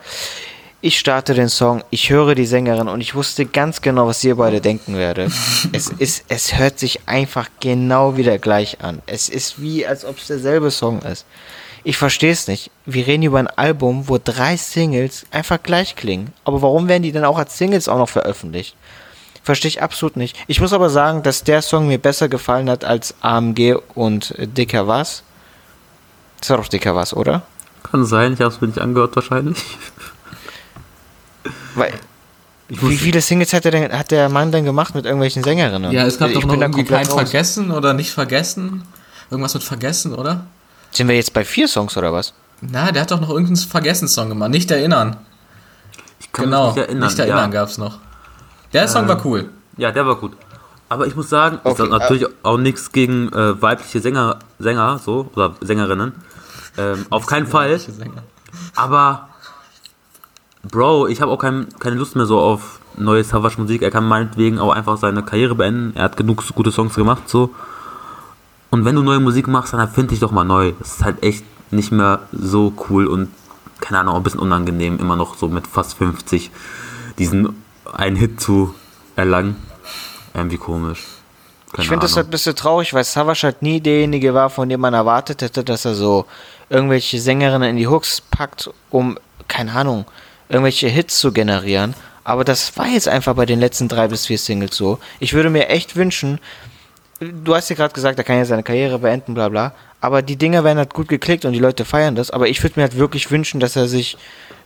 [0.83, 4.35] Ich starte den Song, ich höre die Sängerin und ich wusste ganz genau, was ihr
[4.35, 5.31] beide denken werdet.
[5.73, 8.99] es ist, es hört sich einfach genau wieder gleich an.
[9.05, 11.25] Es ist wie, als ob es derselbe Song ist.
[11.83, 12.71] Ich verstehe es nicht.
[12.85, 16.33] Wir reden über ein Album, wo drei Singles einfach gleich klingen.
[16.43, 18.75] Aber warum werden die denn auch als Singles auch noch veröffentlicht?
[19.43, 20.37] Verstehe ich absolut nicht.
[20.47, 24.87] Ich muss aber sagen, dass der Song mir besser gefallen hat als AMG und Dicker
[24.87, 25.23] Was.
[26.39, 27.43] Das war doch Dicker Was, oder?
[27.91, 29.57] Kann sein, ich habe es mir nicht angehört wahrscheinlich.
[31.75, 31.93] Weil,
[32.69, 35.91] wie viele Singles hat der, denn, hat der Mann denn gemacht mit irgendwelchen Sängerinnen?
[35.91, 37.13] Ja, es gab Ich doch noch irgendwie kein raus.
[37.13, 38.83] Vergessen oder nicht vergessen.
[39.29, 40.45] Irgendwas mit Vergessen, oder?
[40.91, 42.33] Sind wir jetzt bei vier Songs oder was?
[42.61, 44.51] Na, der hat doch noch irgendeinen Vergessen-Song gemacht.
[44.51, 45.17] Nicht erinnern.
[46.19, 47.07] ich kann genau, mich nicht erinnern.
[47.07, 47.59] nicht erinnern ja.
[47.59, 47.99] gab's noch.
[48.71, 49.49] Der Song war cool.
[49.77, 50.33] ja, der war gut.
[50.87, 54.99] Aber ich muss sagen, ist Okay, das natürlich auch nichts gegen äh, weibliche Sänger, Sänger
[55.03, 56.13] so oder Sängerinnen.
[56.77, 57.79] Ähm, auf keinen Fall.
[58.75, 59.29] Aber,
[60.63, 63.81] Bro, ich habe auch kein, keine Lust mehr so auf neue Savage Musik.
[63.81, 65.93] Er kann meinetwegen auch einfach seine Karriere beenden.
[65.95, 67.51] Er hat genug so gute Songs gemacht, so.
[68.69, 70.73] Und wenn du neue Musik machst, dann erfind dich doch mal neu.
[70.79, 73.29] Das ist halt echt nicht mehr so cool und,
[73.79, 76.51] keine Ahnung, auch ein bisschen unangenehm, immer noch so mit fast 50
[77.17, 77.61] diesen
[77.93, 78.73] einen Hit zu
[79.15, 79.55] erlangen.
[80.33, 81.03] Irgendwie komisch.
[81.73, 84.67] Keine Ich finde das halt ein bisschen traurig, weil Savage halt nie derjenige war, von
[84.69, 86.25] dem man erwartet hätte, dass er so
[86.71, 90.05] irgendwelche Sängerinnen in die Hooks packt, um, keine Ahnung,
[90.49, 91.93] irgendwelche Hits zu generieren.
[92.23, 94.99] Aber das war jetzt einfach bei den letzten drei bis vier Singles so.
[95.19, 96.39] Ich würde mir echt wünschen,
[97.19, 99.73] du hast ja gerade gesagt, er kann ja seine Karriere beenden, bla bla.
[99.99, 102.31] Aber die Dinger werden halt gut geklickt und die Leute feiern das.
[102.31, 104.17] Aber ich würde mir halt wirklich wünschen, dass er sich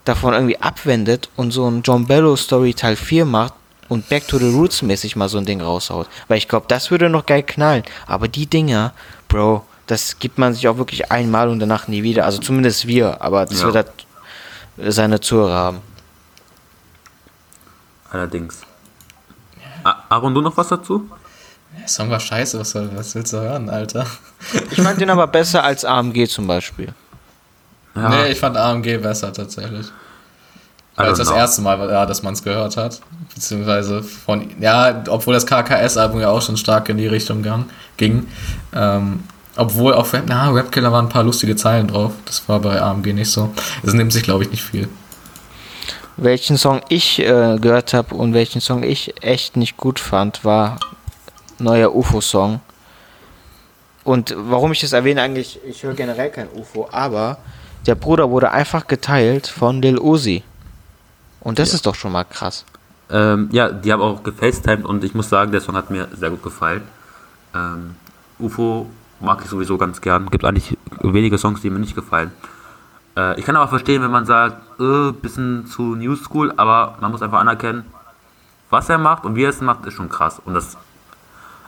[0.05, 3.53] davon irgendwie abwendet und so ein John Bello Story Teil 4 macht
[3.89, 6.07] und Back to the Roots mäßig mal so ein Ding raushaut.
[6.27, 7.83] Weil ich glaube, das würde noch geil knallen.
[8.05, 8.93] Aber die Dinger,
[9.27, 12.25] Bro, das gibt man sich auch wirklich einmal und danach nie wieder.
[12.25, 13.65] Also zumindest wir, aber das Ja.
[13.73, 13.91] wird halt
[14.93, 15.77] seine Zuhörer haben.
[18.11, 18.61] Allerdings.
[20.09, 21.09] Aaron, du noch was dazu?
[21.79, 24.05] Der Song war scheiße, was, soll- was willst du hören, Alter?
[24.71, 26.93] Ich fand den aber besser als AMG zum Beispiel.
[27.95, 28.09] Ja.
[28.09, 29.87] Nee, ich fand AMG besser tatsächlich.
[30.95, 31.35] Weil es das know.
[31.37, 33.01] erste Mal war, ja, dass man es gehört hat.
[33.33, 37.65] Beziehungsweise von, ja, obwohl das KKS-Album ja auch schon stark in die Richtung gang,
[37.97, 38.27] ging.
[38.73, 39.23] Ähm,
[39.55, 42.13] obwohl auf Rap, na, Rapkiller waren ein paar lustige Zeilen drauf.
[42.25, 43.51] Das war bei AMG nicht so.
[43.83, 44.87] Es nimmt sich, glaube ich, nicht viel.
[46.17, 50.79] Welchen Song ich äh, gehört habe und welchen Song ich echt nicht gut fand, war
[51.59, 52.61] neuer UFO-Song.
[54.03, 57.37] Und warum ich das erwähne, eigentlich, ich höre generell kein UFO, aber
[57.85, 60.43] der Bruder wurde einfach geteilt von Lil Uzi.
[61.41, 62.65] Und das ist doch schon mal krass.
[63.09, 66.29] Ähm, ja, die haben auch gefacetimed und ich muss sagen, der Song hat mir sehr
[66.29, 66.81] gut gefallen.
[67.53, 67.95] Ähm,
[68.39, 68.87] UFO
[69.19, 70.29] mag ich sowieso ganz gern.
[70.29, 72.31] Gibt eigentlich wenige Songs, die mir nicht gefallen.
[73.17, 77.11] Äh, ich kann aber verstehen, wenn man sagt, äh, bisschen zu New School, aber man
[77.11, 77.85] muss einfach anerkennen,
[78.69, 80.41] was er macht und wie er es macht, ist schon krass.
[80.43, 80.77] Und das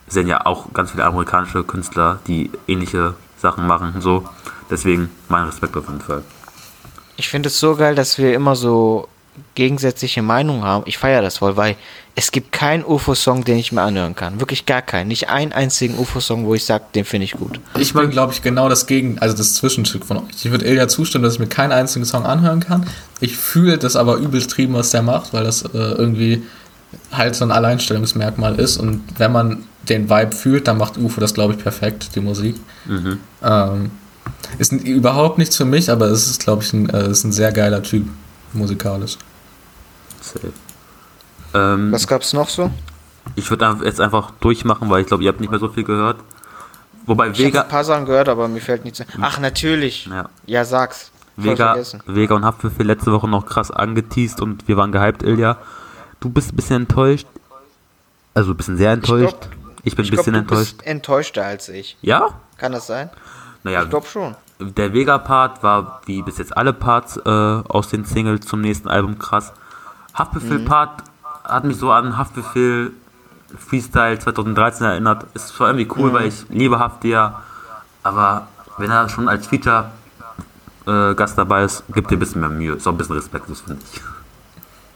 [0.08, 4.28] sind ja auch ganz viele amerikanische Künstler, die ähnliche Sachen machen und so.
[4.70, 6.24] Deswegen mein Respekt auf jeden Fall.
[7.16, 9.08] Ich finde es so geil, dass wir immer so
[9.56, 10.84] gegensätzliche Meinungen haben.
[10.88, 11.76] Ich feiere das voll, weil
[12.16, 14.40] es gibt keinen UFO-Song, den ich mir anhören kann.
[14.40, 15.08] Wirklich gar keinen.
[15.08, 17.60] Nicht einen einzigen UFO-Song, wo ich sage, den finde ich gut.
[17.78, 20.44] Ich bin, glaube ich, genau das Gegen, also das Zwischenstück von euch.
[20.44, 22.88] Ich würde Ilja zustimmen, dass ich mir keinen einzigen Song anhören kann.
[23.20, 26.44] Ich fühle das aber übelst trieben, was der macht, weil das äh, irgendwie
[27.12, 28.78] halt so ein Alleinstellungsmerkmal ist.
[28.78, 32.56] Und wenn man den Vibe fühlt, dann macht UFO das, glaube ich, perfekt, die Musik.
[33.44, 33.92] Ähm,
[34.58, 37.52] ist überhaupt nichts für mich, aber es ist, glaube ich, ein, äh, ist ein sehr
[37.52, 38.08] geiler Typ
[38.58, 39.18] musikalisch.
[40.22, 40.52] Safe.
[41.54, 42.72] Ähm, Was gab's noch so?
[43.36, 46.18] Ich würde jetzt einfach durchmachen, weil ich glaube, ihr habt nicht mehr so viel gehört.
[47.06, 49.08] Wobei Ich habe Vega, ein paar Sachen gehört, aber mir fällt nichts ein.
[49.22, 50.06] Ach, natürlich.
[50.08, 50.30] Ja.
[50.46, 51.12] Ja, sag's.
[51.38, 52.02] Vega, vergessen.
[52.08, 55.58] Vega und Haftbefehl letzte Woche noch krass angeteased und wir waren gehypt, Ilja.
[56.20, 57.28] Du bist ein bisschen enttäuscht.
[58.34, 59.38] Also ein bisschen sehr enttäuscht.
[59.84, 60.78] Ich, bin ein Ich bisschen glaube, du enttäuscht.
[60.78, 61.98] bist enttäuschter als ich.
[62.02, 62.30] Ja?
[62.58, 63.10] Kann das sein?
[63.64, 64.36] Naja, Ich glaube schon.
[64.60, 69.20] Der Vega-Part war wie bis jetzt alle Parts äh, aus den Singles zum nächsten Album
[69.20, 69.54] krass.
[70.14, 71.04] Haftbefehl-Part
[71.44, 72.92] hat mich so an Haftbefehl
[73.58, 75.26] Freestyle 2013 erinnert.
[75.34, 77.42] Ist zwar irgendwie cool, weil ich liebe Hafti ja,
[78.04, 78.48] aber
[78.78, 79.92] wenn er schon als Feature
[80.86, 82.74] äh, Gast dabei ist, gibt dir ein bisschen mehr Mühe.
[82.74, 84.02] Ist auch ein bisschen respektlos, finde ich.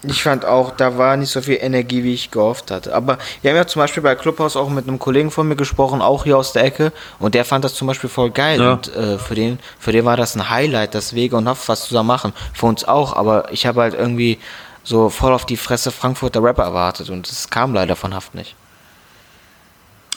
[0.03, 2.95] Ich fand auch, da war nicht so viel Energie, wie ich gehofft hatte.
[2.95, 6.01] Aber wir haben ja zum Beispiel bei Clubhouse auch mit einem Kollegen von mir gesprochen,
[6.01, 8.59] auch hier aus der Ecke, und der fand das zum Beispiel voll geil.
[8.59, 8.73] Ja.
[8.73, 11.85] Und äh, für den, für den war das ein Highlight, dass Wege und Haft was
[11.85, 12.33] zusammen machen.
[12.53, 14.39] Für uns auch, aber ich habe halt irgendwie
[14.83, 18.55] so voll auf die Fresse Frankfurter Rapper erwartet und es kam leider von Haft nicht.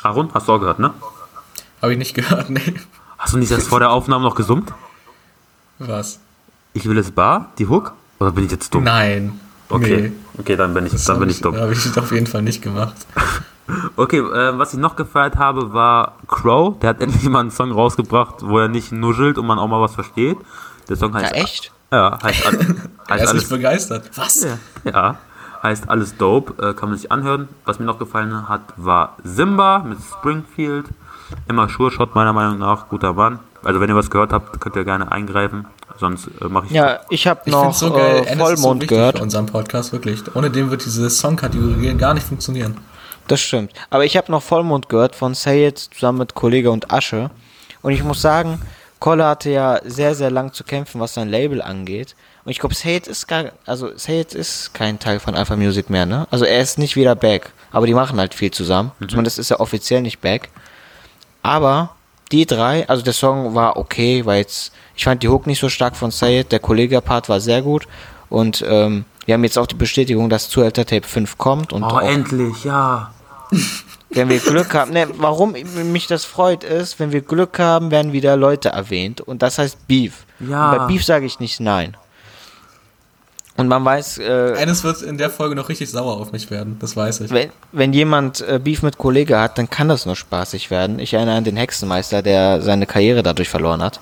[0.03, 0.95] Aaron, hast du auch gehört, ne?
[1.82, 2.74] Habe ich nicht gehört, nee.
[3.18, 4.72] Hast du nicht erst vor der Aufnahme noch gesummt?
[5.78, 6.20] Was?
[6.72, 7.93] Ich will es bar, die Hook?
[8.18, 8.85] Oder bin ich jetzt dumm?
[8.85, 9.41] Nein.
[9.68, 11.56] Okay, okay, dann bin ich, dann bin ich dumm.
[11.56, 12.94] Habe ich auf jeden Fall nicht gemacht.
[13.96, 16.78] Okay, äh, was ich noch gefeiert habe, war Crow.
[16.80, 19.80] Der hat endlich mal einen Song rausgebracht, wo er nicht nuschelt und man auch mal
[19.80, 20.36] was versteht.
[20.90, 21.34] Der Song Ja, heißt.
[21.34, 21.72] echt?
[21.90, 23.48] Ja, heißt, all- Er heißt ist nicht alles.
[23.48, 24.10] begeistert.
[24.16, 24.42] Was?
[24.44, 25.16] Ja, ja,
[25.62, 26.62] heißt alles dope.
[26.62, 27.48] Äh, kann man sich anhören.
[27.64, 30.84] Was mir noch gefallen hat, war Simba mit Springfield.
[31.48, 32.90] Immer Sure Shot, meiner Meinung nach.
[32.90, 33.38] Guter Mann.
[33.62, 35.64] Also, wenn ihr was gehört habt, könnt ihr gerne eingreifen.
[35.99, 36.72] Sonst äh, mache ich.
[36.72, 38.24] Ja, ich habe noch so geil.
[38.26, 39.16] äh, so Vollmond wichtig gehört.
[39.18, 40.20] für unseren Podcast, wirklich.
[40.34, 42.78] Ohne den wird diese Songkategorie gar nicht funktionieren.
[43.28, 43.72] Das stimmt.
[43.90, 47.30] Aber ich habe noch Vollmond gehört von Sayed zusammen mit Kollege und Asche.
[47.82, 48.61] Und ich muss sagen,
[48.99, 52.16] Kolle hatte ja sehr, sehr lang zu kämpfen, was sein Label angeht.
[52.45, 56.05] Und ich glaube, Sayed ist gar, also Sayed ist kein Teil von Alpha Music mehr,
[56.07, 56.26] ne?
[56.30, 57.53] Also er ist nicht wieder back.
[57.72, 58.92] Aber die machen halt viel zusammen.
[59.09, 60.51] Zumindest ist er offiziell nicht back.
[61.42, 61.95] Aber
[62.32, 65.68] die drei, also der Song war okay, weil jetzt, ich fand die Hook nicht so
[65.68, 67.87] stark von Sayed, der Kollege-Part war sehr gut.
[68.29, 71.72] Und ähm, wir haben jetzt auch die Bestätigung, dass Zuhälter Tape 5 kommt.
[71.72, 73.12] Und Oh, endlich, ja.
[74.11, 75.53] wenn wir Glück haben, ne, warum
[75.92, 79.21] mich das freut, ist, wenn wir Glück haben, werden wieder Leute erwähnt.
[79.21, 80.25] Und das heißt Beef.
[80.41, 80.71] Ja.
[80.72, 81.96] Und bei Beef sage ich nicht nein.
[83.57, 86.76] Und man weiß, äh, Eines wird in der Folge noch richtig sauer auf mich werden,
[86.80, 87.30] das weiß ich.
[87.30, 90.99] wenn, wenn jemand äh, Beef mit Kollege hat, dann kann das nur spaßig werden.
[90.99, 94.00] Ich erinnere an den Hexenmeister, der seine Karriere dadurch verloren hat.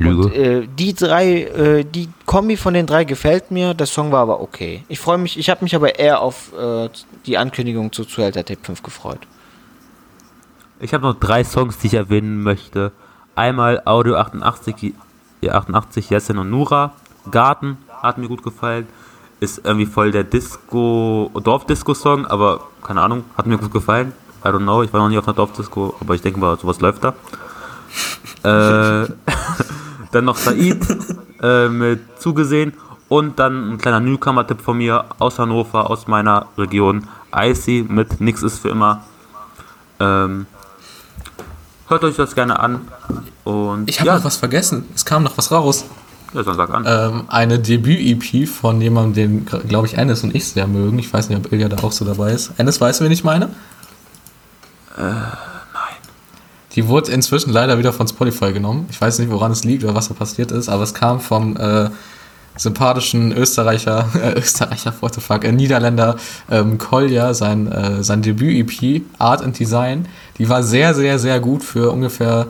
[0.00, 0.34] Lüge.
[0.34, 4.40] Äh, die drei, äh, die Kombi von den drei gefällt mir, der Song war aber
[4.40, 4.84] okay.
[4.88, 6.88] Ich freue mich, ich habe mich aber eher auf äh,
[7.26, 9.20] die Ankündigung zu Zuhälter Tape 5 gefreut.
[10.80, 12.92] Ich habe noch drei Songs, die ich erwähnen möchte.
[13.34, 14.94] Einmal Audio 88,
[15.42, 16.94] ja, 88 Yesin und Nura.
[17.30, 18.86] Garten hat mir gut gefallen.
[19.40, 24.12] Ist irgendwie voll der Disco, Dorfdisco-Song, aber keine Ahnung, hat mir gut gefallen.
[24.44, 26.80] I don't know, ich war noch nie auf einer Dorfdisco, aber ich denke mal, sowas
[26.80, 27.14] läuft da.
[29.04, 29.08] äh,
[30.12, 30.78] dann noch Said
[31.42, 32.74] äh, mit zugesehen
[33.08, 37.08] und dann ein kleiner Newcomer-Tipp von mir aus Hannover, aus meiner Region.
[37.34, 39.04] Icy mit Nix ist für immer.
[39.98, 40.46] Ähm,
[41.88, 42.82] hört euch das gerne an.
[43.44, 44.84] Und Ich habe ja, noch was vergessen.
[44.94, 45.84] Es kam noch was raus.
[46.32, 46.84] Ja, dann sag an.
[46.86, 50.98] Ähm, eine Debüt-EP von jemandem, den, glaube ich, Ennis und ich sehr mögen.
[51.00, 52.52] Ich weiß nicht, ob Ilja da auch so dabei ist.
[52.58, 53.46] Ennis, weißt du, wen ich meine?
[54.96, 55.49] Äh.
[56.76, 58.86] Die wurde inzwischen leider wieder von Spotify genommen.
[58.90, 61.56] Ich weiß nicht, woran es liegt oder was da passiert ist, aber es kam vom
[61.56, 61.90] äh,
[62.56, 66.16] sympathischen Österreicher, äh, Österreicher, what the fuck, äh, Niederländer
[66.50, 70.06] ähm, Kolja, sein, äh, sein Debüt-EP, Art and Design.
[70.38, 72.46] Die war sehr, sehr, sehr gut für ungefähr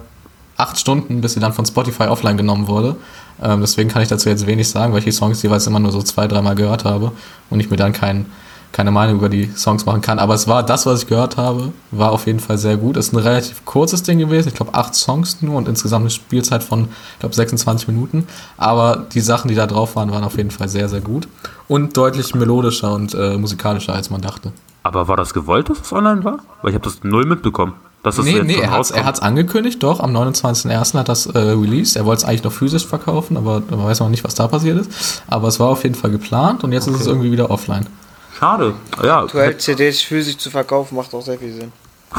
[0.57, 2.97] acht Stunden, bis sie dann von Spotify offline genommen wurde.
[3.43, 5.93] Ähm, deswegen kann ich dazu jetzt wenig sagen, weil ich die Songs jeweils immer nur
[5.93, 7.13] so zwei, dreimal gehört habe
[7.49, 8.27] und ich mir dann kein,
[8.73, 10.19] keine Meinung über die Songs machen kann.
[10.19, 12.97] Aber es war das, was ich gehört habe, war auf jeden Fall sehr gut.
[12.97, 16.11] Es ist ein relativ kurzes Ding gewesen, ich glaube acht Songs nur und insgesamt eine
[16.11, 18.27] Spielzeit von, ich glaube, 26 Minuten.
[18.57, 21.29] Aber die Sachen, die da drauf waren, waren auf jeden Fall sehr, sehr gut
[21.69, 24.53] und deutlich melodischer und äh, musikalischer, als man dachte.
[24.83, 26.39] Aber war das gewollt, dass es online war?
[26.63, 27.75] Weil ich habe das null mitbekommen.
[28.03, 28.71] Dass das Nee, jetzt nee, er
[29.05, 30.99] hat es angekündigt, doch, am 29.01.
[30.99, 31.97] hat das äh, released.
[31.97, 34.79] Er wollte es eigentlich noch physisch verkaufen, aber man weiß noch nicht, was da passiert
[34.79, 35.23] ist.
[35.27, 37.87] Aber es war auf jeden Fall geplant und jetzt ist es irgendwie wieder offline.
[38.41, 38.75] Schade.
[39.03, 41.73] Ja, Aktuell CDs physisch zu verkaufen macht auch sehr viel Sinn.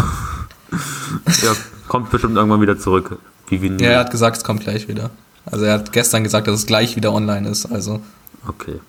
[1.42, 1.54] ja,
[1.88, 3.18] kommt bestimmt irgendwann wieder zurück.
[3.48, 3.82] Wie Vinyl.
[3.82, 5.10] Ja, er hat gesagt, es kommt gleich wieder.
[5.46, 7.66] Also er hat gestern gesagt, dass es gleich wieder online ist.
[7.66, 8.02] Also
[8.48, 8.80] Okay.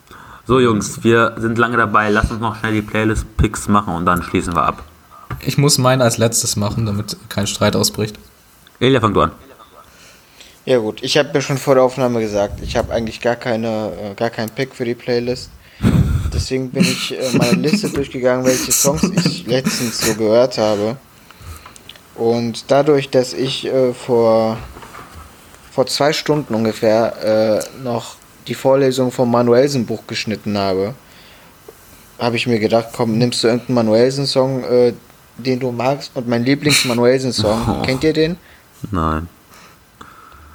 [0.46, 2.08] So, Jungs, wir sind lange dabei.
[2.10, 4.82] Lasst uns noch schnell die Playlist-Picks machen und dann schließen wir ab.
[5.40, 8.18] ich muss meinen als letztes machen, damit kein Streit ausbricht.
[8.80, 9.32] Elia, fang du an.
[10.64, 13.92] Ja gut, ich habe ja schon vor der Aufnahme gesagt, ich habe eigentlich gar keine,
[14.00, 15.50] äh, gar keinen Pick für die Playlist.
[16.42, 20.96] Deswegen bin ich äh, meine Liste durchgegangen, welche Songs ich letztens so gehört habe.
[22.16, 24.58] Und dadurch, dass ich äh, vor,
[25.70, 28.16] vor zwei Stunden ungefähr äh, noch
[28.48, 30.94] die Vorlesung vom Manuelsen-Buch geschnitten habe,
[32.18, 34.94] habe ich mir gedacht, komm, nimmst du irgendeinen Manuelsen-Song, äh,
[35.38, 36.10] den du magst.
[36.14, 38.36] Und mein Lieblings-Manuelsen-Song, kennt ihr den?
[38.90, 39.28] Nein.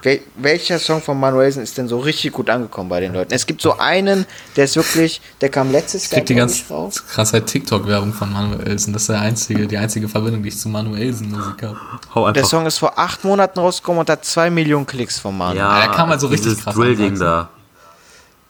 [0.04, 3.34] Wel welcher Song von Manuelsen ist denn so richtig gut angekommen bei den Leuten?
[3.34, 4.26] Es gibt so einen,
[4.56, 7.04] der ist wirklich, der kam letztes Ich Jahr krieg die glaub ganz ich, raus.
[7.08, 8.94] krasse TikTok-Werbung von Manuelsen.
[8.94, 11.78] Das ist der einzige, die einzige Verbindung, die ich zu Manuelsen-Musik habe.
[12.14, 12.46] Hau Der.
[12.46, 15.58] Song ist vor acht Monaten rausgekommen und hat zwei Millionen Klicks von Manu.
[15.58, 17.50] ja, der kam halt so richtig dieses krass Drill-Ding an, da.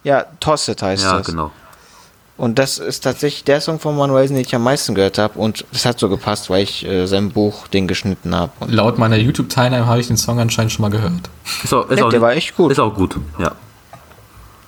[0.03, 1.27] Ja, Toss It heißt Ja, das.
[1.27, 1.51] genau.
[2.37, 5.39] Und das ist tatsächlich der Song von Manuelsen, den ich am meisten gehört habe.
[5.39, 8.51] Und es hat so gepasst, weil ich äh, sein Buch den geschnitten habe.
[8.67, 11.13] Laut meiner YouTube-Teilnahme habe ich den Song anscheinend schon mal gehört.
[11.63, 12.71] Ist auch, ist Ja, auch, der war echt gut.
[12.71, 13.51] Ist auch gut, ja.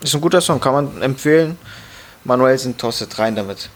[0.02, 1.58] ist ein guter Song, kann man empfehlen.
[2.24, 3.70] Manuelsen, Toss It rein damit.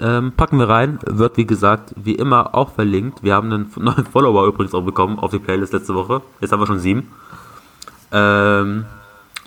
[0.00, 0.98] Ähm, packen wir rein.
[1.04, 3.22] Wird wie gesagt, wie immer auch verlinkt.
[3.22, 6.22] Wir haben einen neuen Follower übrigens auch bekommen auf die Playlist letzte Woche.
[6.40, 7.10] Jetzt haben wir schon sieben.
[8.12, 8.86] Ähm,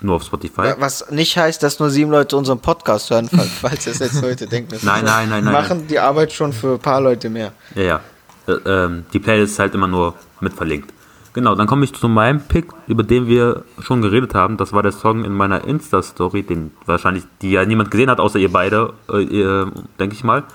[0.01, 0.73] nur auf Spotify.
[0.77, 4.47] Was nicht heißt, dass nur sieben Leute unseren Podcast hören, falls, falls es jetzt Leute
[4.47, 4.71] denken.
[4.71, 5.61] das Nein, nein, nein, Wir nein.
[5.61, 7.51] machen die Arbeit schon für ein paar Leute mehr.
[7.75, 7.99] Ja, ja.
[8.47, 10.93] Äh, ähm, die Playlist ist halt immer nur mit verlinkt.
[11.33, 14.57] Genau, dann komme ich zu meinem Pick, über den wir schon geredet haben.
[14.57, 18.39] Das war der Song in meiner Insta-Story, den wahrscheinlich, die ja niemand gesehen hat, außer
[18.39, 20.45] ihr beide, äh, ihr, denke ich mal.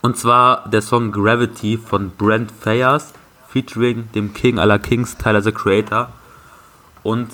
[0.00, 3.12] Und zwar der Song Gravity von Brent Fayers,
[3.48, 6.10] featuring dem King aller Kings, Tyler the Creator.
[7.02, 7.28] Und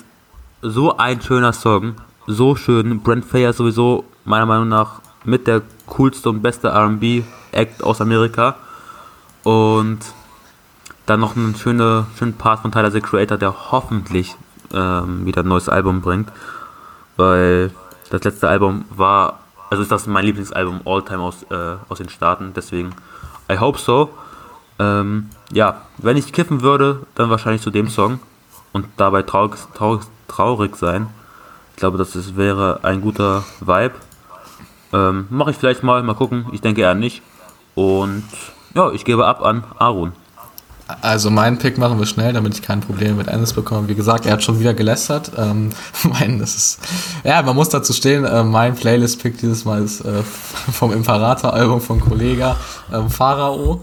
[0.61, 1.95] so ein schöner Song,
[2.27, 3.01] so schön.
[3.01, 8.55] Brent Fayers sowieso meiner Meinung nach mit der coolste und beste R&B-Act aus Amerika.
[9.43, 9.99] Und
[11.05, 14.35] dann noch einen schönen, schönen Part von Tyler the Creator, der hoffentlich
[14.73, 16.31] ähm, wieder ein neues Album bringt.
[17.17, 17.71] Weil
[18.09, 19.39] das letzte Album war,
[19.69, 22.53] also ist das mein Lieblingsalbum all time aus, äh, aus den Staaten.
[22.55, 22.91] Deswegen,
[23.51, 24.09] I hope so.
[24.79, 28.19] Ähm, ja, wenn ich kiffen würde, dann wahrscheinlich zu dem Song
[28.73, 31.07] und dabei traurig, traurig, traurig sein.
[31.71, 33.95] Ich glaube, das ist, wäre ein guter Vibe.
[34.93, 36.47] Ähm, Mache ich vielleicht mal, mal gucken.
[36.51, 37.21] Ich denke eher nicht.
[37.75, 38.23] Und
[38.75, 40.13] ja, ich gebe ab an Arun.
[41.01, 43.87] Also meinen Pick machen wir schnell, damit ich keine Probleme mit Ennis bekomme.
[43.87, 45.31] Wie gesagt, er hat schon wieder gelästert.
[45.37, 45.69] Ähm,
[46.03, 46.79] mein, das ist,
[47.23, 50.23] ja, man muss dazu stehen, äh, mein Playlist-Pick dieses Mal ist äh,
[50.71, 52.57] vom Imperator-Album von Kollega
[52.93, 53.81] ähm, Pharao.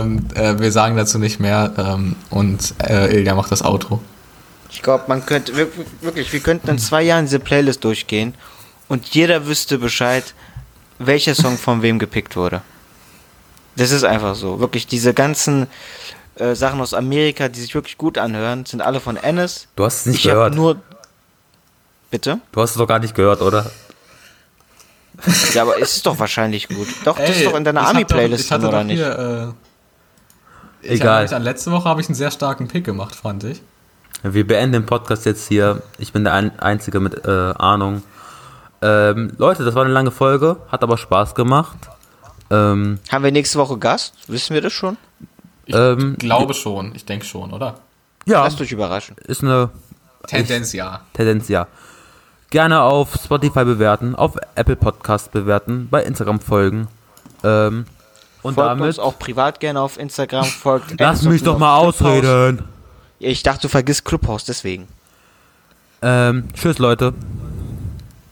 [0.00, 4.00] Ähm, äh, wir sagen dazu nicht mehr ähm, und äh, Ilja macht das Outro.
[4.70, 5.68] Ich glaube, man könnte wir-
[6.00, 8.34] wirklich, wir könnten in zwei Jahren diese Playlist durchgehen
[8.88, 10.34] und jeder wüsste Bescheid,
[10.98, 12.62] welcher Song von wem gepickt wurde.
[13.76, 14.60] Das ist einfach so.
[14.60, 15.66] Wirklich, diese ganzen
[16.36, 19.66] äh, Sachen aus Amerika, die sich wirklich gut anhören, sind alle von Ennis.
[19.76, 20.54] Du hast es nicht ich gehört.
[20.54, 20.76] nur.
[22.10, 22.38] Bitte?
[22.52, 23.70] Du hast es doch gar nicht gehört, oder?
[25.54, 26.88] Ja, aber es ist doch wahrscheinlich gut.
[27.04, 28.98] Doch, das ist Ey, doch in deiner Army-Playlist oder nicht?
[28.98, 29.71] Hier, äh,
[30.82, 31.22] Egal.
[31.24, 33.62] mich An letzte Woche habe ich einen sehr starken Pick gemacht, fand ich.
[34.22, 35.82] Wir beenden den Podcast jetzt hier.
[35.98, 38.02] Ich bin der ein Einzige mit äh, Ahnung.
[38.80, 41.76] Ähm, Leute, das war eine lange Folge, hat aber Spaß gemacht.
[42.50, 44.14] Ähm, Haben wir nächste Woche Gast?
[44.28, 44.96] Wissen wir das schon?
[45.66, 47.76] Ich Ähm, glaube schon, ich denke schon, oder?
[48.26, 49.16] Ja, Lasst euch überraschen.
[49.24, 49.70] ist eine
[50.26, 51.00] Tendenz ja.
[51.12, 51.66] Tendenz, ja.
[52.50, 56.88] Gerne auf Spotify bewerten, auf Apple Podcast bewerten, bei Instagram folgen.
[57.42, 57.86] Ähm,
[58.42, 58.86] und Folgt damit.
[58.86, 60.44] uns auch privat gerne auf Instagram.
[60.44, 62.00] Folgt Lass mich doch mal Clubhouse.
[62.02, 62.64] ausreden.
[63.18, 64.88] Ich dachte, du vergisst Clubhouse, deswegen.
[66.02, 67.14] Ähm, tschüss, Leute.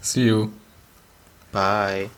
[0.01, 0.49] See you.
[1.53, 2.11] Bye.